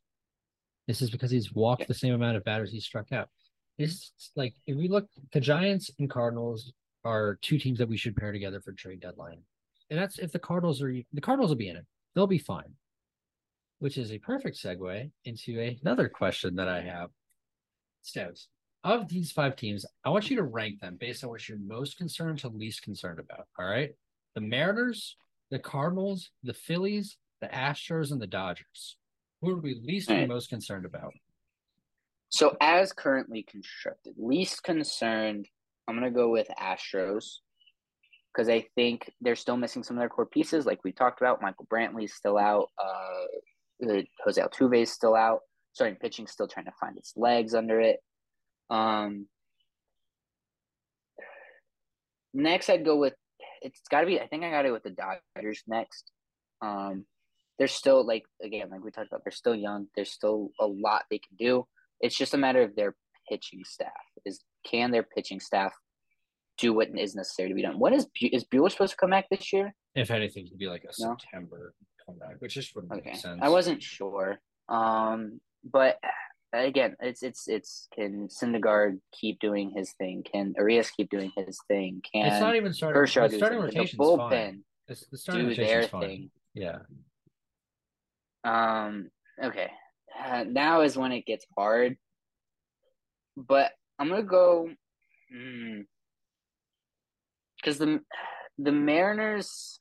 This 0.88 1.02
is 1.02 1.12
because 1.12 1.30
he's 1.30 1.54
walked 1.54 1.82
yeah. 1.82 1.88
the 1.88 1.94
same 1.94 2.14
amount 2.14 2.38
of 2.38 2.44
batters 2.44 2.72
he 2.72 2.80
struck 2.80 3.12
out. 3.12 3.30
It's 3.78 4.12
like 4.36 4.56
if 4.68 4.76
we 4.76 4.88
look, 4.88 5.08
the 5.32 5.40
Giants 5.40 5.90
and 6.00 6.10
Cardinals 6.10 6.74
are 7.04 7.40
two 7.42 7.58
teams 7.58 7.80
that 7.80 7.90
we 7.90 7.98
should 7.98 8.16
pair 8.16 8.32
together 8.32 8.60
for 8.62 8.72
trade 8.74 9.00
deadline, 9.00 9.42
and 9.90 10.00
that's 10.00 10.20
if 10.20 10.32
the 10.32 10.40
Cardinals 10.40 10.82
are 10.82 10.92
the 10.92 11.22
Cardinals 11.22 11.50
will 11.50 11.58
be 11.58 11.70
in 11.70 11.78
it. 11.78 11.86
They'll 12.16 12.28
be 12.28 12.38
fine. 12.38 12.74
Which 13.80 13.98
is 13.98 14.12
a 14.12 14.18
perfect 14.18 14.58
segue 14.58 15.10
into 15.24 15.78
another 15.82 16.10
question 16.10 16.56
that 16.58 16.68
I 16.68 16.82
have. 16.82 17.10
Steps 18.02 18.50
of 18.84 19.08
these 19.08 19.32
five 19.32 19.56
teams, 19.56 19.86
I 20.06 20.10
want 20.10 20.30
you 20.30 20.38
to 20.38 20.44
rank 20.44 20.80
them 20.80 20.98
based 21.00 21.24
on 21.24 21.30
what 21.30 21.48
you're 21.48 21.58
most 21.58 21.98
concerned 21.98 22.40
to 22.40 22.50
least 22.50 22.82
concerned 22.82 23.20
about. 23.20 23.48
All 23.58 23.66
right. 23.66 23.92
The 24.36 24.42
Mariners, 24.42 25.18
the 25.52 25.60
Cardinals, 25.60 26.32
the 26.44 26.54
Phillies, 26.54 27.18
the 27.42 27.48
Astros, 27.48 28.12
and 28.12 28.22
the 28.22 28.28
Dodgers. 28.28 28.98
Who 29.42 29.52
are 29.52 29.60
we 29.60 29.82
least 29.84 30.10
and 30.10 30.28
most 30.28 30.50
concerned 30.50 30.86
about? 30.86 31.14
So 32.30 32.56
as 32.62 32.94
currently 32.94 33.44
constructed, 33.44 34.14
least 34.18 34.64
concerned, 34.64 35.48
I'm 35.90 35.96
gonna 35.96 36.12
go 36.12 36.30
with 36.30 36.48
Astros 36.62 37.38
because 38.32 38.48
I 38.48 38.66
think 38.76 39.12
they're 39.22 39.36
still 39.36 39.58
missing 39.58 39.84
some 39.84 39.98
of 39.98 40.02
their 40.02 40.10
core 40.10 40.28
pieces, 40.28 40.66
like 40.66 40.84
we 40.84 40.92
talked 40.92 41.20
about. 41.20 41.42
Michael 41.42 41.66
Brantley's 41.66 42.14
still 42.14 42.38
out. 42.38 42.70
Uh, 42.78 43.88
Jose 44.24 44.40
Altuve's 44.40 44.92
still 44.92 45.16
out. 45.16 45.40
Starting 45.74 45.98
pitching 45.98 46.28
still 46.28 46.48
trying 46.48 46.66
to 46.66 46.72
find 46.80 46.96
its 46.98 47.14
legs 47.16 47.56
under 47.56 47.80
it. 47.80 47.98
Um, 48.70 49.28
next, 52.34 52.70
I'd 52.70 52.86
go 52.86 52.98
with 52.98 53.14
it's 53.62 53.82
got 53.90 54.02
to 54.02 54.08
be. 54.08 54.20
I 54.20 54.28
think 54.28 54.44
I 54.44 54.52
got 54.52 54.66
it 54.66 54.72
with 54.72 54.84
the 54.84 54.92
Dodgers 55.36 55.64
next. 55.68 56.12
Um, 56.62 57.06
they're 57.58 57.68
still 57.68 58.06
like 58.06 58.24
again, 58.44 58.70
like 58.70 58.84
we 58.84 58.92
talked 58.92 59.08
about, 59.08 59.22
they're 59.26 59.32
still 59.32 59.56
young. 59.56 59.88
There's 59.96 60.12
still 60.12 60.50
a 60.60 60.68
lot 60.68 61.04
they 61.10 61.20
can 61.20 61.36
do. 61.38 61.66
It's 62.00 62.18
just 62.18 62.36
a 62.36 62.38
matter 62.38 62.62
of 62.62 62.76
their 62.76 62.96
pitching 63.28 63.64
staff. 63.66 63.90
Is 64.26 64.40
can 64.64 64.92
their 64.92 65.04
pitching 65.04 65.40
staff 65.40 65.74
do 66.58 66.74
what 66.74 66.90
is 66.98 67.16
necessary 67.16 67.50
to 67.50 67.56
be 67.56 67.62
done? 67.62 67.80
When 67.80 67.94
is 67.94 68.08
is 68.22 68.46
Buehler 68.46 68.72
supposed 68.72 68.92
to 68.92 68.98
come 68.98 69.10
back 69.10 69.28
this 69.30 69.52
year? 69.54 69.74
If 69.96 70.12
anything, 70.12 70.48
to 70.48 70.56
be 70.56 70.68
like 70.68 70.84
a 70.84 71.02
no? 71.02 71.16
September 71.18 71.74
comeback, 72.06 72.36
which 72.40 72.54
just 72.54 72.76
wouldn't 72.76 72.94
okay. 72.94 73.12
make 73.12 73.20
sense. 73.20 73.40
I 73.42 73.50
wasn't 73.50 73.82
sure. 73.82 74.40
Um, 74.68 75.40
but 75.64 75.98
again, 76.54 76.96
it's 77.00 77.24
it's 77.24 77.48
it's 77.48 77.88
can 77.94 78.28
Syndergaard 78.28 79.00
keep 79.12 79.40
doing 79.40 79.72
his 79.76 79.94
thing? 79.94 80.24
Can 80.32 80.54
Urias 80.58 80.92
keep 80.92 81.10
doing 81.10 81.32
his 81.36 81.60
thing? 81.68 82.02
Can 82.12 82.28
it's 82.28 82.42
not 82.42 82.56
even 82.56 82.74
starting. 82.74 83.00
Kershaw 83.00 83.28
the 83.28 83.38
starting 83.38 83.60
rotation 83.60 83.98
the 83.98 84.04
bullpen 84.04 84.30
fine. 84.30 84.64
It's, 84.88 85.06
the 85.08 85.18
starting 85.18 85.50
do 85.50 85.56
their 85.56 85.84
fine. 85.84 86.02
thing? 86.02 86.32
Yeah. 86.54 86.80
Um. 88.44 89.10
Okay 89.44 89.70
uh, 90.18 90.44
now 90.48 90.82
is 90.82 90.98
when 90.98 91.12
it 91.12 91.26
gets 91.26 91.46
hard. 91.58 91.98
But 93.38 93.72
I'm 94.00 94.10
gonna 94.10 94.24
go 94.24 94.70
because 97.58 97.78
mm, 97.78 97.80
the 97.80 98.00
the 98.58 98.72
Mariners 98.72 99.80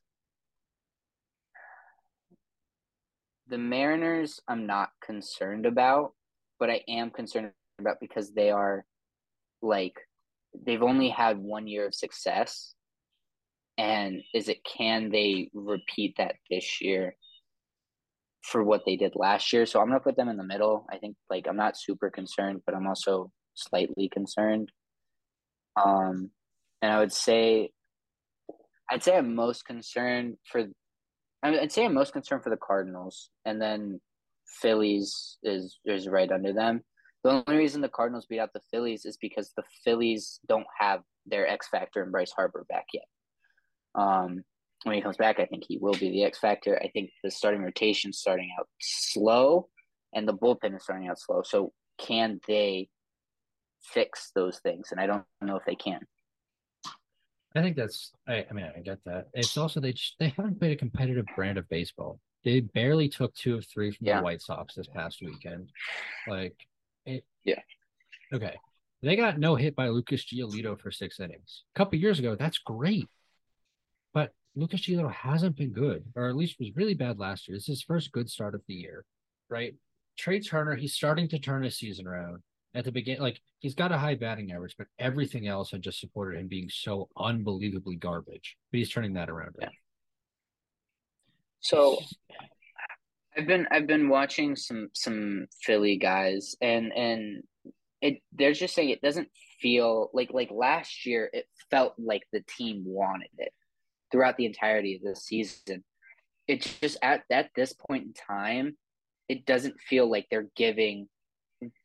the 3.47 3.59
Mariners 3.59 4.41
I'm 4.49 4.67
not 4.67 4.91
concerned 5.03 5.67
about, 5.67 6.13
but 6.59 6.69
I 6.69 6.83
am 6.89 7.11
concerned 7.11 7.53
about 7.79 8.01
because 8.01 8.33
they 8.33 8.51
are 8.51 8.85
like 9.63 9.95
they've 10.67 10.83
only 10.83 11.09
had 11.09 11.39
one 11.39 11.69
year 11.69 11.87
of 11.87 11.95
success. 11.95 12.75
And 13.79 14.23
is 14.35 14.49
it 14.49 14.65
can 14.65 15.11
they 15.11 15.51
repeat 15.55 16.17
that 16.19 16.35
this 16.51 16.81
year? 16.81 17.15
for 18.43 18.65
what 18.65 18.83
they 18.87 18.97
did 18.97 19.13
last 19.15 19.53
year. 19.53 19.67
So 19.67 19.81
I'm 19.81 19.89
gonna 19.89 20.01
put 20.01 20.17
them 20.17 20.29
in 20.29 20.37
the 20.37 20.45
middle. 20.45 20.87
I 20.91 20.99
think 20.99 21.17
like 21.29 21.47
I'm 21.47 21.57
not 21.57 21.77
super 21.77 22.11
concerned, 22.11 22.63
but 22.65 22.75
I'm 22.75 22.87
also 22.87 23.31
slightly 23.59 24.09
concerned. 24.09 24.71
Um, 25.77 26.31
and 26.83 26.93
I 26.93 26.99
would 26.99 27.13
say, 27.13 27.71
I'd 28.91 29.03
say 29.03 29.17
I'm 29.17 29.35
most 29.35 29.65
concerned 29.65 30.37
for, 30.51 30.65
I 31.43 31.51
mean, 31.51 31.61
I'd 31.61 31.73
say 31.73 31.85
I'm 31.85 31.95
most 31.95 32.13
concerned 32.13 32.43
for 32.43 32.51
the 32.51 32.57
Cardinals, 32.57 33.31
and 33.45 33.61
then 33.61 34.01
Phillies 34.61 35.37
is 35.43 35.79
is 35.85 36.09
right 36.09 36.31
under 36.31 36.53
them. 36.53 36.83
The 37.23 37.31
only 37.31 37.57
reason 37.57 37.81
the 37.81 37.89
Cardinals 37.89 38.27
beat 38.27 38.39
out 38.39 38.53
the 38.53 38.61
Phillies 38.71 39.05
is 39.05 39.17
because 39.17 39.53
the 39.57 39.65
Phillies 39.85 40.41
don't 40.49 40.67
have 40.79 41.03
their 41.27 41.47
X 41.47 41.69
factor 41.69 42.03
and 42.03 42.13
Bryce 42.13 42.33
Harper 42.33 42.65
back 42.69 42.87
yet. 42.95 43.05
Um, 43.95 44.45
when 44.85 44.95
he 44.95 45.03
comes 45.03 45.17
back, 45.17 45.41
I 45.41 45.47
think 45.47 45.65
he 45.67 45.79
will 45.79 45.95
be 45.95 46.11
the 46.11 46.25
X 46.25 46.39
factor. 46.39 46.81
I 46.83 46.89
think 46.89 47.11
the 47.23 47.31
starting 47.31 47.63
rotation 47.63 48.13
starting 48.13 48.51
out 48.59 48.69
slow, 48.81 49.69
and 50.15 50.27
the 50.27 50.35
bullpen 50.35 50.77
is 50.77 50.85
starting 50.85 51.09
out 51.09 51.21
slow. 51.21 51.43
So 51.45 51.73
can 51.99 52.41
they 52.47 52.89
fix 53.83 54.31
those 54.35 54.59
things? 54.59 54.89
And 54.93 55.01
I 55.01 55.07
don't 55.07 55.25
know 55.41 55.57
if 55.57 55.65
they 55.65 55.75
can. 55.75 56.01
I 57.57 57.63
think 57.63 57.77
that's. 57.77 58.13
I, 58.27 58.45
I 58.49 58.53
mean, 58.53 58.71
I 58.77 58.81
get 58.81 58.99
that. 59.07 59.29
It's 59.35 59.57
also 59.57 59.81
they 59.81 59.95
they 60.19 60.29
haven't 60.37 60.59
played 60.61 60.73
a 60.73 60.77
competitive 60.77 61.25
brand 61.35 61.59
of 61.59 61.69
baseball. 61.69 62.21
they 62.45 62.61
barely 62.61 63.09
took 63.09 63.35
two 63.35 63.57
of 63.57 63.67
three 63.67 63.91
from 63.91 64.07
Yeah. 64.07 64.19
the 64.19 64.23
White 64.25 64.43
Sox 64.43 64.75
this 64.75 64.87
past 64.87 65.19
weekend. 65.23 65.71
Like 66.29 66.55
it 67.07 67.25
Yeah. 67.45 67.61
Okay. 68.33 68.55
They 69.03 69.17
got 69.17 69.39
no 69.39 69.55
hit 69.55 69.75
by 69.77 69.89
Lucas 69.89 70.25
Giolito 70.25 70.79
for 70.79 70.91
six 70.91 71.21
innings. 71.21 71.65
A 71.75 71.79
couple 71.79 71.99
years 71.99 72.19
ago, 72.19 72.35
that's 72.35 72.59
great. 72.59 73.09
But 74.13 74.33
Lucas 74.57 74.81
Giolito 74.83 75.13
hasn't 75.13 75.57
been 75.57 75.73
good, 75.73 76.05
or 76.17 76.29
at 76.29 76.37
least 76.37 76.59
was 76.59 76.75
really 76.77 76.95
bad 76.95 77.19
last 77.19 77.49
year. 77.49 77.57
This 77.57 77.65
is 77.65 77.79
his 77.79 77.83
first 77.83 78.11
good 78.13 78.29
start 78.29 78.55
of 78.55 78.63
the 78.67 78.75
year, 78.75 79.05
right? 79.49 79.75
Trea 80.17 80.41
Turner, 80.41 80.75
he's 80.75 80.95
starting 80.95 81.29
to 81.29 81.39
turn 81.39 81.63
his 81.63 81.77
season 81.79 82.07
around. 82.09 82.43
At 82.75 82.85
the 82.85 82.93
beginning, 82.93 83.23
like 83.23 83.41
he's 83.61 83.75
got 83.75 83.93
a 83.93 83.99
high 83.99 84.15
batting 84.15 84.53
average, 84.53 84.75
but 84.77 84.89
everything 84.99 85.49
else 85.49 85.71
had 85.71 85.83
just 85.83 86.01
supported 86.01 86.39
him 86.39 86.49
being 86.49 86.69
so 86.69 87.09
unbelievably 87.17 87.97
garbage. 87.97 88.57
But 88.71 88.79
he's 88.79 88.91
turning 88.91 89.15
that 89.15 89.31
around. 89.31 89.57
Yeah. 89.61 89.69
So 91.61 91.99
I've 93.37 93.47
been 93.47 93.67
I've 93.71 93.87
been 93.87 94.09
watching 94.09 94.57
some 94.57 94.89
some 94.95 95.47
Philly 95.63 95.97
guys 95.97 96.57
and 96.61 96.93
and 96.93 97.43
it 98.01 98.19
they're 98.33 98.53
just 98.53 98.75
saying 98.75 98.91
it 98.91 99.01
doesn't 99.01 99.29
feel 99.61 100.11
like 100.13 100.31
like 100.33 100.51
last 100.53 101.07
year 101.07 101.29
it 101.33 101.47
felt 101.71 101.95
like 101.99 102.23
the 102.33 102.43
team 102.57 102.83
wanted 102.85 103.31
it 103.39 103.53
throughout 104.11 104.37
the 104.37 104.47
entirety 104.47 104.97
of 104.97 105.03
the 105.03 105.17
season. 105.17 105.85
It's 106.47 106.79
just 106.81 106.99
at 107.03 107.23
at 107.31 107.51
this 107.55 107.73
point 107.73 108.05
in 108.07 108.13
time, 108.13 108.77
it 109.29 109.47
doesn't 109.47 109.81
feel 109.81 110.11
like 110.11 110.27
they're 110.31 110.51
giving 110.57 111.09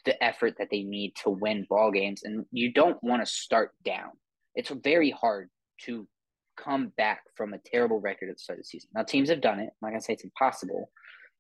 the 0.06 0.24
effort 0.24 0.56
that 0.58 0.70
they 0.70 0.84
need 0.84 1.14
to 1.24 1.30
win 1.30 1.66
ball 1.70 1.92
games 1.92 2.24
and 2.24 2.46
you 2.52 2.72
don't 2.72 3.02
want 3.04 3.26
to 3.26 3.32
start 3.32 3.72
down. 3.84 4.12
It's 4.56 4.70
very 4.70 5.10
hard 5.10 5.50
to 5.84 6.08
come 6.56 6.92
back 6.98 7.24
from 7.36 7.54
a 7.54 7.60
terrible 7.66 8.00
record 8.00 8.30
at 8.30 8.36
the 8.36 8.40
start 8.40 8.60
of 8.60 8.66
the 8.66 8.68
season. 8.68 8.90
Now 8.94 9.04
teams 9.04 9.30
have 9.30 9.42
done 9.42 9.60
it. 9.60 9.70
I'm 9.70 9.72
not 9.82 9.90
gonna 9.90 10.02
say 10.02 10.14
it's 10.14 10.24
impossible, 10.24 10.92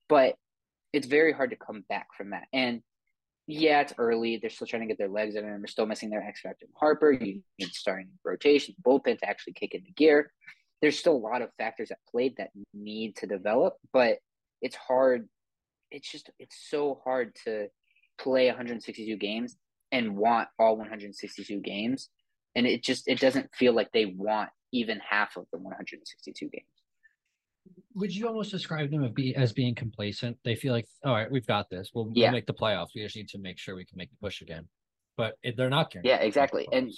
but 0.09 0.35
it's 0.91 1.07
very 1.07 1.31
hard 1.31 1.51
to 1.51 1.55
come 1.55 1.83
back 1.89 2.07
from 2.17 2.31
that. 2.31 2.47
And 2.53 2.81
yeah, 3.47 3.81
it's 3.81 3.93
early. 3.97 4.37
They're 4.37 4.49
still 4.49 4.67
trying 4.67 4.83
to 4.83 4.87
get 4.87 4.97
their 4.97 5.09
legs 5.09 5.35
in, 5.35 5.43
and 5.43 5.61
they're 5.61 5.67
still 5.67 5.85
missing 5.85 6.09
their 6.09 6.23
X 6.23 6.41
factor. 6.41 6.65
Harper, 6.75 7.11
you 7.11 7.41
need 7.59 7.73
starting 7.73 8.09
rotation, 8.23 8.75
bullpen 8.85 9.19
to 9.19 9.29
actually 9.29 9.53
kick 9.53 9.73
into 9.73 9.91
gear. 9.91 10.31
There's 10.81 10.97
still 10.97 11.15
a 11.15 11.17
lot 11.17 11.41
of 11.41 11.49
factors 11.57 11.91
at 11.91 11.97
play 12.09 12.33
that 12.37 12.51
need 12.73 13.15
to 13.17 13.27
develop, 13.27 13.75
but 13.91 14.17
it's 14.61 14.75
hard. 14.75 15.27
It's 15.91 16.09
just 16.09 16.29
it's 16.39 16.57
so 16.69 17.01
hard 17.03 17.35
to 17.45 17.67
play 18.23 18.47
162 18.47 19.15
games 19.17 19.55
and 19.91 20.15
want 20.15 20.47
all 20.57 20.77
162 20.77 21.59
games, 21.59 22.09
and 22.55 22.65
it 22.65 22.83
just 22.83 23.07
it 23.07 23.19
doesn't 23.19 23.49
feel 23.53 23.73
like 23.73 23.91
they 23.91 24.05
want 24.05 24.49
even 24.71 24.99
half 25.07 25.37
of 25.37 25.45
the 25.51 25.59
162 25.59 26.49
games. 26.49 26.65
Would 27.95 28.13
you 28.15 28.27
almost 28.27 28.51
describe 28.51 28.89
them 28.91 29.03
as, 29.03 29.11
be, 29.11 29.35
as 29.35 29.53
being 29.53 29.75
complacent? 29.75 30.37
They 30.43 30.55
feel 30.55 30.73
like, 30.73 30.87
all 31.05 31.13
right, 31.13 31.29
we've 31.31 31.45
got 31.45 31.69
this. 31.69 31.91
We'll, 31.93 32.11
Yeah. 32.13 32.25
we'll 32.27 32.33
make 32.33 32.47
the 32.47 32.53
playoffs. 32.53 32.87
We 32.95 33.03
just 33.03 33.15
need 33.15 33.29
to 33.29 33.37
make 33.37 33.57
sure 33.59 33.75
we 33.75 33.85
can 33.85 33.97
make 33.97 34.09
the 34.09 34.17
push 34.19 34.41
again. 34.41 34.67
But 35.15 35.35
they're 35.55 35.69
not 35.69 35.91
guaranteed 35.91 36.09
Yeah, 36.09 36.17
exactly. 36.17 36.67
And. 36.71 36.91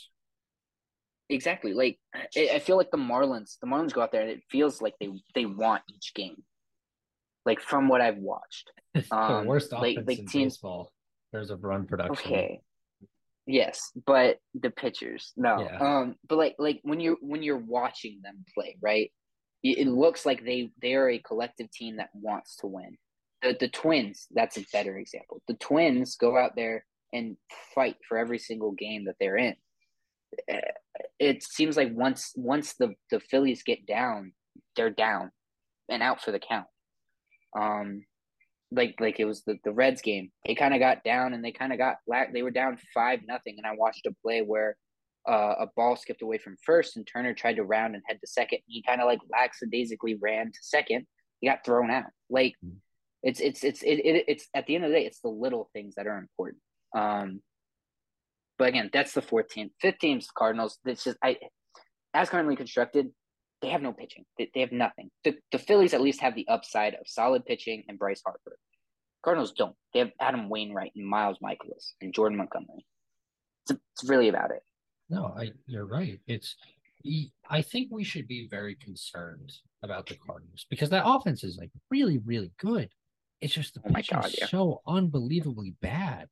Exactly. 1.29 1.73
Like 1.73 1.97
I, 2.13 2.49
I 2.53 2.59
feel 2.59 2.77
like 2.77 2.91
the 2.91 2.97
Marlins, 2.97 3.57
the 3.59 3.65
Marlins 3.67 3.93
go 3.93 4.01
out 4.01 4.11
there 4.11 4.21
and 4.21 4.29
it 4.29 4.43
feels 4.49 4.79
like 4.81 4.93
they 4.99 5.09
they 5.33 5.45
want 5.45 5.81
each 5.89 6.13
game. 6.13 6.43
Like 7.45 7.59
from 7.59 7.87
what 7.87 7.99
I've 7.99 8.17
watched. 8.17 8.71
the 8.93 9.03
um, 9.15 9.45
worst 9.47 9.71
like- 9.71 9.93
offense 9.97 10.07
like 10.07 10.19
in 10.19 10.27
teams- 10.27 10.53
baseball. 10.55 10.91
A 11.35 11.55
run 11.55 11.85
production. 11.85 12.33
Okay. 12.33 12.61
Yes, 13.47 13.91
but 14.07 14.39
the 14.55 14.71
pitchers, 14.71 15.31
no. 15.37 15.59
Yeah. 15.59 15.77
Um, 15.79 16.15
but 16.27 16.37
like 16.37 16.55
like 16.57 16.79
when 16.83 16.99
you're 16.99 17.17
when 17.21 17.43
you're 17.43 17.57
watching 17.57 18.21
them 18.23 18.43
play, 18.53 18.77
right? 18.81 19.11
It, 19.63 19.87
looks 19.87 20.25
like 20.27 20.45
they 20.45 20.71
they 20.81 20.93
are 20.93 21.09
a 21.09 21.19
collective 21.19 21.71
team 21.71 21.97
that 21.97 22.09
wants 22.13 22.55
to 22.57 22.67
win. 22.67 22.97
The 23.41 23.55
the 23.59 23.67
Twins, 23.67 24.27
that's 24.31 24.57
a 24.57 24.65
better 24.71 24.97
example. 24.97 25.41
The 25.47 25.55
Twins 25.55 26.15
go 26.15 26.37
out 26.37 26.55
there 26.55 26.85
and 27.13 27.37
fight 27.73 27.97
for 28.07 28.17
every 28.17 28.39
single 28.39 28.71
game 28.73 29.05
that 29.05 29.15
they're 29.19 29.37
in. 29.37 29.55
Uh, 30.51 30.57
It 31.19 31.43
seems 31.43 31.77
like 31.77 31.91
once 31.93 32.33
once 32.35 32.73
the 32.73 32.93
the 33.11 33.19
Phillies 33.19 33.63
get 33.63 33.85
down, 33.85 34.33
they're 34.75 34.89
down 34.89 35.31
and 35.89 36.01
out 36.03 36.21
for 36.21 36.31
the 36.31 36.39
count. 36.39 36.67
Um, 37.57 38.05
like 38.75 38.95
like 38.99 39.19
it 39.19 39.25
was 39.25 39.43
the, 39.43 39.57
the 39.63 39.71
Reds 39.71 40.01
game. 40.01 40.31
They 40.45 40.55
kind 40.55 40.73
of 40.73 40.79
got 40.79 41.03
down 41.03 41.33
and 41.33 41.43
they 41.43 41.51
kind 41.51 41.71
of 41.71 41.79
got 41.79 41.97
they 42.33 42.43
were 42.43 42.51
down 42.51 42.77
five 42.93 43.21
nothing. 43.27 43.55
And 43.57 43.65
I 43.65 43.75
watched 43.75 44.05
a 44.05 44.11
play 44.21 44.41
where 44.41 44.75
uh, 45.27 45.55
a 45.59 45.67
ball 45.75 45.95
skipped 45.95 46.21
away 46.21 46.37
from 46.37 46.55
first 46.63 46.97
and 46.97 47.07
Turner 47.07 47.33
tried 47.33 47.55
to 47.55 47.63
round 47.63 47.95
and 47.95 48.03
head 48.07 48.19
to 48.21 48.27
second. 48.27 48.59
He 48.67 48.83
kind 48.83 49.01
of 49.01 49.07
like 49.07 49.19
lackadaisically 49.31 50.15
ran 50.21 50.47
to 50.47 50.59
second. 50.61 51.07
He 51.39 51.47
got 51.47 51.65
thrown 51.65 51.89
out. 51.89 52.05
Like 52.29 52.53
Mm. 52.63 52.75
it's 53.23 53.39
it's 53.39 53.63
it's 53.63 53.81
it, 53.83 53.99
it 54.05 54.25
it's 54.27 54.47
at 54.53 54.67
the 54.67 54.75
end 54.75 54.85
of 54.85 54.91
the 54.91 54.97
day, 54.97 55.05
it's 55.05 55.21
the 55.21 55.29
little 55.29 55.69
things 55.73 55.95
that 55.95 56.07
are 56.07 56.17
important. 56.17 56.61
Um, 56.95 57.41
but 58.57 58.69
again, 58.69 58.89
that's 58.93 59.13
the 59.13 59.21
fourth 59.21 59.49
team. 59.49 59.71
Fifth 59.81 59.99
team's 59.99 60.27
Cardinals. 60.35 60.77
It's 60.85 61.03
just 61.03 61.17
I 61.23 61.37
as 62.13 62.29
currently 62.29 62.55
constructed, 62.55 63.07
they 63.61 63.69
have 63.69 63.81
no 63.81 63.91
pitching. 63.93 64.25
They, 64.37 64.49
they 64.53 64.61
have 64.61 64.71
nothing. 64.71 65.09
The, 65.23 65.35
the 65.51 65.59
Phillies 65.59 65.93
at 65.93 66.01
least 66.01 66.21
have 66.21 66.35
the 66.35 66.47
upside 66.47 66.93
of 66.93 67.01
solid 67.07 67.45
pitching 67.45 67.83
and 67.89 67.99
Bryce 67.99 68.21
Harper. 68.25 68.57
Cardinals 69.25 69.53
don't. 69.53 69.75
They 69.91 69.99
have 69.99 70.11
Adam 70.21 70.49
Wainwright 70.49 70.91
and 70.95 71.05
Miles 71.05 71.39
Mikolas 71.43 71.93
and 71.99 72.13
Jordan 72.13 72.37
Montgomery. 72.37 72.85
It's, 73.63 73.79
it's 73.93 74.07
really 74.07 74.29
about 74.29 74.51
it. 74.51 74.61
No, 75.09 75.33
I 75.37 75.51
you're 75.65 75.87
right. 75.87 76.19
It's 76.27 76.55
I 77.49 77.61
think 77.61 77.89
we 77.91 78.03
should 78.03 78.27
be 78.27 78.47
very 78.49 78.75
concerned 78.75 79.51
about 79.83 80.07
the 80.07 80.15
Cardinals 80.15 80.65
because 80.69 80.89
that 80.89 81.03
offense 81.05 81.43
is 81.43 81.57
like 81.57 81.71
really, 81.89 82.19
really 82.19 82.51
good. 82.59 82.89
It's 83.41 83.53
just 83.53 83.73
the 83.73 83.81
Oh 83.87 83.93
pitching 83.93 84.19
God, 84.19 84.27
is 84.27 84.37
yeah. 84.39 84.47
so 84.47 84.81
unbelievably 84.87 85.75
bad. 85.81 86.27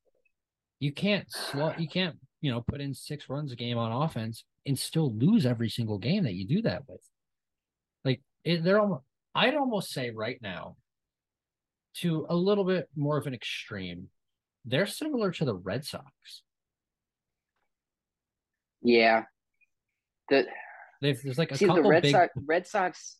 You 0.79 0.91
can't 0.91 1.31
slow, 1.31 1.73
you 1.77 1.87
can't, 1.87 2.15
you 2.41 2.51
know, 2.51 2.61
put 2.61 2.81
in 2.81 2.93
six 2.93 3.29
runs 3.29 3.51
a 3.51 3.55
game 3.55 3.77
on 3.77 3.91
offense 3.91 4.43
and 4.65 4.77
still 4.77 5.13
lose 5.15 5.45
every 5.45 5.69
single 5.69 5.97
game 5.97 6.23
that 6.23 6.33
you 6.33 6.47
do 6.47 6.61
that 6.63 6.83
with. 6.87 7.01
Like 8.05 8.21
it, 8.43 8.63
they're 8.63 8.79
almost 8.79 9.03
I'd 9.35 9.55
almost 9.55 9.91
say 9.91 10.11
right 10.11 10.39
now, 10.41 10.75
to 12.01 12.25
a 12.29 12.35
little 12.35 12.63
bit 12.63 12.89
more 12.95 13.17
of 13.17 13.27
an 13.27 13.33
extreme, 13.33 14.09
they're 14.65 14.85
similar 14.85 15.31
to 15.31 15.45
the 15.45 15.55
Red 15.55 15.85
Sox. 15.85 16.43
Yeah. 18.81 19.23
The 20.29 20.45
They've 21.01 21.21
there's 21.21 21.37
like 21.37 21.51
a 21.51 21.57
see 21.57 21.65
the 21.65 21.81
Red 21.81 22.03
big 22.03 22.11
Sox 22.11 22.33
Red 22.45 22.65
Sox 22.65 23.17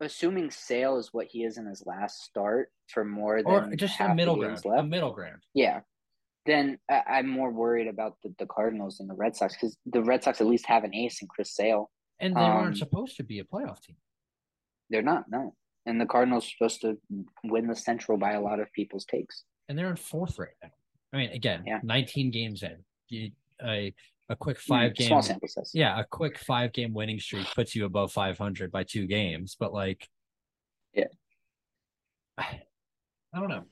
assuming 0.00 0.50
Sale 0.50 0.98
is 0.98 1.10
what 1.12 1.26
he 1.30 1.44
is 1.44 1.58
in 1.58 1.66
his 1.66 1.84
last 1.86 2.22
start 2.22 2.70
for 2.88 3.04
more 3.04 3.42
than 3.42 3.52
or 3.52 3.76
just 3.76 4.00
a 4.00 4.14
middle 4.14 4.36
ground, 4.36 4.60
a 4.66 4.82
middle 4.82 5.12
ground. 5.12 5.42
Yeah. 5.54 5.80
Then 6.44 6.78
I, 6.90 7.02
I'm 7.08 7.28
more 7.28 7.52
worried 7.52 7.86
about 7.86 8.16
the, 8.24 8.34
the 8.38 8.46
Cardinals 8.46 8.98
than 8.98 9.06
the 9.06 9.14
Red 9.14 9.36
Sox 9.36 9.54
because 9.54 9.76
the 9.86 10.02
Red 10.02 10.24
Sox 10.24 10.40
at 10.40 10.46
least 10.46 10.66
have 10.66 10.82
an 10.84 10.94
ace 10.94 11.22
in 11.22 11.28
Chris 11.28 11.54
Sale. 11.54 11.90
And 12.18 12.34
they 12.34 12.40
Um, 12.40 12.56
weren't 12.56 12.78
supposed 12.78 13.16
to 13.18 13.22
be 13.22 13.38
a 13.38 13.44
playoff 13.44 13.80
team. 13.80 13.96
They're 14.90 15.02
not, 15.02 15.26
no. 15.30 15.54
And 15.86 16.00
the 16.00 16.06
Cardinals 16.06 16.46
are 16.46 16.50
supposed 16.50 16.80
to 16.82 16.98
win 17.44 17.66
the 17.66 17.74
Central 17.76 18.16
by 18.18 18.32
a 18.32 18.40
lot 18.40 18.60
of 18.60 18.72
people's 18.72 19.04
takes. 19.04 19.44
And 19.68 19.76
they're 19.78 19.90
in 19.90 19.96
fourth 19.96 20.38
right 20.38 20.54
now. 20.62 20.70
I 21.12 21.16
mean, 21.16 21.30
again, 21.30 21.64
Yeah. 21.66 21.80
19 21.82 22.30
games 22.30 22.62
in. 22.62 22.84
You, 23.08 23.30
a 23.64 23.94
a 24.28 24.36
quick 24.36 24.58
five 24.58 24.92
Mm, 24.92 24.96
game 24.96 25.08
small 25.08 25.22
sample 25.22 25.48
size. 25.48 25.70
yeah, 25.74 25.98
a 26.00 26.04
quick 26.04 26.38
five 26.38 26.72
game 26.72 26.94
winning 26.94 27.18
streak 27.18 27.46
puts 27.54 27.74
you 27.76 27.84
above 27.84 28.12
500 28.12 28.70
by 28.72 28.82
two 28.84 29.06
games, 29.06 29.56
but 29.58 29.72
like 29.74 30.08
Yeah. 30.94 31.08
I 32.38 32.60
don't 33.34 33.48
know. 33.48 33.64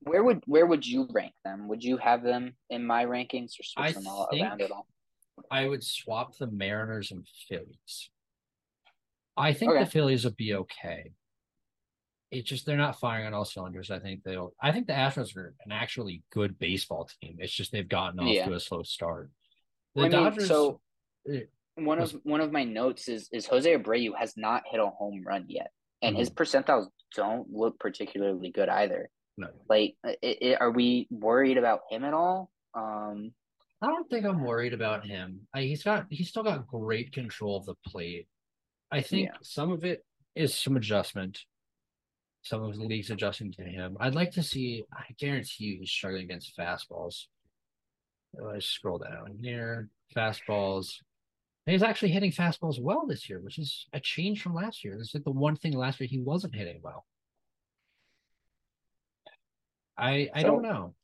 Where 0.00 0.22
would 0.22 0.42
where 0.46 0.66
would 0.66 0.86
you 0.86 1.06
rank 1.12 1.34
them? 1.44 1.68
Would 1.68 1.82
you 1.84 1.96
have 1.98 2.22
them 2.22 2.56
in 2.70 2.86
my 2.86 3.04
rankings 3.04 3.58
or 3.58 3.64
switch 3.64 3.86
I 3.86 3.92
them 3.92 4.06
all 4.06 4.28
around 4.32 4.62
at 4.62 4.70
all? 4.70 4.86
I 5.50 5.66
would 5.68 5.82
swap 5.82 6.36
the 6.36 6.46
Mariners 6.46 7.10
and 7.10 7.26
Phillies. 7.48 8.10
I 9.36 9.52
think 9.52 9.72
Okay. 9.72 9.84
the 9.84 9.90
Phillies 9.90 10.24
will 10.24 10.32
be 10.32 10.54
okay. 10.54 11.12
It's 12.30 12.48
just 12.48 12.66
they're 12.66 12.76
not 12.76 12.98
firing 12.98 13.26
on 13.26 13.34
all 13.34 13.44
cylinders. 13.44 13.90
I 13.90 13.98
think 14.00 14.22
they'll. 14.24 14.54
I 14.60 14.72
think 14.72 14.86
the 14.86 14.92
Astros 14.92 15.36
are 15.36 15.54
an 15.64 15.72
actually 15.72 16.22
good 16.32 16.58
baseball 16.58 17.08
team. 17.20 17.36
It's 17.38 17.52
just 17.52 17.70
they've 17.70 17.88
gotten 17.88 18.18
off 18.20 18.28
Yeah. 18.28 18.46
to 18.46 18.54
a 18.54 18.60
slow 18.60 18.82
start. 18.82 19.30
The 19.94 20.02
I 20.06 20.30
mean, 20.30 20.40
so 20.40 20.80
eh, 21.30 21.42
one 21.76 22.00
of 22.00 22.10
one 22.24 22.40
of 22.40 22.50
my 22.50 22.64
notes 22.64 23.08
is 23.08 23.28
is 23.32 23.46
Jose 23.46 23.72
Abreu 23.76 24.16
has 24.18 24.36
not 24.36 24.64
hit 24.66 24.80
a 24.80 24.88
home 24.88 25.22
run 25.24 25.44
yet, 25.48 25.70
and 26.02 26.16
his 26.16 26.28
percentiles 26.30 26.88
don't 27.14 27.48
look 27.52 27.78
particularly 27.78 28.50
good 28.50 28.68
either. 28.68 29.08
no, 29.36 29.48
Like, 29.68 29.96
i 30.04 30.16
i 30.22 30.56
are 30.60 30.70
we 30.72 31.06
worried 31.10 31.58
about 31.58 31.82
him 31.90 32.04
at 32.04 32.14
all? 32.14 32.50
Um, 32.74 33.32
I 33.80 33.86
don't 33.86 34.08
think 34.10 34.24
I'm 34.26 34.42
worried 34.42 34.72
about 34.72 35.06
him. 35.06 35.46
I, 35.54 35.62
he's 35.62 35.84
got 35.84 36.06
he's 36.10 36.30
still 36.30 36.42
got 36.42 36.66
great 36.66 37.12
control 37.12 37.56
of 37.58 37.66
the 37.66 37.74
plate. 37.86 38.26
I 38.90 39.00
think 39.00 39.28
Yeah. 39.28 39.36
some 39.42 39.72
of 39.72 39.84
it 39.84 40.04
is 40.34 40.56
some 40.58 40.76
adjustment. 40.76 41.44
Some 42.42 42.62
of 42.62 42.76
the 42.76 42.84
league's 42.84 43.10
adjusting 43.10 43.52
to 43.52 43.62
him. 43.64 43.96
I'd 44.00 44.14
like 44.14 44.32
to 44.32 44.42
see. 44.42 44.84
I 44.92 45.04
guarantee 45.18 45.64
you, 45.64 45.78
he's 45.78 45.90
struggling 45.90 46.24
against 46.24 46.56
fastballs. 46.56 47.26
Let's 48.34 48.66
scroll 48.66 48.98
down 48.98 49.38
here. 49.42 49.88
Fastballs. 50.14 51.00
And 51.66 51.72
he's 51.72 51.82
actually 51.82 52.10
hitting 52.10 52.32
fastballs 52.32 52.78
well 52.80 53.06
this 53.06 53.30
year, 53.30 53.40
which 53.40 53.58
is 53.58 53.86
a 53.94 54.00
change 54.00 54.42
from 54.42 54.54
last 54.54 54.84
year. 54.84 54.98
This 54.98 55.08
is 55.08 55.14
like 55.14 55.24
the 55.24 55.30
one 55.30 55.56
thing 55.56 55.72
last 55.72 55.98
year 56.00 56.08
he 56.08 56.20
wasn't 56.20 56.54
hitting 56.54 56.80
well. 56.82 57.06
I 59.96 60.28
I 60.34 60.42
so, 60.42 60.48
don't 60.48 60.62
know. 60.62 60.94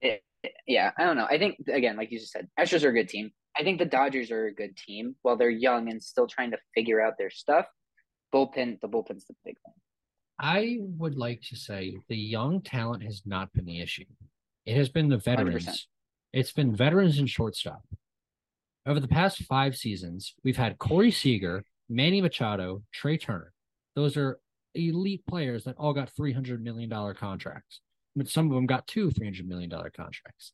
It, 0.00 0.22
yeah, 0.66 0.92
I 0.96 1.04
don't 1.04 1.16
know. 1.16 1.26
I 1.28 1.38
think 1.38 1.56
again, 1.68 1.96
like 1.96 2.10
you 2.10 2.18
just 2.18 2.32
said, 2.32 2.48
Astros 2.58 2.84
are 2.84 2.88
a 2.88 2.92
good 2.94 3.08
team. 3.08 3.32
I 3.56 3.62
think 3.62 3.78
the 3.78 3.84
Dodgers 3.84 4.30
are 4.30 4.46
a 4.46 4.54
good 4.54 4.76
team. 4.76 5.16
While 5.22 5.36
they're 5.36 5.50
young 5.50 5.90
and 5.90 6.02
still 6.02 6.26
trying 6.26 6.52
to 6.52 6.58
figure 6.74 7.00
out 7.00 7.14
their 7.18 7.30
stuff, 7.30 7.66
bullpen 8.34 8.80
the 8.80 8.88
bullpen's 8.88 9.26
the 9.26 9.34
big 9.44 9.56
thing. 9.64 9.74
I 10.38 10.78
would 10.80 11.16
like 11.16 11.42
to 11.50 11.56
say 11.56 11.96
the 12.08 12.16
young 12.16 12.62
talent 12.62 13.02
has 13.04 13.22
not 13.26 13.52
been 13.52 13.64
the 13.64 13.80
issue. 13.80 14.04
It 14.64 14.76
has 14.76 14.88
been 14.88 15.08
the 15.08 15.18
veterans. 15.18 15.66
100%. 15.66 15.86
It's 16.32 16.52
been 16.52 16.74
veterans 16.74 17.18
and 17.18 17.28
shortstop. 17.28 17.82
Over 18.86 19.00
the 19.00 19.08
past 19.08 19.42
five 19.44 19.76
seasons, 19.76 20.34
we've 20.42 20.56
had 20.56 20.78
Corey 20.78 21.10
Seager, 21.10 21.64
Manny 21.88 22.20
Machado, 22.20 22.82
Trea 22.92 23.18
Turner. 23.18 23.52
Those 23.94 24.16
are 24.16 24.40
elite 24.74 25.24
players 25.28 25.64
that 25.64 25.76
all 25.78 25.92
got 25.92 26.10
$300 26.18 26.60
million 26.60 26.90
contracts. 27.14 27.80
But 28.16 28.28
some 28.28 28.46
of 28.46 28.54
them 28.54 28.66
got 28.66 28.86
two 28.86 29.10
$300 29.10 29.46
million 29.46 29.70
contracts. 29.70 30.52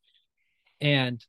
And 0.80 1.24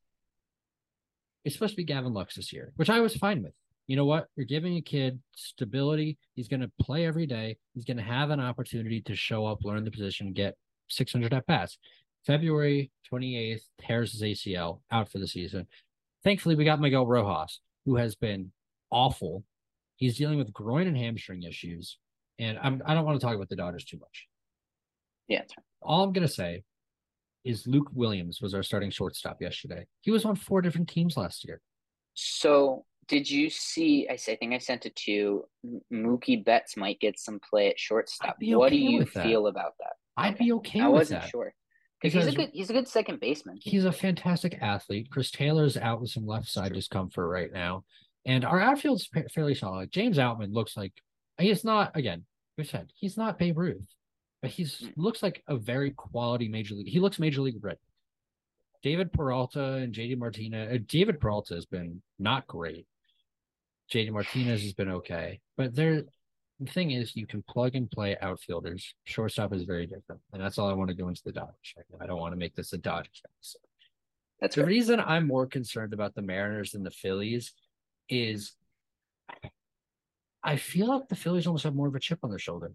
it's 1.49 1.55
supposed 1.55 1.73
to 1.73 1.77
be 1.77 1.83
Gavin 1.83 2.13
Lux 2.13 2.35
this 2.35 2.53
year, 2.53 2.71
which 2.75 2.91
I 2.91 2.99
was 2.99 3.15
fine 3.15 3.41
with. 3.41 3.53
You 3.87 3.95
know 3.95 4.05
what? 4.05 4.27
You're 4.35 4.45
giving 4.45 4.77
a 4.77 4.81
kid 4.81 5.19
stability. 5.35 6.19
He's 6.35 6.47
going 6.47 6.59
to 6.59 6.71
play 6.79 7.07
every 7.07 7.25
day. 7.25 7.57
He's 7.73 7.85
going 7.85 7.97
to 7.97 8.03
have 8.03 8.29
an 8.29 8.39
opportunity 8.39 9.01
to 9.01 9.15
show 9.15 9.47
up, 9.47 9.63
learn 9.63 9.83
the 9.83 9.89
position, 9.89 10.31
get 10.31 10.55
600 10.89 11.33
at 11.33 11.47
bats. 11.47 11.79
February 12.23 12.91
28th, 13.11 13.63
tears 13.81 14.11
his 14.11 14.21
ACL 14.21 14.81
out 14.91 15.11
for 15.11 15.17
the 15.17 15.27
season. 15.27 15.65
Thankfully, 16.23 16.53
we 16.53 16.65
got 16.65 16.79
Miguel 16.79 17.07
Rojas, 17.07 17.61
who 17.85 17.95
has 17.95 18.13
been 18.13 18.51
awful. 18.91 19.43
He's 19.95 20.17
dealing 20.17 20.37
with 20.37 20.53
groin 20.53 20.85
and 20.85 20.95
hamstring 20.95 21.41
issues. 21.41 21.97
And 22.37 22.59
I'm, 22.61 22.83
I 22.85 22.93
don't 22.93 23.05
want 23.05 23.19
to 23.19 23.25
talk 23.25 23.35
about 23.35 23.49
the 23.49 23.55
Dodgers 23.55 23.85
too 23.85 23.97
much. 23.97 24.27
Yeah. 25.27 25.45
All 25.81 26.03
I'm 26.03 26.13
going 26.13 26.27
to 26.27 26.31
say 26.31 26.61
is 27.43 27.65
Luke 27.67 27.89
Williams 27.93 28.41
was 28.41 28.53
our 28.53 28.63
starting 28.63 28.91
shortstop 28.91 29.41
yesterday. 29.41 29.85
He 30.01 30.11
was 30.11 30.25
on 30.25 30.35
four 30.35 30.61
different 30.61 30.89
teams 30.89 31.17
last 31.17 31.45
year. 31.45 31.61
So, 32.13 32.85
did 33.07 33.29
you 33.29 33.49
see? 33.49 34.07
I 34.09 34.17
think 34.17 34.53
I 34.53 34.57
sent 34.57 34.85
it 34.85 34.95
to 34.97 35.11
you. 35.11 35.45
Mookie 35.91 36.43
Betts 36.43 36.77
might 36.77 36.99
get 36.99 37.19
some 37.19 37.39
play 37.49 37.69
at 37.69 37.79
shortstop. 37.79 38.35
Okay 38.41 38.55
what 38.55 38.71
do 38.71 38.77
you 38.77 39.05
feel 39.05 39.43
that. 39.43 39.49
about 39.49 39.73
that? 39.79 39.93
I'd 40.17 40.35
okay. 40.35 40.45
be 40.45 40.51
okay. 40.53 40.81
I 40.81 40.87
wasn't 40.87 41.21
that. 41.21 41.29
sure 41.29 41.53
because 42.01 42.25
he's 42.25 42.33
a 42.33 42.35
good 42.35 42.49
he's 42.53 42.69
a 42.69 42.73
good 42.73 42.87
second 42.87 43.19
baseman. 43.19 43.57
He's 43.61 43.85
a 43.85 43.91
fantastic 43.91 44.57
athlete. 44.61 45.09
Chris 45.11 45.31
Taylor's 45.31 45.77
out 45.77 46.01
with 46.01 46.11
some 46.11 46.25
left 46.25 46.47
side 46.47 46.73
discomfort 46.73 47.29
right 47.29 47.51
now, 47.51 47.83
and 48.25 48.45
our 48.45 48.59
outfield's 48.59 49.09
fairly 49.33 49.55
solid. 49.55 49.91
James 49.91 50.17
Outman 50.17 50.53
looks 50.53 50.77
like 50.77 50.93
he's 51.39 51.63
not 51.63 51.95
again. 51.95 52.25
We 52.57 52.63
said 52.63 52.91
he's 52.95 53.17
not 53.17 53.39
Babe 53.39 53.57
Ruth, 53.57 53.87
but 54.41 54.51
he's 54.51 54.81
mm. 54.81 54.93
looks 54.95 55.21
like 55.23 55.43
a 55.47 55.57
very 55.57 55.91
quality 55.91 56.47
major 56.47 56.75
league. 56.75 56.87
He 56.87 56.99
looks 56.99 57.19
major 57.19 57.41
league 57.41 57.63
ready. 57.63 57.79
David 58.81 59.11
Peralta 59.11 59.73
and 59.73 59.93
JD 59.93 60.17
Martinez. 60.17 60.73
Uh, 60.73 60.77
David 60.87 61.19
Peralta 61.19 61.55
has 61.55 61.65
been 61.65 62.01
not 62.17 62.47
great. 62.47 62.87
JD 63.93 64.11
Martinez 64.11 64.61
has 64.63 64.73
been 64.73 64.89
okay, 64.89 65.41
but 65.57 65.75
they're 65.75 66.03
the 66.59 66.71
thing 66.71 66.91
is, 66.91 67.15
you 67.15 67.25
can 67.25 67.41
plug 67.43 67.75
and 67.75 67.89
play 67.89 68.17
outfielders. 68.21 68.93
Shortstop 69.05 69.53
is 69.53 69.63
very 69.63 69.85
different, 69.85 70.21
and 70.33 70.41
that's 70.41 70.57
all 70.57 70.69
I 70.69 70.73
want 70.73 70.89
to 70.89 70.95
go 70.95 71.07
into 71.07 71.21
the 71.23 71.31
Dodgers. 71.31 71.73
I 72.01 72.05
don't 72.05 72.19
want 72.19 72.33
to 72.33 72.39
make 72.39 72.53
this 72.55 72.73
a 72.73 72.77
Dodgers 72.77 73.21
episode. 73.25 73.61
That's 74.41 74.55
the 74.55 74.65
reason 74.65 74.99
I'm 74.99 75.25
more 75.25 75.47
concerned 75.47 75.93
about 75.93 76.15
the 76.15 76.21
Mariners 76.21 76.71
than 76.71 76.83
the 76.83 76.91
Phillies 76.91 77.53
is 78.09 78.53
I 80.43 80.55
feel 80.57 80.87
like 80.87 81.07
the 81.07 81.15
Phillies 81.15 81.47
almost 81.47 81.63
have 81.63 81.75
more 81.75 81.87
of 81.87 81.95
a 81.95 81.99
chip 81.99 82.19
on 82.23 82.29
their 82.29 82.39
shoulder. 82.39 82.73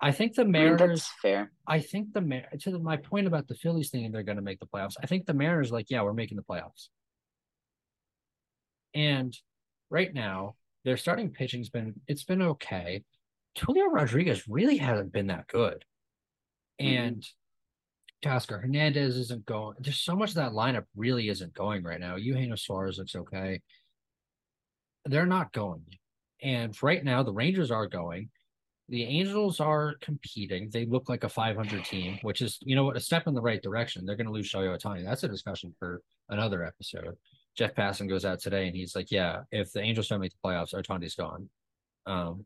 I 0.00 0.12
think 0.12 0.34
the 0.34 0.44
Mariners. 0.44 0.80
I 1.22 1.28
mean, 1.28 1.34
fair. 1.34 1.52
I 1.66 1.80
think 1.80 2.12
the 2.12 2.20
mayor 2.20 2.48
to 2.60 2.78
my 2.78 2.96
point 2.96 3.26
about 3.26 3.48
the 3.48 3.54
Phillies 3.54 3.90
thinking 3.90 4.12
they're 4.12 4.22
going 4.22 4.36
to 4.36 4.42
make 4.42 4.60
the 4.60 4.66
playoffs. 4.66 4.94
I 5.02 5.06
think 5.06 5.26
the 5.26 5.34
Mariners 5.34 5.72
like, 5.72 5.86
yeah, 5.90 6.02
we're 6.02 6.12
making 6.12 6.36
the 6.36 6.42
playoffs. 6.42 6.88
And 8.94 9.36
right 9.90 10.12
now, 10.12 10.54
their 10.84 10.96
starting 10.96 11.30
pitching's 11.30 11.68
been 11.68 11.94
it's 12.06 12.24
been 12.24 12.42
okay. 12.42 13.02
Julio 13.58 13.86
Rodriguez 13.86 14.48
really 14.48 14.76
hasn't 14.76 15.12
been 15.12 15.28
that 15.28 15.48
good. 15.48 15.84
Mm-hmm. 16.80 17.02
And 17.02 17.26
Teoscar 18.24 18.60
Hernandez 18.60 19.16
isn't 19.16 19.46
going. 19.46 19.76
There's 19.80 20.00
so 20.00 20.16
much 20.16 20.30
of 20.30 20.36
that 20.36 20.52
lineup 20.52 20.84
really 20.96 21.28
isn't 21.28 21.54
going 21.54 21.84
right 21.84 22.00
now. 22.00 22.16
Eugenio 22.16 22.56
Suarez 22.56 22.98
looks 22.98 23.14
okay. 23.14 23.60
They're 25.04 25.26
not 25.26 25.52
going. 25.52 25.84
And 26.42 26.76
right 26.82 27.02
now, 27.04 27.22
the 27.22 27.32
Rangers 27.32 27.70
are 27.70 27.86
going. 27.86 28.30
The 28.88 29.04
Angels 29.04 29.60
are 29.60 29.94
competing. 30.00 30.70
They 30.70 30.86
look 30.86 31.08
like 31.08 31.24
a 31.24 31.28
500 31.28 31.84
team, 31.84 32.18
which 32.22 32.40
is, 32.40 32.58
you 32.62 32.74
know 32.74 32.84
what, 32.84 32.96
a 32.96 33.00
step 33.00 33.26
in 33.26 33.34
the 33.34 33.42
right 33.42 33.62
direction. 33.62 34.06
They're 34.06 34.16
going 34.16 34.26
to 34.26 34.32
lose 34.32 34.50
Shohei 34.50 34.74
Ohtani. 34.74 35.04
That's 35.04 35.24
a 35.24 35.28
discussion 35.28 35.74
for 35.78 36.02
another 36.30 36.64
episode. 36.64 37.16
Jeff 37.56 37.74
Passan 37.74 38.08
goes 38.08 38.24
out 38.24 38.38
today 38.38 38.68
and 38.68 38.76
he's 38.76 38.94
like, 38.94 39.10
"Yeah, 39.10 39.40
if 39.50 39.72
the 39.72 39.80
Angels 39.80 40.06
don't 40.06 40.20
make 40.20 40.32
the 40.32 40.48
playoffs, 40.48 40.74
Ohtani's 40.74 41.16
gone." 41.16 41.48
Um, 42.06 42.44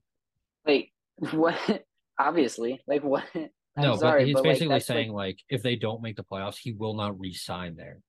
like 0.67 0.91
what? 1.33 1.85
Obviously, 2.19 2.81
like 2.87 3.05
what? 3.05 3.25
I'm 3.35 3.51
no, 3.83 3.97
sorry, 3.97 4.21
but 4.21 4.27
he's 4.27 4.35
but 4.35 4.45
basically 4.45 4.69
like, 4.69 4.83
saying 4.83 5.13
like, 5.13 5.27
like, 5.27 5.39
if 5.49 5.63
they 5.63 5.77
don't 5.77 6.03
make 6.03 6.17
the 6.17 6.25
playoffs, 6.25 6.59
he 6.59 6.73
will 6.73 6.95
not 6.95 7.19
re-sign 7.19 7.77
there. 7.77 8.01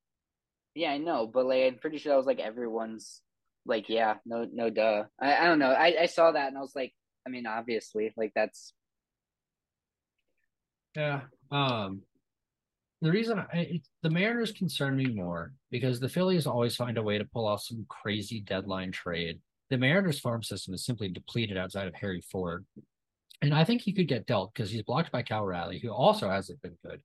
Yeah, 0.74 0.90
I 0.90 0.98
know, 0.98 1.26
but 1.26 1.46
like 1.46 1.64
I'm 1.64 1.78
pretty 1.78 1.98
sure 1.98 2.12
that 2.12 2.16
was 2.16 2.26
like 2.26 2.40
everyone's 2.40 3.22
like, 3.66 3.88
yeah, 3.88 4.16
no, 4.26 4.46
no, 4.52 4.70
duh. 4.70 5.04
I, 5.20 5.36
I 5.36 5.44
don't 5.44 5.58
know. 5.58 5.70
I, 5.70 6.02
I 6.02 6.06
saw 6.06 6.32
that 6.32 6.48
and 6.48 6.58
I 6.58 6.60
was 6.60 6.74
like, 6.74 6.92
I 7.26 7.30
mean, 7.30 7.46
obviously, 7.46 8.12
like 8.16 8.32
that's. 8.34 8.72
Yeah. 10.96 11.22
Um 11.50 12.02
the 13.04 13.12
reason 13.12 13.38
I, 13.38 13.82
the 14.02 14.08
Mariners 14.08 14.52
concern 14.52 14.96
me 14.96 15.06
more 15.06 15.52
because 15.70 16.00
the 16.00 16.08
Phillies 16.08 16.46
always 16.46 16.74
find 16.74 16.96
a 16.96 17.02
way 17.02 17.18
to 17.18 17.24
pull 17.26 17.46
off 17.46 17.62
some 17.62 17.84
crazy 17.88 18.40
deadline 18.40 18.92
trade. 18.92 19.40
The 19.68 19.76
Mariners 19.76 20.20
farm 20.20 20.42
system 20.42 20.72
is 20.72 20.86
simply 20.86 21.08
depleted 21.08 21.58
outside 21.58 21.86
of 21.86 21.94
Harry 21.96 22.22
Ford. 22.22 22.64
And 23.42 23.52
I 23.52 23.62
think 23.62 23.82
he 23.82 23.92
could 23.92 24.08
get 24.08 24.26
dealt 24.26 24.54
because 24.54 24.70
he's 24.70 24.82
blocked 24.82 25.12
by 25.12 25.22
Cal 25.22 25.44
Raleigh, 25.44 25.80
who 25.80 25.90
also 25.90 26.30
hasn't 26.30 26.62
been 26.62 26.76
good. 26.82 27.02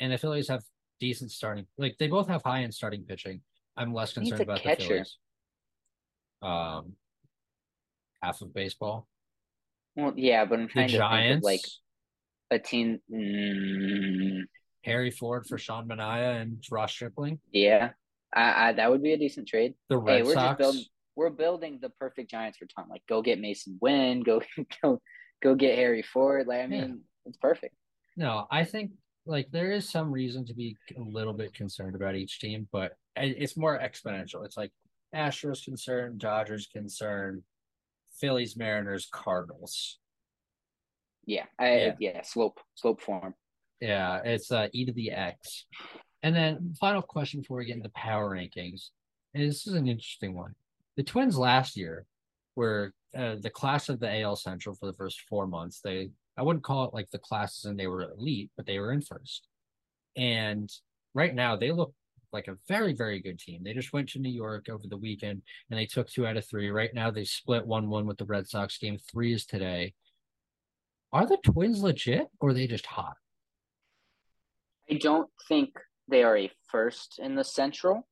And 0.00 0.10
the 0.10 0.16
Phillies 0.16 0.48
have 0.48 0.62
decent 1.00 1.32
starting, 1.32 1.66
like 1.76 1.96
they 1.98 2.08
both 2.08 2.28
have 2.28 2.42
high 2.42 2.62
end 2.62 2.72
starting 2.72 3.04
pitching. 3.04 3.42
I'm 3.76 3.92
less 3.92 4.14
concerned 4.14 4.40
about 4.40 4.62
catcher. 4.62 4.82
the 4.82 4.88
Phillies. 4.88 5.18
Um, 6.40 6.94
half 8.22 8.40
of 8.40 8.54
baseball. 8.54 9.06
Well, 9.96 10.12
yeah, 10.16 10.44
but 10.44 10.58
I'm 10.58 10.68
trying 10.68 10.88
the 10.88 10.92
to 10.92 10.98
Giants, 10.98 11.28
think 11.28 11.38
of 11.38 11.42
like 11.44 11.60
a 12.50 12.58
team. 12.58 12.98
Mm, 13.12 14.42
Harry 14.84 15.10
Ford 15.10 15.46
for 15.46 15.58
Sean 15.58 15.88
Manaea 15.88 16.40
and 16.40 16.62
Ross 16.70 16.92
Stripling. 16.92 17.38
Yeah, 17.52 17.90
I, 18.32 18.68
I, 18.68 18.72
that 18.74 18.90
would 18.90 19.02
be 19.02 19.12
a 19.12 19.18
decent 19.18 19.48
trade. 19.48 19.74
The 19.88 19.98
Red 19.98 20.16
hey, 20.16 20.22
we're 20.22 20.34
Sox. 20.34 20.48
Just 20.48 20.58
building, 20.58 20.84
we're 21.16 21.30
building 21.30 21.78
the 21.80 21.90
perfect 21.90 22.30
Giants 22.30 22.58
for 22.58 22.66
Tom. 22.66 22.88
Like, 22.88 23.02
go 23.08 23.22
get 23.22 23.40
Masyn 23.40 23.76
Winn. 23.80 24.22
Go 24.22 24.42
go 24.82 25.00
go 25.42 25.54
get 25.54 25.78
Harry 25.78 26.02
Ford. 26.02 26.46
Like, 26.46 26.62
I 26.62 26.66
mean, 26.66 26.80
yeah. 26.80 26.94
it's 27.26 27.38
perfect. 27.38 27.74
No, 28.16 28.46
I 28.50 28.64
think 28.64 28.92
like 29.26 29.50
there 29.50 29.72
is 29.72 29.88
some 29.88 30.10
reason 30.12 30.44
to 30.46 30.54
be 30.54 30.76
a 30.96 31.00
little 31.00 31.32
bit 31.32 31.54
concerned 31.54 31.94
about 31.94 32.14
each 32.14 32.40
team, 32.40 32.68
but 32.72 32.92
it's 33.16 33.56
more 33.56 33.78
exponential. 33.78 34.44
It's 34.44 34.56
like 34.56 34.72
Astros 35.14 35.64
concerned, 35.64 36.18
Dodgers 36.18 36.66
concerned, 36.66 37.42
Phillies, 38.20 38.56
Mariners, 38.56 39.08
Cardinals. 39.10 39.98
Yeah, 41.26 41.44
I, 41.58 41.76
yeah, 41.76 41.94
yeah, 41.98 42.22
slope 42.22 42.60
slope 42.74 43.00
form. 43.00 43.34
Yeah, 43.80 44.20
it's 44.24 44.52
uh, 44.52 44.68
e 44.72 44.84
to 44.84 44.92
the 44.92 45.10
x. 45.10 45.66
And 46.22 46.34
then 46.34 46.74
final 46.80 47.02
question 47.02 47.40
before 47.40 47.58
we 47.58 47.66
get 47.66 47.76
into 47.76 47.90
power 47.90 48.30
rankings. 48.30 48.90
And 49.34 49.42
this 49.48 49.66
is 49.66 49.74
an 49.74 49.88
interesting 49.88 50.34
one. 50.34 50.54
The 50.96 51.02
Twins 51.02 51.36
last 51.36 51.76
year 51.76 52.06
were 52.56 52.92
uh, 53.16 53.36
the 53.40 53.50
class 53.50 53.88
of 53.88 54.00
the 54.00 54.22
AL 54.22 54.36
Central 54.36 54.74
for 54.74 54.86
the 54.86 54.92
first 54.94 55.22
four 55.28 55.46
months. 55.46 55.80
They 55.80 56.10
I 56.36 56.42
wouldn't 56.42 56.64
call 56.64 56.84
it 56.84 56.94
like 56.94 57.10
the 57.10 57.18
classes 57.18 57.64
and 57.64 57.78
they 57.78 57.86
were 57.86 58.10
elite, 58.10 58.50
but 58.56 58.66
they 58.66 58.78
were 58.78 58.92
in 58.92 59.02
first. 59.02 59.48
And 60.16 60.70
right 61.14 61.34
now 61.34 61.56
they 61.56 61.70
look 61.70 61.94
like 62.34 62.48
a 62.48 62.58
very, 62.68 62.92
very 62.92 63.20
good 63.20 63.38
team. 63.38 63.62
They 63.64 63.72
just 63.72 63.92
went 63.92 64.10
to 64.10 64.18
New 64.18 64.28
York 64.28 64.68
over 64.68 64.86
the 64.86 64.98
weekend 64.98 65.40
and 65.70 65.78
they 65.78 65.86
took 65.86 66.10
two 66.10 66.26
out 66.26 66.36
of 66.36 66.44
three. 66.44 66.68
Right 66.68 66.92
now 66.92 67.10
they 67.10 67.24
split 67.24 67.66
one 67.66 67.88
one 67.88 68.06
with 68.06 68.18
the 68.18 68.26
Red 68.26 68.46
Sox. 68.46 68.76
Game 68.76 68.98
three 68.98 69.32
is 69.32 69.46
today. 69.46 69.94
Are 71.12 71.26
the 71.26 71.38
Twins 71.38 71.80
legit 71.82 72.26
or 72.40 72.50
are 72.50 72.54
they 72.54 72.66
just 72.66 72.86
hot? 72.86 73.14
I 74.90 74.94
don't 74.94 75.30
think 75.48 75.70
they 76.08 76.24
are 76.24 76.36
a 76.36 76.50
first 76.70 77.20
in 77.22 77.36
the 77.36 77.44
Central, 77.44 78.06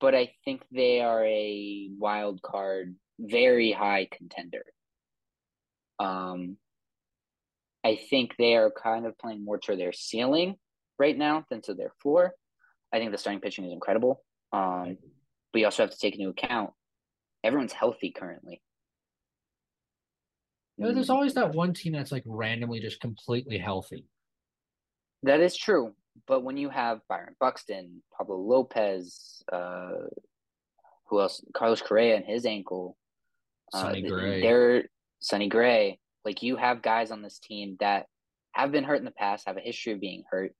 but 0.00 0.14
I 0.14 0.32
think 0.44 0.62
they 0.70 1.00
are 1.00 1.24
a 1.24 1.88
wild 1.96 2.42
card, 2.42 2.96
very 3.18 3.72
high 3.72 4.08
contender. 4.10 4.64
Um, 5.98 6.56
I 7.84 7.98
think 8.10 8.34
they 8.36 8.56
are 8.56 8.70
kind 8.70 9.06
of 9.06 9.16
playing 9.16 9.44
more 9.44 9.58
to 9.58 9.76
their 9.76 9.92
ceiling 9.92 10.56
right 10.98 11.16
now 11.16 11.44
than 11.48 11.62
to 11.62 11.74
their 11.74 11.92
floor. 12.02 12.34
I 12.92 12.98
think 12.98 13.12
the 13.12 13.18
starting 13.18 13.40
pitching 13.40 13.64
is 13.64 13.72
incredible. 13.72 14.22
Um, 14.52 14.98
but 15.52 15.60
you 15.60 15.64
also 15.64 15.82
have 15.82 15.90
to 15.90 15.98
take 15.98 16.18
into 16.18 16.30
account 16.30 16.70
everyone's 17.44 17.72
healthy 17.72 18.10
currently. 18.10 18.62
You 20.76 20.86
know, 20.86 20.94
there's 20.94 21.10
always 21.10 21.34
that 21.34 21.54
one 21.54 21.74
team 21.74 21.92
that's 21.92 22.12
like 22.12 22.24
randomly 22.26 22.80
just 22.80 23.00
completely 23.00 23.58
healthy. 23.58 24.06
That 25.22 25.40
is 25.40 25.56
true. 25.56 25.94
But 26.26 26.44
when 26.44 26.56
you 26.56 26.70
have 26.70 27.00
Byron 27.08 27.36
Buxton, 27.40 28.02
Pablo 28.16 28.36
Lopez, 28.36 29.42
uh, 29.52 29.90
who 31.06 31.20
else? 31.20 31.44
Carlos 31.54 31.82
Correa 31.82 32.16
and 32.16 32.24
his 32.24 32.46
ankle. 32.46 32.96
Sonny 33.74 34.04
uh, 34.04 34.08
Gray. 34.08 34.40
They're 34.40 34.84
Sonny 35.20 35.48
Gray. 35.48 35.98
Like 36.24 36.42
you 36.42 36.56
have 36.56 36.82
guys 36.82 37.10
on 37.10 37.22
this 37.22 37.38
team 37.38 37.76
that 37.80 38.06
have 38.52 38.72
been 38.72 38.84
hurt 38.84 38.98
in 38.98 39.04
the 39.04 39.10
past, 39.10 39.46
have 39.46 39.56
a 39.56 39.60
history 39.60 39.92
of 39.92 40.00
being 40.00 40.24
hurt. 40.30 40.54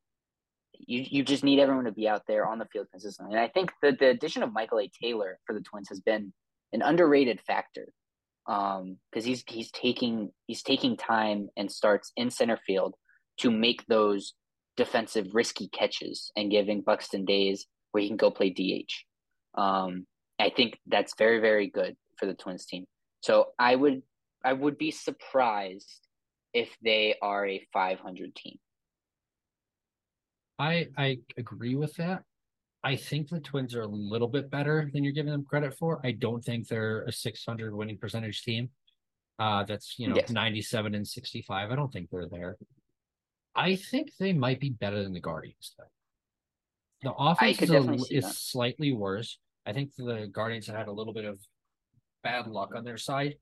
You 0.79 1.05
you 1.09 1.23
just 1.23 1.45
need 1.45 1.59
everyone 1.59 1.85
to 1.85 1.93
be 1.93 2.09
out 2.09 2.23
there 2.27 2.47
on 2.47 2.59
the 2.59 2.67
field 2.67 2.89
consistently. 2.91 3.35
And 3.35 3.43
I 3.43 3.49
think 3.49 3.73
that 3.83 3.99
the 3.99 4.09
addition 4.09 4.43
of 4.43 4.53
Michael 4.53 4.81
A. 4.81 4.91
Taylor 5.03 5.39
for 5.47 5.55
the 5.55 5.61
Twins 5.61 5.89
has 5.89 6.01
been 6.01 6.33
an 6.73 6.83
underrated 6.83 7.41
factor. 7.41 7.93
Um, 8.47 8.97
because 9.11 9.25
he's 9.25 9.45
he's 9.47 9.71
taking 9.71 10.31
he's 10.47 10.63
taking 10.63 10.97
time 10.97 11.49
and 11.57 11.71
starts 11.71 12.11
in 12.17 12.31
center 12.31 12.59
field 12.67 12.97
to 13.39 13.51
make 13.51 13.87
those 13.87 14.35
defensive 14.77 15.29
risky 15.33 15.69
catches 15.69 16.33
and 16.37 16.51
giving 16.51 16.81
Buxton 16.81 17.25
days 17.25 17.67
where 17.93 18.03
he 18.03 18.09
can 18.09 18.17
go 18.17 18.31
play 18.31 18.51
DH. 18.51 18.91
Um, 19.61 20.07
I 20.41 20.51
think 20.51 20.79
that's 20.89 21.15
very 21.17 21.39
very 21.39 21.69
good 21.69 21.97
for 22.19 22.27
the 22.27 22.35
Twins 22.35 22.67
team. 22.67 22.87
So 23.21 23.49
I 23.59 23.77
would 23.77 24.03
I 24.45 24.53
would 24.53 24.77
be 24.77 24.91
surprised 24.91 26.01
if 26.53 26.77
they 26.83 27.15
are 27.23 27.47
a 27.47 27.67
500 27.73 28.35
team. 28.35 28.59
I 30.63 30.87
I 30.97 31.19
agree 31.37 31.75
with 31.75 31.95
that. 31.97 32.23
I 32.85 32.95
think 32.97 33.29
the 33.29 33.41
Twins 33.41 33.75
are 33.75 33.83
a 33.83 33.89
little 33.89 34.29
bit 34.29 34.51
better 34.51 34.89
than 34.93 35.03
you're 35.03 35.13
giving 35.13 35.33
them 35.33 35.45
credit 35.45 35.77
for. 35.77 36.01
I 36.05 36.13
don't 36.13 36.43
think 36.45 36.69
they're 36.69 37.03
a 37.03 37.13
600 37.13 37.75
winning 37.75 37.99
percentage 37.99 38.43
team. 38.43 38.71
Uh, 39.39 39.65
that's 39.65 39.99
you 39.99 40.09
know 40.09 40.17
yes. 40.17 40.31
97 40.31 40.95
and 40.95 41.07
65. 41.07 41.71
I 41.71 41.75
don't 41.75 41.93
think 41.93 42.11
they're 42.11 42.29
there. 42.29 42.57
I 43.57 43.75
think 43.75 44.13
they 44.19 44.33
might 44.33 44.61
be 44.61 44.71
better 44.71 45.03
than 45.03 45.13
the 45.13 45.21
Guardians 45.21 45.75
though. 45.77 45.85
The 47.03 47.13
offense 47.13 47.61
is, 47.61 47.71
a, 47.71 48.17
is 48.17 48.39
slightly 48.39 48.93
worse. 48.93 49.39
I 49.67 49.73
think 49.73 49.91
the 49.97 50.29
Guardians 50.31 50.69
have 50.69 50.77
had 50.77 50.89
a 50.89 50.93
little 50.93 51.13
bit 51.13 51.25
of 51.25 51.41
bad 52.23 52.47
luck 52.47 52.71
on 52.77 52.85
their 52.85 52.97
side, 52.97 53.35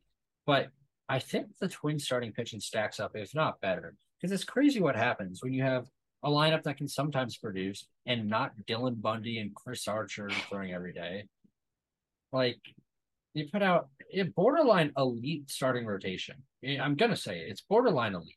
but 0.47 0.69
I 1.11 1.19
think 1.19 1.49
the 1.61 1.69
Twins 1.69 2.05
starting 2.05 2.33
pitching 2.33 2.61
stacks 2.61 2.99
up, 2.99 3.13
if 3.15 3.35
not 3.35 3.61
better. 3.61 3.95
Because 4.19 4.33
it's 4.33 4.45
crazy 4.45 4.81
what 4.81 4.97
happens 4.97 5.43
when 5.43 5.53
you 5.53 5.63
have 5.63 5.87
a 6.23 6.29
lineup 6.29 6.63
that 6.65 6.77
can 6.77 6.89
sometimes 6.89 7.37
produce 7.37 7.87
and 8.07 8.29
not 8.29 8.53
Dylan 8.69 9.01
Bundy 9.01 9.39
and 9.39 9.55
Chris 9.55 9.89
Archer 9.89 10.31
throwing 10.49 10.73
every 10.73 10.93
day. 10.93 11.25
Like 12.33 12.61
you 13.35 13.49
put 13.51 13.63
out 13.63 13.89
a 14.13 14.23
borderline 14.23 14.93
elite 14.97 15.51
starting 15.51 15.87
rotation. 15.87 16.37
I'm 16.65 16.97
gonna 16.97 17.17
say 17.17 17.41
it, 17.41 17.49
it's 17.51 17.63
borderline 17.63 18.15
elite. 18.15 18.37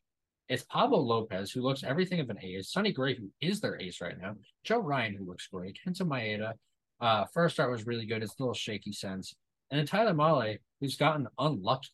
It's 0.49 0.63
Pablo 0.63 0.99
Lopez, 0.99 1.51
who 1.51 1.61
looks 1.61 1.83
everything 1.83 2.19
of 2.19 2.29
an 2.29 2.37
ace. 2.41 2.71
Sonny 2.71 2.91
Gray, 2.91 3.15
who 3.15 3.31
is 3.41 3.59
their 3.59 3.79
ace 3.81 4.01
right 4.01 4.19
now. 4.19 4.35
Joe 4.63 4.79
Ryan, 4.79 5.15
who 5.15 5.25
looks 5.25 5.47
great. 5.47 5.79
Kenta 5.85 6.03
Maeda. 6.03 6.53
Uh, 6.99 7.25
first 7.33 7.55
start 7.55 7.71
was 7.71 7.87
really 7.87 8.05
good. 8.05 8.21
It's 8.21 8.37
a 8.37 8.43
little 8.43 8.53
shaky 8.53 8.91
sense. 8.91 9.35
And 9.71 9.79
then 9.79 9.87
Tyler 9.87 10.13
Mahle, 10.13 10.57
who's 10.79 10.97
gotten 10.97 11.27
unlucky. 11.39 11.89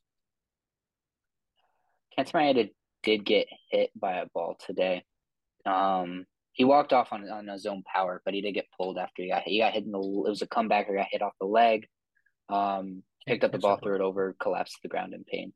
Kenta 2.17 2.33
Maeda 2.33 2.69
did 3.03 3.23
get 3.23 3.47
hit 3.71 3.91
by 3.95 4.15
a 4.15 4.25
ball 4.33 4.57
today. 4.65 5.03
Um, 5.69 6.25
he 6.53 6.63
walked 6.65 6.93
off 6.93 7.13
on 7.13 7.29
on 7.29 7.47
his 7.47 7.65
own 7.65 7.83
power, 7.83 8.21
but 8.25 8.33
he 8.33 8.41
did 8.41 8.53
get 8.53 8.67
pulled 8.77 8.97
after 8.97 9.21
he 9.21 9.29
got 9.29 9.43
hit. 9.43 9.51
He 9.51 9.59
got 9.59 9.73
hit 9.73 9.85
in 9.85 9.91
the. 9.91 9.99
It 9.99 10.29
was 10.29 10.41
a 10.41 10.47
comeback. 10.47 10.89
Or 10.89 10.95
got 10.95 11.07
hit 11.09 11.21
off 11.21 11.33
the 11.39 11.47
leg. 11.47 11.87
Um, 12.49 13.03
picked 13.27 13.43
up 13.43 13.51
the 13.51 13.59
ball, 13.59 13.77
threw 13.77 13.95
it 13.95 14.01
over, 14.01 14.35
collapsed 14.39 14.73
to 14.73 14.79
the 14.83 14.89
ground 14.89 15.13
in 15.13 15.23
pain. 15.23 15.53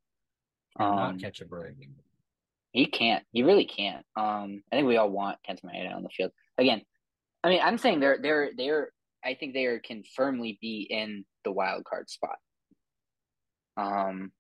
Um, 0.79 0.95
not 0.95 1.19
catch 1.19 1.41
a 1.41 1.45
break. 1.45 1.75
He 2.71 2.85
can't. 2.87 3.23
He 3.31 3.43
really 3.43 3.65
can't. 3.65 4.05
Um, 4.15 4.63
I 4.71 4.75
think 4.75 4.87
we 4.87 4.97
all 4.97 5.09
want 5.09 5.37
Kenta 5.47 5.63
Maeda 5.63 5.95
on 5.95 6.03
the 6.03 6.09
field 6.09 6.31
again. 6.57 6.81
I 7.43 7.49
mean, 7.49 7.61
I'm 7.63 7.77
saying 7.77 7.99
they're 7.99 8.19
they're 8.21 8.51
they're. 8.55 8.89
I 9.25 9.35
think 9.35 9.53
they 9.53 9.65
are, 9.65 9.79
can 9.79 10.03
firmly 10.15 10.57
be 10.61 10.87
in 10.89 11.25
the 11.45 11.51
wild 11.51 11.85
card 11.85 12.09
spot. 12.09 12.37
Um, 13.77 14.31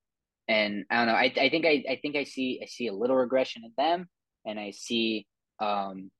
and 0.47 0.85
I 0.89 0.97
don't 0.97 1.07
know. 1.07 1.13
I 1.13 1.33
I 1.39 1.49
think 1.49 1.65
I 1.65 1.83
I 1.89 1.99
think 2.01 2.15
I 2.15 2.23
see 2.23 2.59
I 2.61 2.65
see 2.65 2.87
a 2.87 2.93
little 2.93 3.15
regression 3.15 3.63
in 3.65 3.71
them, 3.77 4.07
and 4.45 4.59
I 4.59 4.71
see 4.71 5.27
um, 5.59 6.11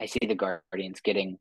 I 0.00 0.06
see 0.06 0.20
the 0.26 0.34
Guardians 0.34 1.00
getting 1.02 1.38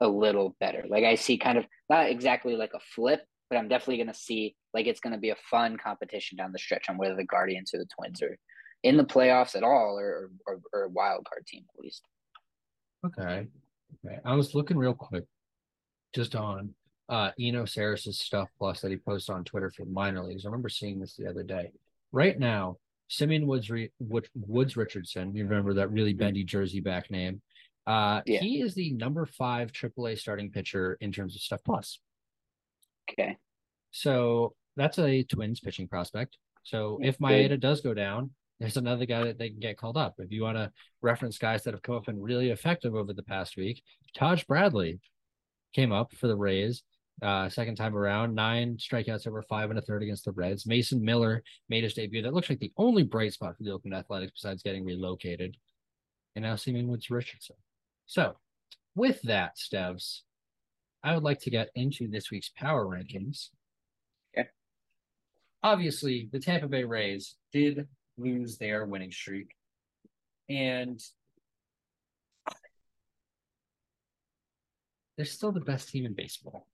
a 0.00 0.08
little 0.08 0.56
better. 0.60 0.84
Like 0.88 1.04
I 1.04 1.14
see 1.14 1.38
kind 1.38 1.58
of 1.58 1.64
not 1.88 2.08
exactly 2.08 2.56
like 2.56 2.72
a 2.74 2.80
flip, 2.94 3.24
but 3.50 3.58
I'm 3.58 3.68
definitely 3.68 3.96
going 3.96 4.08
to 4.08 4.14
see 4.14 4.54
like 4.74 4.86
it's 4.86 5.00
going 5.00 5.14
to 5.14 5.18
be 5.18 5.30
a 5.30 5.36
fun 5.50 5.76
competition 5.76 6.36
down 6.36 6.52
the 6.52 6.58
stretch 6.58 6.88
on 6.88 6.98
whether 6.98 7.16
the 7.16 7.24
Guardians 7.24 7.72
or 7.74 7.78
the 7.78 7.88
Twins 7.98 8.22
are 8.22 8.38
in 8.82 8.96
the 8.96 9.04
playoffs 9.04 9.56
at 9.56 9.64
all 9.64 9.98
or 9.98 10.30
or, 10.46 10.60
or 10.72 10.82
a 10.84 10.88
wild 10.88 11.26
card 11.28 11.46
team 11.46 11.64
at 11.74 11.82
least. 11.82 12.02
Okay. 13.06 13.48
Okay. 14.06 14.18
I 14.24 14.34
was 14.34 14.54
looking 14.54 14.76
real 14.76 14.94
quick 14.94 15.24
just 16.14 16.36
on 16.36 16.74
uh 17.08 17.30
Eno 17.40 17.64
Sarris's 17.64 18.20
stuff 18.20 18.48
plus 18.58 18.80
that 18.80 18.90
he 18.90 18.98
posted 18.98 19.34
on 19.34 19.44
Twitter 19.44 19.70
for 19.70 19.84
the 19.84 19.90
minor 19.90 20.22
leagues. 20.22 20.44
I 20.44 20.48
remember 20.48 20.68
seeing 20.68 21.00
this 21.00 21.16
the 21.16 21.28
other 21.28 21.42
day. 21.42 21.72
Right 22.12 22.38
now, 22.38 22.76
Simeon 23.08 23.46
Woods, 23.46 23.70
Woods 24.34 24.76
Richardson, 24.76 25.34
you 25.34 25.44
remember 25.44 25.74
that 25.74 25.90
really 25.90 26.12
mm-hmm. 26.12 26.20
bendy 26.20 26.44
jersey 26.44 26.80
back 26.80 27.10
name. 27.10 27.42
Uh, 27.86 28.20
yeah. 28.26 28.40
He 28.40 28.60
is 28.60 28.74
the 28.74 28.92
number 28.92 29.24
five 29.24 29.72
AAA 29.72 30.18
starting 30.18 30.50
pitcher 30.50 30.98
in 31.00 31.10
terms 31.10 31.34
of 31.34 31.40
stuff 31.40 31.60
plus. 31.64 32.00
Okay. 33.10 33.38
So 33.90 34.54
that's 34.76 34.98
a 34.98 35.22
Twins 35.24 35.60
pitching 35.60 35.88
prospect. 35.88 36.36
So 36.64 36.98
if 37.02 37.18
Maeda 37.18 37.58
does 37.58 37.80
go 37.80 37.94
down, 37.94 38.30
there's 38.60 38.76
another 38.76 39.06
guy 39.06 39.24
that 39.24 39.38
they 39.38 39.48
can 39.48 39.60
get 39.60 39.78
called 39.78 39.96
up. 39.96 40.16
If 40.18 40.30
you 40.30 40.42
want 40.42 40.58
to 40.58 40.70
reference 41.00 41.38
guys 41.38 41.62
that 41.62 41.72
have 41.72 41.82
come 41.82 41.94
up 41.94 42.08
and 42.08 42.22
really 42.22 42.50
effective 42.50 42.94
over 42.94 43.14
the 43.14 43.22
past 43.22 43.56
week, 43.56 43.82
Taj 44.14 44.44
Bradley 44.44 45.00
came 45.72 45.92
up 45.92 46.12
for 46.14 46.26
the 46.26 46.36
Rays 46.36 46.82
uh, 47.22 47.48
second 47.48 47.76
time 47.76 47.96
around, 47.96 48.34
nine 48.34 48.76
strikeouts 48.76 49.26
over 49.26 49.42
five 49.42 49.70
and 49.70 49.78
a 49.78 49.82
third 49.82 50.02
against 50.02 50.24
the 50.24 50.32
Reds. 50.32 50.66
Mason 50.66 51.04
Miller 51.04 51.42
made 51.68 51.84
his 51.84 51.94
debut. 51.94 52.22
That 52.22 52.34
looks 52.34 52.48
like 52.48 52.60
the 52.60 52.72
only 52.76 53.02
bright 53.02 53.32
spot 53.32 53.56
for 53.56 53.64
the 53.64 53.72
Oakland 53.72 53.94
Athletics 53.94 54.32
besides 54.32 54.62
getting 54.62 54.84
relocated. 54.84 55.56
And 56.36 56.44
now 56.44 56.56
Simeon 56.56 56.88
Woods 56.88 57.10
Richardson. 57.10 57.56
So, 58.06 58.36
with 58.94 59.20
that, 59.22 59.56
Steves, 59.56 60.20
I 61.02 61.14
would 61.14 61.24
like 61.24 61.40
to 61.40 61.50
get 61.50 61.70
into 61.74 62.08
this 62.08 62.30
week's 62.30 62.50
power 62.50 62.86
rankings. 62.86 63.48
Yeah. 64.36 64.44
Obviously, 65.62 66.28
the 66.32 66.38
Tampa 66.38 66.68
Bay 66.68 66.84
Rays 66.84 67.34
did 67.52 67.88
lose 68.16 68.58
their 68.58 68.84
winning 68.86 69.12
streak. 69.12 69.54
And 70.48 71.00
they're 75.16 75.26
still 75.26 75.52
the 75.52 75.60
best 75.60 75.88
team 75.88 76.06
in 76.06 76.14
baseball. 76.14 76.66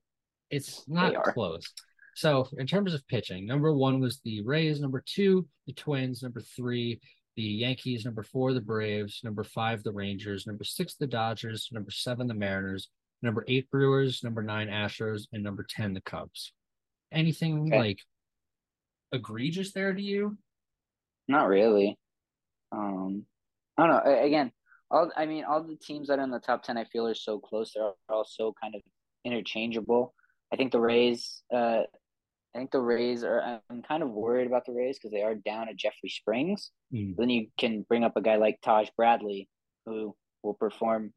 It's 0.50 0.86
not 0.88 1.22
close. 1.24 1.72
So 2.16 2.48
in 2.58 2.66
terms 2.66 2.94
of 2.94 3.06
pitching, 3.08 3.46
number 3.46 3.74
one 3.74 4.00
was 4.00 4.20
the 4.24 4.42
Rays, 4.42 4.80
number 4.80 5.02
two, 5.04 5.46
the 5.66 5.72
Twins, 5.72 6.22
number 6.22 6.40
three, 6.40 7.00
the 7.36 7.42
Yankees, 7.42 8.04
number 8.04 8.22
four, 8.22 8.52
the 8.52 8.60
Braves, 8.60 9.20
number 9.24 9.42
five, 9.42 9.82
the 9.82 9.92
Rangers, 9.92 10.46
number 10.46 10.62
six, 10.62 10.94
the 10.94 11.06
Dodgers, 11.06 11.68
number 11.72 11.90
seven, 11.90 12.28
the 12.28 12.34
Mariners, 12.34 12.88
number 13.22 13.44
eight, 13.48 13.68
Brewers, 13.70 14.22
number 14.22 14.42
nine, 14.42 14.68
Astros, 14.68 15.22
and 15.32 15.42
number 15.42 15.66
10, 15.68 15.94
the 15.94 16.00
Cubs. 16.02 16.52
Anything 17.10 17.68
okay. 17.68 17.78
like 17.78 17.98
egregious 19.12 19.72
there 19.72 19.92
to 19.92 20.02
you? 20.02 20.36
Not 21.26 21.48
really. 21.48 21.98
Um, 22.70 23.24
I 23.78 23.86
don't 23.86 24.04
know. 24.04 24.22
Again, 24.22 24.52
all 24.90 25.10
I 25.16 25.26
mean, 25.26 25.44
all 25.44 25.62
the 25.62 25.76
teams 25.76 26.08
that 26.08 26.18
are 26.18 26.22
in 26.22 26.30
the 26.30 26.38
top 26.38 26.62
ten, 26.62 26.76
I 26.76 26.84
feel 26.84 27.06
are 27.06 27.14
so 27.14 27.38
close. 27.38 27.72
They're 27.74 27.92
all 28.08 28.24
so 28.24 28.54
kind 28.60 28.74
of 28.74 28.82
interchangeable. 29.24 30.14
I 30.54 30.56
think 30.56 30.70
the 30.70 30.80
Rays. 30.80 31.42
Uh, 31.52 31.82
I 32.54 32.58
think 32.58 32.70
the 32.70 32.80
Rays 32.80 33.24
are. 33.24 33.60
I'm 33.68 33.82
kind 33.82 34.04
of 34.04 34.10
worried 34.10 34.46
about 34.46 34.64
the 34.64 34.72
Rays 34.72 34.96
because 34.96 35.10
they 35.10 35.22
are 35.22 35.34
down 35.34 35.68
at 35.68 35.74
Jeffrey 35.76 36.08
Springs. 36.08 36.70
Mm. 36.92 37.16
Then 37.16 37.28
you 37.28 37.48
can 37.58 37.84
bring 37.88 38.04
up 38.04 38.16
a 38.16 38.22
guy 38.22 38.36
like 38.36 38.60
Taj 38.62 38.88
Bradley, 38.96 39.48
who 39.84 40.14
will 40.44 40.54
perform 40.54 41.12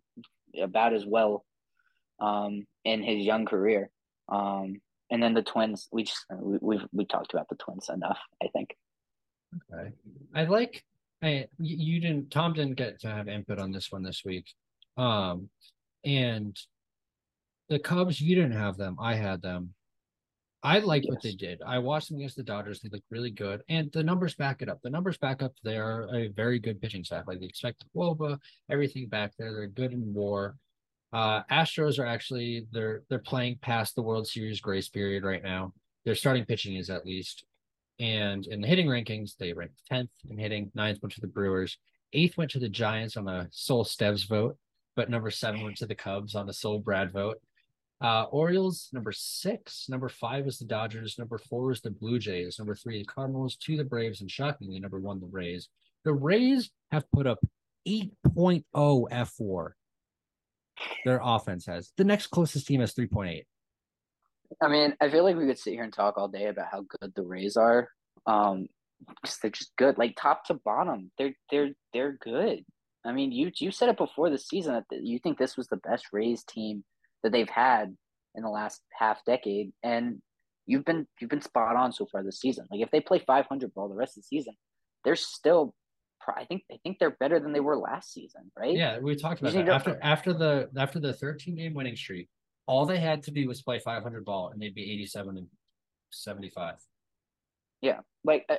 about 0.59 0.95
as 0.95 1.05
well 1.05 1.45
um, 2.19 2.65
in 2.83 3.03
his 3.03 3.23
young 3.23 3.45
career. 3.45 3.91
Um, 4.27 4.81
and 5.11 5.21
then 5.21 5.35
the 5.35 5.43
Twins. 5.43 5.87
We 5.91 6.05
just 6.05 6.25
we, 6.33 6.57
we've 6.59 6.85
we 6.91 7.05
talked 7.05 7.35
about 7.35 7.47
the 7.47 7.57
Twins 7.57 7.89
enough. 7.93 8.19
I 8.41 8.47
think. 8.47 8.75
Okay, 9.71 9.91
I 10.33 10.45
like. 10.45 10.83
I 11.21 11.45
you 11.59 12.01
didn't. 12.01 12.31
Tom 12.31 12.53
didn't 12.53 12.75
get 12.75 12.99
to 13.01 13.07
have 13.09 13.27
input 13.27 13.59
on 13.59 13.71
this 13.71 13.91
one 13.91 14.01
this 14.01 14.23
week, 14.25 14.47
um, 14.97 15.51
and 16.03 16.57
the 17.69 17.79
Cubs, 17.79 18.21
you 18.21 18.35
didn't 18.35 18.57
have 18.57 18.77
them. 18.77 18.97
I 18.99 19.15
had 19.15 19.41
them. 19.41 19.73
I 20.63 20.79
like 20.79 21.03
yes. 21.03 21.11
what 21.11 21.21
they 21.21 21.33
did. 21.33 21.61
I 21.65 21.79
watched 21.79 22.09
them 22.09 22.17
against 22.17 22.35
the 22.35 22.43
Dodgers. 22.43 22.79
They 22.79 22.89
looked 22.89 23.05
really 23.11 23.29
good. 23.29 23.61
And 23.69 23.91
the 23.91 24.03
numbers 24.03 24.35
back 24.35 24.61
it 24.61 24.69
up. 24.69 24.79
The 24.81 24.89
numbers 24.89 25.17
back 25.17 25.41
up 25.41 25.53
they 25.63 25.77
are 25.77 26.07
a 26.13 26.29
very 26.29 26.59
good 26.59 26.81
pitching 26.81 27.03
staff. 27.03 27.25
Like 27.27 27.39
they 27.39 27.45
expect 27.45 27.85
wOBA, 27.95 28.39
everything 28.69 29.07
back 29.07 29.33
there. 29.37 29.53
They're 29.53 29.67
good 29.67 29.93
in 29.93 30.13
war. 30.13 30.55
Uh, 31.13 31.43
Astros 31.49 31.99
are 31.99 32.05
actually 32.05 32.67
they're 32.71 33.03
they're 33.09 33.19
playing 33.19 33.59
past 33.61 33.95
the 33.95 34.01
World 34.01 34.27
Series 34.27 34.59
grace 34.59 34.89
period 34.89 35.23
right 35.23 35.43
now. 35.43 35.73
Their 36.05 36.15
starting 36.15 36.45
pitching 36.45 36.75
is 36.75 36.89
at 36.89 37.05
least, 37.05 37.45
and 37.99 38.45
in 38.47 38.61
the 38.61 38.67
hitting 38.67 38.87
rankings, 38.87 39.37
they 39.37 39.53
ranked 39.53 39.79
tenth 39.89 40.09
in 40.29 40.37
hitting. 40.37 40.71
Ninth 40.73 40.99
went 41.01 41.13
to 41.13 41.21
the 41.21 41.27
Brewers. 41.27 41.77
Eighth 42.13 42.37
went 42.37 42.51
to 42.51 42.59
the 42.59 42.69
Giants 42.69 43.15
on 43.15 43.27
a 43.27 43.47
sole 43.51 43.85
Steves 43.85 44.27
vote, 44.27 44.57
but 44.95 45.09
number 45.09 45.31
seven 45.31 45.63
went 45.63 45.77
to 45.77 45.85
the 45.85 45.95
Cubs 45.95 46.35
on 46.35 46.49
a 46.49 46.53
sole 46.53 46.79
Brad 46.79 47.11
vote. 47.11 47.37
Uh, 47.99 48.23
Orioles 48.25 48.89
number 48.93 49.11
six, 49.11 49.87
number 49.89 50.07
five 50.07 50.45
was 50.45 50.59
the 50.59 50.65
Dodgers, 50.65 51.17
number 51.17 51.37
four 51.37 51.67
was 51.67 51.81
the 51.81 51.89
Blue 51.89 52.19
Jays, 52.19 52.59
number 52.59 52.75
three 52.75 52.99
the 52.99 53.05
Cardinals, 53.05 53.55
two 53.55 53.75
the 53.75 53.83
Braves, 53.83 54.21
and 54.21 54.29
shockingly 54.29 54.79
number 54.79 54.99
one 54.99 55.19
the 55.19 55.25
Rays. 55.25 55.69
The 56.05 56.13
Rays 56.13 56.69
have 56.91 57.09
put 57.11 57.25
up 57.25 57.39
8.0 57.87 58.63
F4. 58.75 59.69
Their 61.05 61.19
offense 61.23 61.65
has 61.65 61.91
the 61.97 62.03
next 62.03 62.27
closest 62.27 62.67
team 62.67 62.81
has 62.81 62.93
3.8. 62.93 63.43
I 64.61 64.67
mean, 64.67 64.95
I 65.01 65.09
feel 65.09 65.23
like 65.23 65.35
we 65.35 65.47
could 65.47 65.57
sit 65.57 65.73
here 65.73 65.83
and 65.83 65.91
talk 65.91 66.17
all 66.17 66.27
day 66.27 66.47
about 66.47 66.67
how 66.71 66.85
good 66.99 67.13
the 67.15 67.23
Rays 67.23 67.57
are. 67.57 67.89
Um, 68.27 68.67
because 69.21 69.37
they're 69.41 69.51
just 69.51 69.75
good, 69.77 69.97
like 69.97 70.15
top 70.15 70.45
to 70.45 70.55
bottom. 70.55 71.11
They're 71.17 71.33
they're 71.51 71.71
they're 71.93 72.17
good. 72.21 72.63
I 73.05 73.11
mean, 73.11 73.31
you 73.31 73.51
you 73.59 73.71
said 73.71 73.89
it 73.89 73.97
before 73.97 74.29
the 74.29 74.37
season 74.37 74.73
that 74.73 75.03
you 75.03 75.19
think 75.19 75.37
this 75.37 75.57
was 75.57 75.67
the 75.67 75.77
best 75.77 76.07
Rays 76.11 76.43
team 76.43 76.83
that 77.23 77.31
they've 77.31 77.49
had 77.49 77.95
in 78.35 78.43
the 78.43 78.49
last 78.49 78.81
half 78.97 79.23
decade, 79.25 79.71
and 79.83 80.21
you've 80.65 80.85
been 80.85 81.07
you've 81.19 81.29
been 81.29 81.41
spot 81.41 81.75
on 81.75 81.91
so 81.91 82.05
far 82.11 82.23
this 82.23 82.39
season. 82.39 82.65
Like 82.71 82.81
if 82.81 82.91
they 82.91 83.01
play 83.01 83.19
500 83.19 83.73
ball 83.73 83.89
the 83.89 83.95
rest 83.95 84.17
of 84.17 84.23
the 84.23 84.27
season, 84.27 84.53
they're 85.03 85.15
still. 85.15 85.73
I 86.27 86.43
think 86.43 86.63
I 86.69 86.77
think 86.83 86.99
they're 86.99 87.15
better 87.19 87.39
than 87.39 87.53
they 87.53 87.61
were 87.61 87.77
last 87.77 88.11
season, 88.11 88.51
right? 88.57 88.75
Yeah, 88.75 88.99
we 88.99 89.15
talked 89.15 89.39
about 89.39 89.53
that 89.53 89.69
after 89.69 89.97
after 90.01 90.33
the 90.33 90.69
after 90.77 90.99
the 90.99 91.13
13 91.13 91.55
game 91.55 91.73
winning 91.73 91.95
streak. 91.95 92.27
All 92.65 92.85
they 92.85 92.99
had 92.99 93.23
to 93.23 93.31
do 93.31 93.47
was 93.47 93.61
play 93.61 93.79
500 93.79 94.25
ball, 94.25 94.49
and 94.49 94.61
they'd 94.61 94.75
be 94.75 94.91
87 94.91 95.37
and 95.37 95.47
75. 96.11 96.75
Yeah, 97.81 97.99
like 98.25 98.45
uh, 98.49 98.57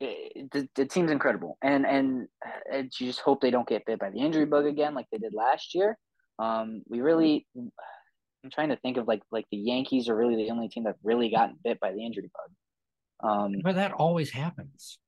the, 0.00 0.68
the 0.74 0.86
team's 0.86 1.10
incredible, 1.10 1.58
and 1.62 1.86
and 1.86 2.28
uh, 2.72 2.78
you 2.78 3.06
just 3.06 3.20
hope 3.20 3.40
they 3.42 3.50
don't 3.50 3.68
get 3.68 3.84
bit 3.84 3.98
by 3.98 4.10
the 4.10 4.20
injury 4.20 4.46
bug 4.46 4.66
again, 4.66 4.94
like 4.94 5.06
they 5.12 5.18
did 5.18 5.34
last 5.34 5.74
year. 5.74 5.98
Um, 6.40 6.82
we 6.88 7.00
really, 7.02 7.46
I'm 7.54 8.50
trying 8.50 8.70
to 8.70 8.76
think 8.76 8.96
of 8.96 9.06
like 9.06 9.22
like 9.30 9.44
the 9.50 9.58
Yankees 9.58 10.08
are 10.08 10.16
really 10.16 10.36
the 10.36 10.50
only 10.50 10.68
team 10.68 10.84
that 10.84 10.96
really 11.04 11.30
gotten 11.30 11.58
bit 11.62 11.78
by 11.80 11.92
the 11.92 12.04
injury 12.04 12.30
bug. 12.32 13.30
Um, 13.30 13.54
but 13.62 13.74
that 13.74 13.92
always 13.92 14.30
happens. 14.30 14.98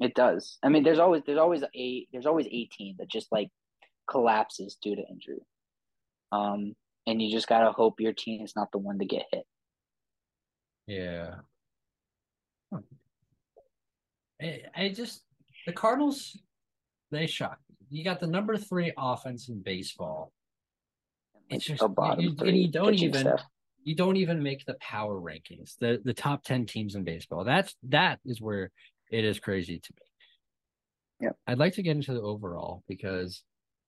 It 0.00 0.14
does. 0.14 0.58
I 0.62 0.68
mean, 0.68 0.82
there's 0.82 0.98
always 0.98 1.22
there's 1.24 1.38
always 1.38 1.62
a 1.74 2.06
there's 2.12 2.26
always 2.26 2.46
a 2.46 2.66
team 2.66 2.96
that 2.98 3.10
just 3.10 3.32
like 3.32 3.48
collapses 4.08 4.76
due 4.82 4.96
to 4.96 5.02
injury. 5.02 5.46
Um, 6.30 6.74
and 7.06 7.22
you 7.22 7.30
just 7.30 7.48
gotta 7.48 7.72
hope 7.72 7.98
your 7.98 8.12
team 8.12 8.42
is 8.42 8.54
not 8.54 8.70
the 8.70 8.78
one 8.78 8.98
to 8.98 9.06
get 9.06 9.26
hit. 9.32 9.44
Yeah. 10.86 11.36
Huh. 12.72 12.80
I, 14.42 14.62
I 14.76 14.88
just 14.90 15.22
the 15.66 15.72
Cardinals, 15.72 16.36
they 17.10 17.26
shock. 17.26 17.58
You 17.88 18.04
got 18.04 18.20
the 18.20 18.26
number 18.26 18.58
three 18.58 18.92
offense 18.98 19.48
in 19.48 19.62
baseball 19.62 20.32
it's 21.50 21.64
just 21.64 21.82
bottom 21.94 22.20
you, 22.20 22.34
three, 22.34 22.58
you 22.58 22.68
don't 22.68 22.94
even 22.94 23.20
stuff. 23.20 23.42
you 23.84 23.94
don't 23.94 24.16
even 24.16 24.42
make 24.42 24.64
the 24.64 24.74
power 24.80 25.20
rankings. 25.20 25.76
The 25.78 26.00
the 26.04 26.14
top 26.14 26.44
ten 26.44 26.66
teams 26.66 26.94
in 26.94 27.04
baseball. 27.04 27.44
That's 27.44 27.74
that 27.88 28.20
is 28.24 28.40
where 28.40 28.70
it 29.10 29.24
is 29.24 29.40
crazy 29.40 29.78
to 29.78 29.92
me. 29.92 31.26
Yeah. 31.26 31.32
I'd 31.46 31.58
like 31.58 31.74
to 31.74 31.82
get 31.82 31.96
into 31.96 32.14
the 32.14 32.22
overall 32.22 32.82
because 32.88 33.42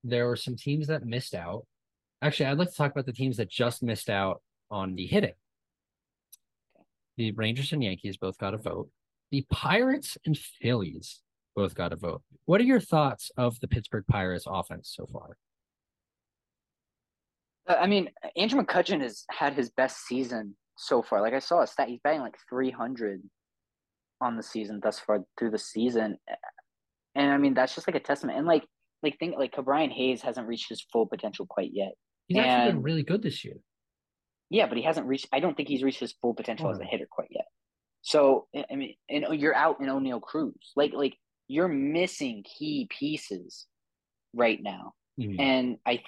there 0.04 0.26
were 0.26 0.36
some 0.36 0.56
teams 0.56 0.88
that 0.88 1.06
missed 1.06 1.34
out. 1.34 1.66
Actually, 2.20 2.46
I'd 2.46 2.58
like 2.58 2.70
to 2.70 2.76
talk 2.76 2.92
about 2.92 3.06
the 3.06 3.12
teams 3.12 3.38
that 3.38 3.48
just 3.48 3.82
missed 3.82 4.10
out 4.10 4.42
on 4.70 4.94
the 4.94 5.06
hitting. 5.06 5.32
The 7.16 7.32
Rangers 7.32 7.72
and 7.72 7.82
Yankees 7.82 8.16
both 8.16 8.38
got 8.38 8.54
a 8.54 8.58
vote. 8.58 8.88
The 9.30 9.46
Pirates 9.50 10.18
and 10.26 10.36
Phillies 10.36 11.20
both 11.54 11.74
got 11.74 11.92
a 11.92 11.96
vote. 11.96 12.22
What 12.44 12.60
are 12.60 12.64
your 12.64 12.80
thoughts 12.80 13.30
of 13.36 13.60
the 13.60 13.68
Pittsburgh 13.68 14.04
Pirates 14.08 14.44
offense 14.46 14.92
so 14.94 15.06
far? 15.06 15.36
Uh, 17.68 17.74
I 17.74 17.86
mean, 17.86 18.10
Andrew 18.36 18.62
McCutchen 18.62 19.00
has 19.02 19.24
had 19.30 19.54
his 19.54 19.70
best 19.70 20.06
season 20.06 20.56
so 20.76 21.02
far. 21.02 21.20
Like 21.20 21.34
I 21.34 21.38
saw 21.38 21.62
a 21.62 21.66
stat, 21.66 21.88
he's 21.88 22.00
batting 22.02 22.20
like 22.20 22.36
300 22.48 23.22
on 24.20 24.36
the 24.36 24.42
season 24.42 24.80
thus 24.82 24.98
far 24.98 25.20
through 25.38 25.50
the 25.50 25.58
season, 25.58 26.16
and 27.14 27.30
I 27.30 27.36
mean 27.38 27.54
that's 27.54 27.74
just 27.74 27.88
like 27.88 27.96
a 27.96 28.00
testament. 28.00 28.38
And 28.38 28.46
like, 28.46 28.64
like 29.02 29.18
think 29.18 29.36
like 29.36 29.54
Brian 29.64 29.90
Hayes 29.90 30.22
hasn't 30.22 30.46
reached 30.46 30.68
his 30.68 30.84
full 30.92 31.06
potential 31.06 31.46
quite 31.48 31.70
yet. 31.72 31.92
He's 32.28 32.38
and, 32.38 32.46
actually 32.46 32.72
been 32.72 32.82
really 32.82 33.02
good 33.02 33.22
this 33.22 33.44
year. 33.44 33.56
Yeah, 34.50 34.66
but 34.66 34.76
he 34.76 34.84
hasn't 34.84 35.06
reached. 35.06 35.28
I 35.32 35.40
don't 35.40 35.56
think 35.56 35.68
he's 35.68 35.82
reached 35.82 36.00
his 36.00 36.14
full 36.20 36.34
potential 36.34 36.68
oh. 36.68 36.70
as 36.70 36.78
a 36.78 36.84
hitter 36.84 37.08
quite 37.10 37.28
yet. 37.30 37.46
So 38.02 38.48
I 38.70 38.74
mean, 38.74 38.94
and 39.08 39.24
you're 39.40 39.54
out 39.54 39.80
in 39.80 39.86
Oneil 39.86 40.20
Cruz. 40.20 40.72
Like 40.76 40.92
like 40.92 41.14
you're 41.48 41.68
missing 41.68 42.44
key 42.44 42.88
pieces 42.98 43.66
right 44.34 44.60
now, 44.62 44.92
mm-hmm. 45.18 45.40
and 45.40 45.76
I 45.86 46.02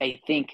I 0.00 0.20
think 0.26 0.50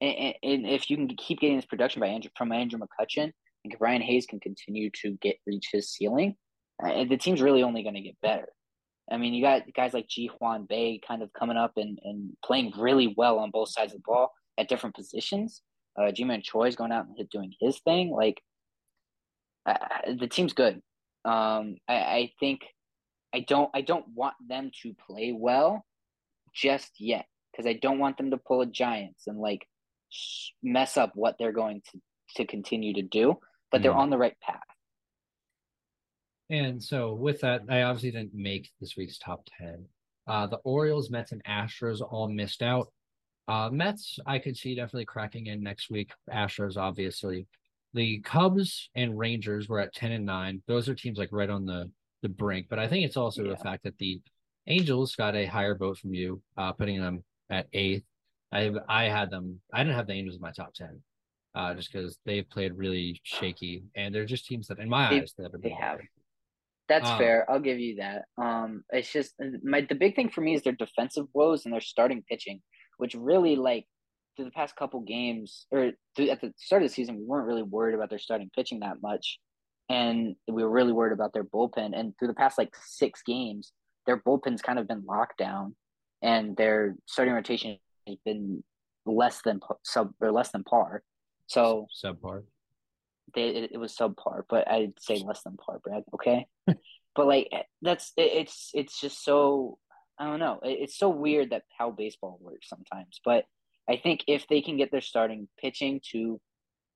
and, 0.00 0.34
and, 0.42 0.66
if 0.66 0.90
you 0.90 0.96
can 0.96 1.08
keep 1.16 1.40
getting 1.40 1.56
this 1.56 1.66
production 1.66 2.00
by 2.00 2.08
Andrew 2.08 2.30
from 2.36 2.52
Andrew 2.52 2.78
McCutchen, 2.78 3.32
and 3.64 3.78
Brian 3.78 4.02
Hayes 4.02 4.26
can 4.26 4.40
continue 4.40 4.90
to 5.02 5.18
get 5.20 5.36
reach 5.46 5.68
his 5.72 5.90
ceiling, 5.90 6.36
uh, 6.82 7.04
the 7.04 7.16
team's 7.16 7.42
really 7.42 7.62
only 7.62 7.82
going 7.82 7.94
to 7.94 8.00
get 8.00 8.20
better. 8.22 8.48
I 9.10 9.16
mean, 9.16 9.34
you 9.34 9.42
got 9.42 9.62
guys 9.74 9.94
like 9.94 10.06
Ji-hwan 10.06 10.66
Bae 10.68 11.00
kind 11.06 11.22
of 11.22 11.32
coming 11.32 11.56
up 11.56 11.72
and, 11.76 11.98
and 12.04 12.36
playing 12.44 12.72
really 12.78 13.14
well 13.16 13.38
on 13.38 13.50
both 13.50 13.70
sides 13.70 13.94
of 13.94 14.00
the 14.00 14.02
ball 14.06 14.32
at 14.58 14.68
different 14.68 14.94
positions. 14.94 15.62
Uh, 15.98 16.12
Ji-Man 16.12 16.42
Choi 16.42 16.68
is 16.68 16.76
going 16.76 16.92
out 16.92 17.06
and 17.06 17.28
doing 17.30 17.52
his 17.58 17.80
thing. 17.80 18.10
Like, 18.10 18.40
uh, 19.66 19.74
the 20.18 20.28
team's 20.28 20.52
good. 20.52 20.82
Um, 21.24 21.76
I, 21.88 21.94
I 21.94 22.32
think 22.38 22.60
I 23.34 23.40
don't 23.40 23.70
I 23.74 23.82
don't 23.82 24.06
want 24.14 24.34
them 24.46 24.70
to 24.82 24.94
play 25.06 25.32
well 25.36 25.84
just 26.54 26.92
yet 26.98 27.26
because 27.52 27.66
I 27.66 27.74
don't 27.74 27.98
want 27.98 28.16
them 28.16 28.30
to 28.30 28.38
pull 28.38 28.62
a 28.62 28.66
Giants 28.66 29.26
and 29.26 29.38
like 29.38 29.66
mess 30.62 30.96
up 30.96 31.12
what 31.14 31.36
they're 31.38 31.52
going 31.52 31.82
to 31.92 32.00
to 32.36 32.44
continue 32.44 32.94
to 32.94 33.02
do, 33.02 33.38
but 33.70 33.82
they're 33.82 33.92
mm. 33.92 33.98
on 33.98 34.10
the 34.10 34.18
right 34.18 34.36
path. 34.40 34.60
And 36.50 36.82
so 36.82 37.14
with 37.14 37.40
that, 37.40 37.62
I 37.68 37.82
obviously 37.82 38.10
didn't 38.10 38.34
make 38.34 38.70
this 38.80 38.96
week's 38.96 39.18
top 39.18 39.46
10. 39.58 39.84
Uh, 40.26 40.46
the 40.46 40.58
Orioles, 40.58 41.10
Mets, 41.10 41.32
and 41.32 41.42
Astros 41.44 42.00
all 42.00 42.28
missed 42.28 42.62
out. 42.62 42.88
Uh, 43.46 43.70
Mets, 43.70 44.18
I 44.26 44.38
could 44.38 44.56
see 44.56 44.74
definitely 44.74 45.06
cracking 45.06 45.46
in 45.46 45.62
next 45.62 45.90
week. 45.90 46.12
Astros, 46.30 46.76
obviously. 46.76 47.46
The 47.94 48.20
Cubs 48.20 48.90
and 48.94 49.18
Rangers 49.18 49.68
were 49.68 49.80
at 49.80 49.94
10 49.94 50.12
and 50.12 50.26
9. 50.26 50.62
Those 50.66 50.88
are 50.88 50.94
teams 50.94 51.18
like 51.18 51.30
right 51.32 51.48
on 51.48 51.64
the, 51.64 51.90
the 52.22 52.28
brink. 52.28 52.66
But 52.68 52.78
I 52.78 52.88
think 52.88 53.06
it's 53.06 53.16
also 53.16 53.42
yeah. 53.42 53.50
the 53.50 53.56
fact 53.56 53.84
that 53.84 53.96
the 53.98 54.20
Angels 54.66 55.16
got 55.16 55.34
a 55.34 55.46
higher 55.46 55.74
vote 55.74 55.98
from 55.98 56.12
you, 56.12 56.42
uh, 56.58 56.72
putting 56.72 57.00
them 57.00 57.24
at 57.48 57.66
eighth. 57.72 58.04
I 58.52 58.72
I 58.88 59.04
had 59.04 59.30
them. 59.30 59.60
I 59.72 59.82
didn't 59.82 59.96
have 59.96 60.06
the 60.06 60.14
Angels 60.14 60.36
in 60.36 60.42
my 60.42 60.52
top 60.52 60.72
ten, 60.74 61.02
uh, 61.54 61.74
just 61.74 61.92
because 61.92 62.18
they've 62.24 62.48
played 62.48 62.72
really 62.74 63.20
shaky, 63.22 63.82
and 63.94 64.14
they're 64.14 64.24
just 64.24 64.46
teams 64.46 64.68
that, 64.68 64.78
in 64.78 64.88
my 64.88 65.10
they, 65.10 65.20
eyes, 65.20 65.34
they, 65.36 65.44
they 65.62 65.70
have. 65.70 65.98
That's 66.88 67.08
um, 67.08 67.18
fair. 67.18 67.50
I'll 67.50 67.60
give 67.60 67.78
you 67.78 67.96
that. 67.96 68.24
Um, 68.42 68.84
it's 68.90 69.12
just 69.12 69.34
my 69.62 69.82
the 69.82 69.94
big 69.94 70.16
thing 70.16 70.30
for 70.30 70.40
me 70.40 70.54
is 70.54 70.62
their 70.62 70.72
defensive 70.72 71.26
woes 71.34 71.64
and 71.64 71.74
their 71.74 71.80
starting 71.82 72.24
pitching, 72.28 72.62
which 72.96 73.14
really 73.14 73.56
like 73.56 73.84
through 74.36 74.46
the 74.46 74.50
past 74.52 74.76
couple 74.76 75.00
games 75.00 75.66
or 75.70 75.92
through, 76.16 76.30
at 76.30 76.40
the 76.40 76.52
start 76.56 76.82
of 76.82 76.88
the 76.88 76.94
season, 76.94 77.16
we 77.16 77.24
weren't 77.24 77.46
really 77.46 77.62
worried 77.62 77.94
about 77.94 78.08
their 78.08 78.18
starting 78.18 78.50
pitching 78.56 78.80
that 78.80 79.02
much, 79.02 79.38
and 79.90 80.36
we 80.46 80.62
were 80.62 80.70
really 80.70 80.92
worried 80.92 81.12
about 81.12 81.34
their 81.34 81.44
bullpen. 81.44 81.90
And 81.92 82.14
through 82.18 82.28
the 82.28 82.34
past 82.34 82.56
like 82.56 82.74
six 82.86 83.20
games, 83.26 83.72
their 84.06 84.16
bullpen's 84.16 84.62
kind 84.62 84.78
of 84.78 84.88
been 84.88 85.04
locked 85.04 85.36
down, 85.36 85.76
and 86.22 86.56
their 86.56 86.96
starting 87.04 87.34
rotation 87.34 87.76
has 88.08 88.16
been 88.24 88.62
less 89.06 89.40
than 89.42 89.60
sub 89.84 90.12
or 90.20 90.32
less 90.32 90.50
than 90.50 90.64
par. 90.64 91.02
So 91.46 91.86
subpar. 92.04 92.42
They 93.34 93.48
it, 93.48 93.72
it 93.72 93.78
was 93.78 93.96
subpar, 93.96 94.42
but 94.48 94.68
I'd 94.70 94.94
say 94.98 95.22
less 95.24 95.42
than 95.42 95.56
par, 95.56 95.80
Brad. 95.82 96.04
Okay, 96.14 96.46
but 96.66 97.26
like 97.26 97.50
that's 97.82 98.12
it, 98.16 98.32
it's 98.32 98.70
it's 98.74 99.00
just 99.00 99.24
so 99.24 99.78
I 100.18 100.26
don't 100.26 100.40
know. 100.40 100.60
It, 100.62 100.78
it's 100.82 100.98
so 100.98 101.08
weird 101.08 101.50
that 101.50 101.62
how 101.76 101.90
baseball 101.90 102.38
works 102.40 102.68
sometimes. 102.68 103.20
But 103.24 103.44
I 103.88 103.96
think 103.96 104.24
if 104.26 104.46
they 104.48 104.60
can 104.60 104.76
get 104.76 104.90
their 104.90 105.00
starting 105.00 105.48
pitching 105.60 106.00
to 106.12 106.40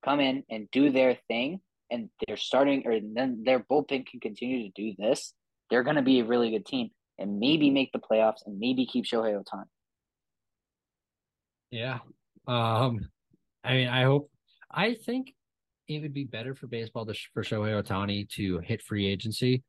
come 0.05 0.19
in 0.19 0.43
and 0.49 0.69
do 0.71 0.91
their 0.91 1.17
thing, 1.27 1.61
and 1.89 2.09
they're 2.25 2.37
starting 2.37 2.83
or 2.85 2.99
then 2.99 3.43
their 3.45 3.59
bullpen 3.59 4.05
can 4.05 4.19
continue 4.19 4.63
to 4.63 4.71
do 4.75 4.95
this, 4.97 5.33
they're 5.69 5.83
going 5.83 5.95
to 5.95 6.01
be 6.01 6.19
a 6.19 6.25
really 6.25 6.51
good 6.51 6.65
team 6.65 6.89
and 7.19 7.39
maybe 7.39 7.69
make 7.69 7.91
the 7.91 7.99
playoffs 7.99 8.45
and 8.45 8.59
maybe 8.59 8.85
keep 8.85 9.05
Shohei 9.05 9.41
Ohtani. 9.41 9.65
Yeah. 11.73 11.99
Um, 12.47 13.09
I 13.63 13.73
mean, 13.73 13.87
I 13.87 14.03
hope, 14.03 14.29
I 14.71 14.93
think 14.93 15.33
it 15.87 16.03
would 16.03 16.13
be 16.13 16.23
better 16.23 16.53
for 16.53 16.67
baseball 16.67 17.03
to, 17.07 17.15
for 17.33 17.41
Shohei 17.41 17.81
Ohtani 17.81 18.29
to 18.35 18.59
hit 18.59 18.83
free 18.83 19.07
agency. 19.07 19.63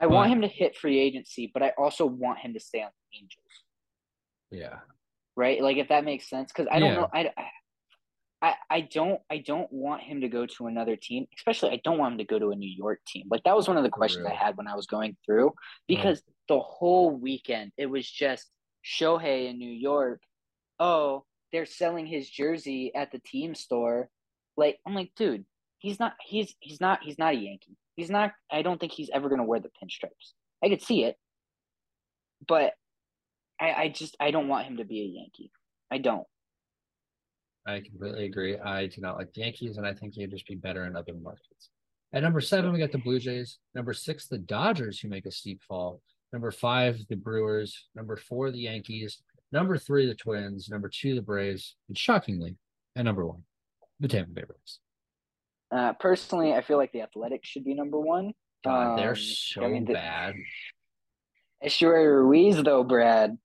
I 0.00 0.06
want 0.06 0.30
him 0.30 0.40
to 0.40 0.48
hit 0.48 0.76
free 0.76 0.98
agency, 0.98 1.50
but 1.52 1.62
I 1.62 1.72
also 1.76 2.06
want 2.06 2.38
him 2.38 2.54
to 2.54 2.60
stay 2.60 2.80
on 2.80 2.88
the 2.88 3.18
Angels. 3.18 3.44
Yeah. 4.50 4.78
right? 5.38 5.62
Like 5.62 5.76
if 5.76 5.88
that 5.88 6.04
makes 6.04 6.28
sense, 6.28 6.50
because 6.52 6.68
I 6.70 6.78
don't 6.78 6.90
yeah. 6.90 6.96
know, 6.96 7.08
I, 7.12 7.30
I, 8.42 8.54
I 8.70 8.80
don't, 8.80 9.20
I 9.30 9.38
don't 9.38 9.70
want 9.72 10.02
him 10.02 10.20
to 10.22 10.28
go 10.28 10.46
to 10.46 10.66
another 10.66 10.96
team. 10.96 11.26
Especially, 11.36 11.70
I 11.70 11.80
don't 11.84 11.98
want 11.98 12.12
him 12.12 12.18
to 12.18 12.24
go 12.24 12.38
to 12.38 12.50
a 12.50 12.56
New 12.56 12.70
York 12.70 13.00
team. 13.06 13.26
Like 13.30 13.42
that 13.44 13.56
was 13.56 13.68
one 13.68 13.76
of 13.76 13.84
the 13.84 13.90
questions 13.90 14.26
I 14.26 14.34
had 14.34 14.56
when 14.56 14.66
I 14.66 14.74
was 14.74 14.86
going 14.86 15.16
through 15.24 15.52
because 15.86 16.22
the 16.48 16.58
whole 16.58 17.10
weekend 17.10 17.72
it 17.76 17.86
was 17.86 18.08
just 18.08 18.46
Shohei 18.84 19.50
in 19.50 19.58
New 19.58 19.70
York. 19.70 20.20
Oh, 20.78 21.24
they're 21.52 21.66
selling 21.66 22.06
his 22.06 22.28
jersey 22.28 22.92
at 22.94 23.12
the 23.12 23.20
team 23.20 23.54
store. 23.54 24.08
Like 24.56 24.78
I'm 24.86 24.94
like, 24.94 25.12
dude, 25.16 25.44
he's 25.78 25.98
not, 25.98 26.14
he's, 26.24 26.54
he's 26.60 26.80
not, 26.80 27.00
he's 27.02 27.18
not 27.18 27.34
a 27.34 27.36
Yankee. 27.36 27.76
He's 27.98 28.10
not. 28.10 28.30
I 28.48 28.62
don't 28.62 28.78
think 28.78 28.92
he's 28.92 29.10
ever 29.12 29.28
gonna 29.28 29.42
wear 29.42 29.58
the 29.58 29.70
pinstripes. 29.70 30.34
I 30.62 30.68
could 30.68 30.82
see 30.82 31.02
it, 31.02 31.16
but 32.46 32.74
I, 33.60 33.72
I 33.72 33.88
just 33.88 34.16
I 34.20 34.30
don't 34.30 34.46
want 34.46 34.68
him 34.68 34.76
to 34.76 34.84
be 34.84 35.00
a 35.00 35.04
Yankee. 35.04 35.50
I 35.90 35.98
don't. 35.98 36.24
I 37.66 37.80
completely 37.80 38.26
agree. 38.26 38.56
I 38.56 38.86
do 38.86 39.00
not 39.00 39.16
like 39.16 39.32
the 39.32 39.40
Yankees, 39.40 39.78
and 39.78 39.84
I 39.84 39.94
think 39.94 40.14
he'd 40.14 40.30
just 40.30 40.46
be 40.46 40.54
better 40.54 40.84
in 40.84 40.94
other 40.94 41.12
markets. 41.12 41.70
At 42.12 42.22
number 42.22 42.40
seven, 42.40 42.72
we 42.72 42.78
got 42.78 42.92
the 42.92 42.98
Blue 42.98 43.18
Jays. 43.18 43.58
Number 43.74 43.92
six, 43.92 44.28
the 44.28 44.38
Dodgers, 44.38 45.00
who 45.00 45.08
make 45.08 45.26
a 45.26 45.32
steep 45.32 45.60
fall. 45.66 46.00
Number 46.32 46.52
five, 46.52 47.00
the 47.08 47.16
Brewers. 47.16 47.88
Number 47.96 48.16
four, 48.16 48.52
the 48.52 48.60
Yankees. 48.60 49.20
Number 49.50 49.78
three, 49.78 50.06
the 50.06 50.14
Twins. 50.14 50.68
Number 50.68 50.88
two, 50.88 51.14
the 51.14 51.22
Braves. 51.22 51.76
And 51.88 51.96
shockingly, 51.96 52.56
at 52.96 53.04
number 53.04 53.26
one, 53.26 53.42
the 54.00 54.08
Tampa 54.08 54.32
Bay 54.32 54.44
Rays. 54.48 54.78
Uh, 55.70 55.92
personally, 55.94 56.54
I 56.54 56.62
feel 56.62 56.76
like 56.76 56.92
the 56.92 57.02
Athletics 57.02 57.48
should 57.48 57.64
be 57.64 57.74
number 57.74 57.98
one. 57.98 58.32
God, 58.64 58.92
um, 58.92 58.96
they're 58.96 59.14
so 59.14 59.64
I 59.64 59.68
mean, 59.68 59.84
the, 59.84 59.94
bad. 59.94 60.34
Esteury 61.64 62.06
Ruiz, 62.06 62.62
though, 62.62 62.84
Brad. 62.84 63.36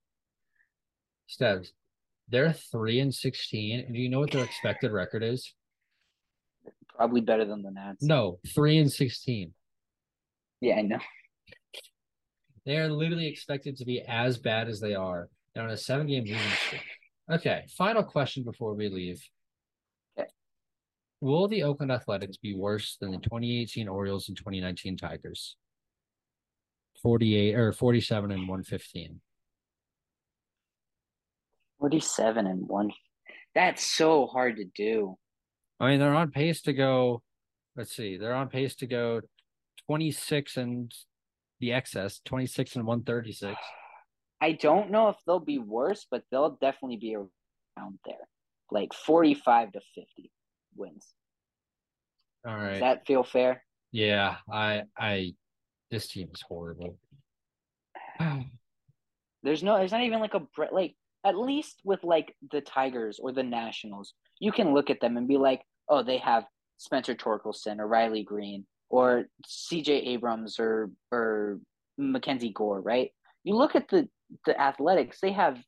Steves, 1.28 1.68
they're 2.28 2.52
three 2.52 3.00
and 3.00 3.14
sixteen, 3.14 3.80
and 3.80 3.94
do 3.94 4.00
you 4.00 4.08
know 4.08 4.20
what 4.20 4.30
their 4.30 4.44
expected 4.44 4.92
record 4.92 5.22
is? 5.22 5.54
Probably 6.96 7.20
better 7.20 7.44
than 7.44 7.62
the 7.62 7.70
Nats. 7.70 8.02
No, 8.02 8.38
three 8.54 8.78
and 8.78 8.90
sixteen. 8.90 9.52
Yeah, 10.60 10.76
I 10.76 10.82
know. 10.82 10.98
They 12.66 12.78
are 12.78 12.88
literally 12.88 13.26
expected 13.26 13.76
to 13.78 13.84
be 13.84 14.00
as 14.00 14.38
bad 14.38 14.68
as 14.68 14.80
they 14.80 14.94
are. 14.94 15.28
They're 15.54 15.64
on 15.64 15.70
a 15.70 15.76
seven-game 15.76 16.24
losing 16.24 16.38
streak. 16.66 16.82
Okay, 17.30 17.64
final 17.76 18.02
question 18.02 18.42
before 18.42 18.74
we 18.74 18.88
leave. 18.88 19.22
Okay. 20.18 20.28
Will 21.20 21.48
the 21.48 21.62
Oakland 21.62 21.92
Athletics 21.92 22.36
be 22.36 22.54
worse 22.54 22.96
than 23.00 23.12
the 23.12 23.18
2018 23.18 23.88
Orioles 23.88 24.28
and 24.28 24.36
2019 24.36 24.96
Tigers? 24.96 25.56
48 27.02 27.54
or 27.54 27.72
47 27.72 28.30
and 28.30 28.40
115. 28.42 29.20
47 31.78 32.46
and 32.46 32.68
1. 32.68 32.92
That's 33.54 33.84
so 33.84 34.26
hard 34.26 34.56
to 34.56 34.64
do. 34.64 35.16
I 35.78 35.90
mean, 35.90 36.00
they're 36.00 36.14
on 36.14 36.30
pace 36.30 36.62
to 36.62 36.72
go. 36.72 37.22
Let's 37.76 37.94
see. 37.94 38.16
They're 38.16 38.34
on 38.34 38.48
pace 38.48 38.74
to 38.76 38.86
go 38.86 39.20
26 39.86 40.56
and 40.56 40.92
the 41.60 41.72
excess, 41.72 42.20
26 42.24 42.76
and 42.76 42.86
136. 42.86 43.54
I 44.44 44.52
don't 44.52 44.90
know 44.90 45.08
if 45.08 45.16
they'll 45.26 45.40
be 45.40 45.58
worse, 45.58 46.06
but 46.10 46.22
they'll 46.30 46.58
definitely 46.60 46.98
be 46.98 47.16
around 47.16 47.98
there. 48.04 48.28
Like 48.70 48.92
45 48.92 49.72
to 49.72 49.80
50 49.94 50.30
wins. 50.76 51.06
All 52.46 52.54
right. 52.54 52.72
Does 52.72 52.80
that 52.80 53.06
feel 53.06 53.24
fair? 53.24 53.64
Yeah, 53.90 54.36
I 54.52 54.82
I 54.98 55.34
this 55.90 56.08
team 56.08 56.28
is 56.34 56.42
horrible. 56.46 56.98
there's 59.42 59.62
no 59.62 59.78
there's 59.78 59.92
not 59.92 60.02
even 60.02 60.20
like 60.20 60.34
a 60.34 60.42
like 60.72 60.94
at 61.24 61.38
least 61.38 61.80
with 61.82 62.04
like 62.04 62.36
the 62.52 62.60
Tigers 62.60 63.18
or 63.22 63.32
the 63.32 63.42
Nationals, 63.42 64.12
you 64.40 64.52
can 64.52 64.74
look 64.74 64.90
at 64.90 65.00
them 65.00 65.16
and 65.16 65.26
be 65.26 65.38
like, 65.38 65.62
oh, 65.88 66.02
they 66.02 66.18
have 66.18 66.44
Spencer 66.76 67.14
Torkelson 67.14 67.78
or 67.78 67.86
Riley 67.86 68.24
Greene 68.24 68.66
or 68.90 69.24
CJ 69.48 70.06
Abrams 70.08 70.60
or 70.60 70.90
or 71.10 71.60
MacKenzie 71.98 72.52
Gore, 72.52 72.82
right? 72.82 73.10
You 73.42 73.56
look 73.56 73.74
at 73.74 73.88
the 73.88 74.06
the 74.46 74.60
athletics, 74.60 75.18
they 75.20 75.32
have 75.32 75.58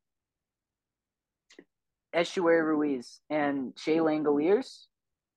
Esteury 2.14 2.64
Ruiz 2.64 3.20
and 3.30 3.72
Shea 3.76 3.98
Langeliers 3.98 4.84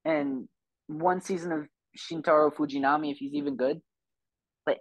and 0.05 0.47
one 0.87 1.21
season 1.21 1.51
of 1.51 1.67
Shintaro 1.97 2.53
Fujinami 2.53 3.11
if 3.11 3.17
he's 3.17 3.33
even 3.33 3.55
good. 3.55 3.81
But 4.65 4.77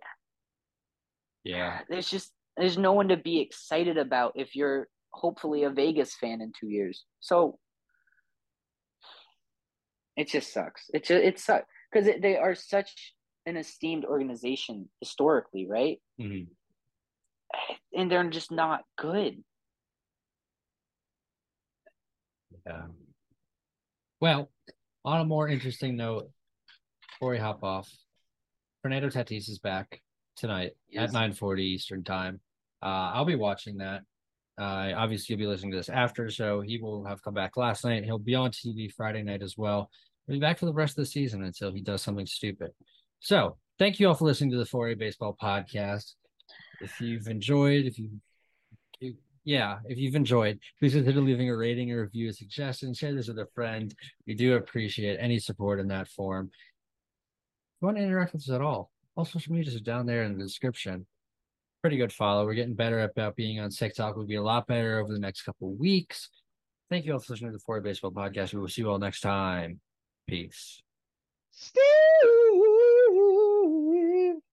yeah, 1.45 1.81
there's 1.89 2.09
just 2.09 2.33
there's 2.57 2.79
no 2.79 2.93
one 2.93 3.09
to 3.09 3.17
be 3.17 3.41
excited 3.41 3.99
about 3.99 4.33
if 4.37 4.55
you're 4.55 4.89
hopefully 5.13 5.65
a 5.65 5.71
Vegas 5.71 6.15
fan 6.15 6.41
in 6.41 6.53
two 6.59 6.69
years. 6.69 7.05
So 7.21 7.59
it 10.17 10.29
just 10.29 10.53
sucks. 10.53 10.85
It 10.93 11.05
just, 11.05 11.25
it 11.25 11.39
sucks 11.39 11.67
because 11.93 12.09
they 12.21 12.37
are 12.37 12.55
such 12.55 13.15
an 13.47 13.57
esteemed 13.57 14.05
organization 14.05 14.89
historically, 15.01 15.67
right? 15.69 15.99
Mm-hmm. 16.21 16.53
And 17.95 18.11
they're 18.11 18.29
just 18.31 18.51
not 18.51 18.83
good. 18.97 19.43
Yeah. 22.67 22.87
Well, 24.21 24.51
on 25.05 25.21
a 25.21 25.25
more 25.25 25.49
interesting 25.49 25.97
note, 25.97 26.31
before 27.13 27.31
we 27.31 27.39
hop 27.39 27.65
off, 27.65 27.91
Fernando 28.83 29.09
Tatis 29.09 29.49
is 29.49 29.59
back 29.59 30.01
tonight 30.37 30.73
yes. 30.89 31.09
at 31.09 31.13
nine 31.13 31.33
forty 31.33 31.65
Eastern 31.65 32.05
time. 32.05 32.41
Uh, 32.83 33.13
I'll 33.15 33.25
be 33.25 33.37
watching 33.37 33.79
that. 33.79 34.03
Uh, 34.59 34.93
obviously, 34.97 35.33
you'll 35.33 35.41
be 35.41 35.47
listening 35.47 35.71
to 35.71 35.77
this 35.77 35.89
after, 35.89 36.31
so 36.31 36.61
he 36.61 36.79
will 36.79 37.05
have 37.05 37.23
come 37.23 37.35
back 37.35 37.57
last 37.57 37.85
night. 37.85 38.05
He'll 38.05 38.19
be 38.19 38.35
on 38.35 38.51
TV 38.51 38.93
Friday 38.93 39.23
night 39.23 39.43
as 39.43 39.57
well. 39.57 39.91
He'll 40.27 40.37
be 40.37 40.41
back 40.41 40.59
for 40.59 40.67
the 40.67 40.73
rest 40.73 40.99
of 40.99 41.05
the 41.05 41.11
season 41.11 41.45
until 41.45 41.73
he 41.73 41.81
does 41.81 42.03
something 42.03 42.27
stupid. 42.27 42.73
So, 43.21 43.57
thank 43.79 44.01
you 44.01 44.09
all 44.09 44.15
for 44.15 44.25
listening 44.25 44.51
to 44.51 44.59
the 44.59 44.65
4A 44.65 44.99
Baseball 44.99 45.37
Podcast. 45.41 46.15
If 46.81 47.01
you've 47.01 47.27
enjoyed, 47.29 47.87
if 47.87 47.99
you, 47.99 48.11
yeah, 49.45 49.79
if 49.87 49.99
you've 49.99 50.15
enjoyed, 50.15 50.59
please 50.79 50.95
consider 50.95 51.21
leaving 51.21 51.51
a 51.51 51.57
rating, 51.57 51.93
a 51.93 52.01
review, 52.01 52.29
a 52.29 52.33
suggestion, 52.33 52.95
share 52.95 53.15
this 53.15 53.29
with 53.29 53.39
a 53.39 53.47
friend. 53.55 53.95
We 54.27 54.35
do 54.35 54.57
appreciate 54.57 55.19
any 55.21 55.39
support 55.39 55.81
in 55.81 55.89
that 55.89 56.09
form. 56.09 56.51
If 56.53 57.83
you 57.83 57.87
want 57.87 57.97
to 57.99 58.03
interact 58.03 58.33
with 58.33 58.43
us 58.43 58.51
at 58.51 58.61
all, 58.61 58.91
all 59.17 59.25
social 59.25 59.53
medias 59.53 59.77
are 59.77 59.81
down 59.81 60.07
there 60.07 60.25
in 60.25 60.37
the 60.37 60.45
description 60.45 61.07
pretty 61.81 61.97
good 61.97 62.13
follow. 62.13 62.45
We're 62.45 62.55
getting 62.55 62.75
better 62.75 63.01
about 63.01 63.37
being 63.37 63.61
on 63.61 63.71
TikTok. 63.71 64.17
We'll 64.17 64.27
be 64.27 64.37
a 64.37 64.43
lot 64.43 64.67
better 64.67 64.99
over 64.99 65.13
the 65.13 65.19
next 65.19 65.43
couple 65.43 65.73
weeks. 65.75 66.31
Thank 66.91 67.05
you 67.05 67.13
all 67.13 67.19
for 67.19 67.33
listening 67.33 67.53
to 67.53 67.59
the 67.59 67.63
Four 67.65 67.81
Baseball 67.81 68.13
Podcast. 68.13 68.55
We 68.55 68.61
will 68.61 68.69
see 68.69 68.83
you 68.83 68.91
all 68.91 68.99
next 68.99 69.21
time. 69.21 69.81
Peace. 70.27 70.83
Still. 71.51 72.68